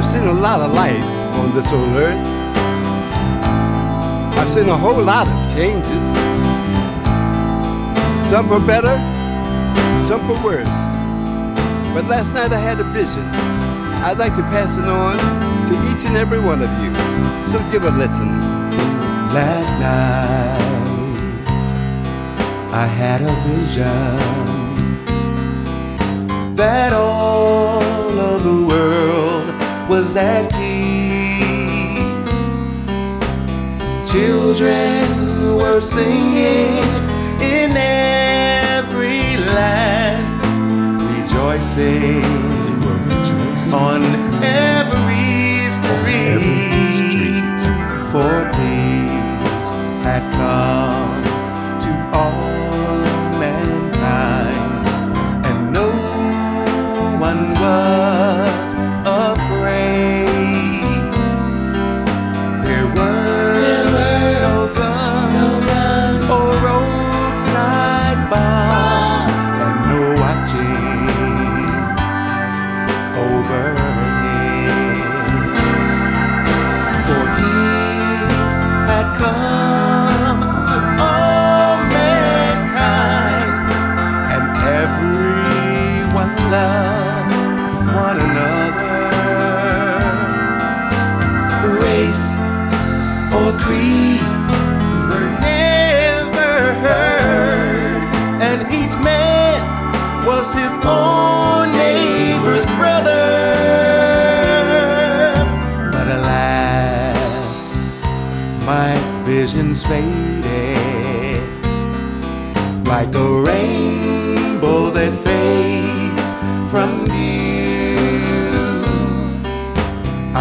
I've 0.06 0.12
seen 0.12 0.28
a 0.28 0.34
lot 0.34 0.62
of 0.62 0.72
life 0.72 1.03
on 1.34 1.56
this 1.56 1.72
old 1.74 1.89
earth. 1.95 2.20
I've 4.38 4.47
seen 4.47 4.70
a 4.70 4.78
whole 4.78 5.03
lot 5.03 5.28
of 5.28 5.51
changes. 5.51 6.08
Some 8.24 8.47
for 8.47 8.60
better, 8.60 9.01
some 10.03 10.24
for 10.28 10.38
worse. 10.45 10.86
But 11.95 12.06
last 12.06 12.36
night 12.36 12.53
I 12.53 12.60
had 12.60 12.80
a 12.80 12.84
vision. 12.93 13.26
I'd 14.06 14.20
like 14.20 14.36
to 14.36 14.43
pass 14.43 14.78
it 14.78 14.86
on 14.88 15.18
to 15.70 15.74
each 15.89 16.06
and 16.06 16.16
every 16.16 16.39
one 16.39 16.62
of 16.62 16.70
you. 16.84 16.93
So 17.39 17.58
give 17.72 17.84
a 17.84 17.89
listen. 17.89 18.28
Last 19.34 19.74
night 19.80 20.62
I 22.72 22.86
had 22.86 23.24
a 23.24 23.34
vision 23.49 24.20
that 26.56 26.93
all 26.93 28.20
of 28.20 28.43
the 28.43 28.68
world 28.68 29.45
was 29.96 30.18
at 30.18 30.52
peace. 30.52 32.28
Children 34.12 35.56
were 35.56 35.80
singing 35.80 36.84
in 37.39 37.72
every 37.78 39.38
land, 39.56 40.41
rejoicing, 41.14 42.24
on 43.74 44.04
every 44.43 45.70
street, 46.96 47.62
for 48.12 48.34
peace 48.52 49.70
had 50.04 50.24
come 50.34 51.14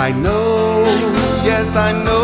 I 0.04 0.12
know, 0.12 0.84
yes, 1.46 1.76
I 1.76 1.90
know, 2.04 2.23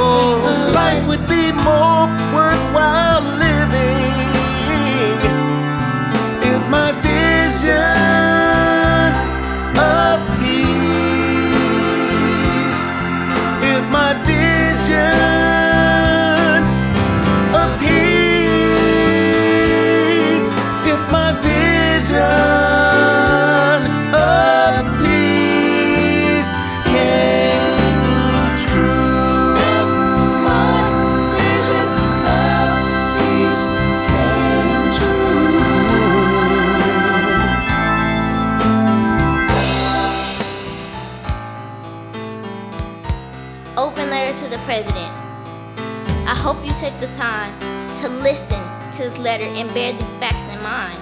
to 49.01 49.07
this 49.07 49.19
letter 49.19 49.45
and 49.45 49.73
bear 49.73 49.95
these 49.95 50.13
facts 50.21 50.53
in 50.53 50.63
mind. 50.63 51.01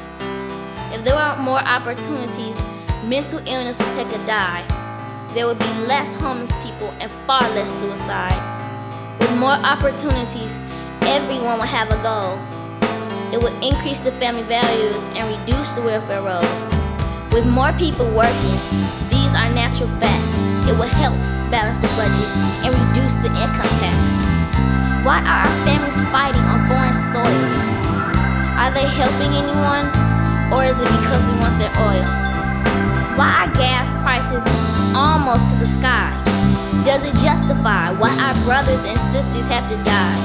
If 0.95 1.03
there 1.03 1.17
weren't 1.17 1.41
more 1.41 1.59
opportunities, 1.59 2.65
mental 3.03 3.41
illness 3.45 3.81
would 3.81 3.91
take 3.91 4.15
a 4.15 4.25
dive. 4.25 4.69
There 5.35 5.47
would 5.47 5.59
be 5.59 5.73
less 5.83 6.15
homeless 6.15 6.55
people 6.63 6.95
and 7.01 7.11
far 7.27 7.43
less 7.59 7.71
suicide. 7.81 8.39
With 9.19 9.37
more 9.39 9.59
opportunities, 9.67 10.63
everyone 11.11 11.59
would 11.59 11.67
have 11.75 11.91
a 11.91 11.99
goal. 12.07 12.39
It 13.35 13.43
would 13.43 13.59
increase 13.65 13.99
the 13.99 14.13
family 14.13 14.45
values 14.45 15.09
and 15.19 15.35
reduce 15.35 15.75
the 15.75 15.83
welfare 15.83 16.23
rolls. 16.23 16.63
With 17.35 17.47
more 17.51 17.73
people 17.83 18.07
working, 18.15 18.59
these 19.11 19.35
are 19.35 19.51
natural 19.59 19.91
facts. 19.99 20.39
It 20.71 20.79
will 20.79 20.95
help 21.03 21.19
balance 21.51 21.83
the 21.83 21.91
budget 21.99 22.31
and 22.63 22.71
reduce 22.79 23.17
the 23.17 23.31
income 23.35 23.75
tax. 23.83 23.99
Why 25.03 25.19
are 25.19 25.43
our 25.43 25.55
families 25.67 26.01
fighting 26.15 26.47
on 26.47 26.63
foreign 26.71 26.95
soil? 26.95 27.58
Are 28.59 28.75
they 28.75 28.87
helping 28.91 29.31
anyone? 29.39 29.87
Or 30.51 30.67
is 30.67 30.75
it 30.75 30.91
because 30.99 31.31
we 31.31 31.39
want 31.39 31.55
their 31.63 31.71
oil? 31.79 32.03
Why 33.15 33.47
are 33.47 33.53
gas 33.55 33.95
prices 34.03 34.43
almost 34.99 35.47
to 35.53 35.57
the 35.63 35.67
sky? 35.67 36.11
Does 36.85 37.05
it 37.07 37.15
justify 37.23 37.95
why 38.03 38.11
our 38.19 38.35
brothers 38.43 38.85
and 38.85 38.99
sisters 39.15 39.47
have 39.47 39.69
to 39.71 39.77
die? 39.87 40.19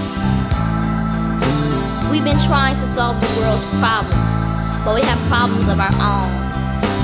We've 2.09 2.23
been 2.23 2.39
trying 2.39 2.77
to 2.77 2.85
solve 2.85 3.21
the 3.21 3.29
world's 3.37 3.65
problems, 3.77 4.35
but 4.85 4.95
we 4.95 5.01
have 5.01 5.19
problems 5.29 5.67
of 5.67 5.79
our 5.79 5.93
own. 6.01 6.29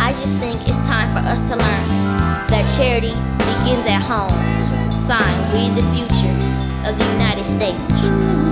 I 0.02 0.16
just 0.22 0.40
think 0.40 0.62
it's 0.68 0.82
time 0.90 1.14
for 1.14 1.22
us 1.30 1.42
to 1.50 1.56
learn 1.56 1.88
that 2.50 2.66
charity 2.78 3.14
begins 3.38 3.86
at 3.86 4.02
home. 4.02 4.34
Signed, 4.92 5.54
we 5.54 5.70
the 5.78 5.86
future 5.94 6.34
of 6.90 6.98
the 6.98 7.06
United 7.14 7.46
States. 7.46 8.49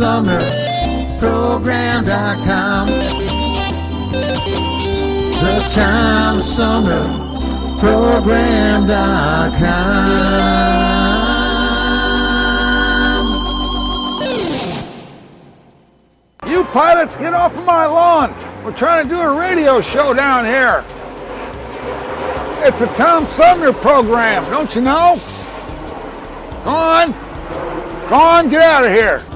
Tom 0.00 0.24
Sumner 0.24 0.40
Program.com. 1.18 2.86
The 5.36 5.68
Tom 5.74 6.40
Sumner 6.40 7.04
Program.com. 7.78 8.88
You 16.48 16.64
pilots, 16.64 17.16
get 17.18 17.34
off 17.34 17.54
of 17.54 17.66
my 17.66 17.84
lawn. 17.84 18.34
We're 18.64 18.72
trying 18.72 19.06
to 19.06 19.14
do 19.14 19.20
a 19.20 19.38
radio 19.38 19.82
show 19.82 20.14
down 20.14 20.46
here. 20.46 20.82
It's 22.66 22.80
a 22.80 22.86
Tom 22.96 23.26
Sumner 23.26 23.74
program, 23.74 24.50
don't 24.50 24.74
you 24.74 24.80
know? 24.80 25.20
Go 26.64 26.70
on. 26.70 27.12
Go 28.08 28.16
on, 28.16 28.48
get 28.48 28.62
out 28.62 28.86
of 28.86 28.92
here. 28.92 29.29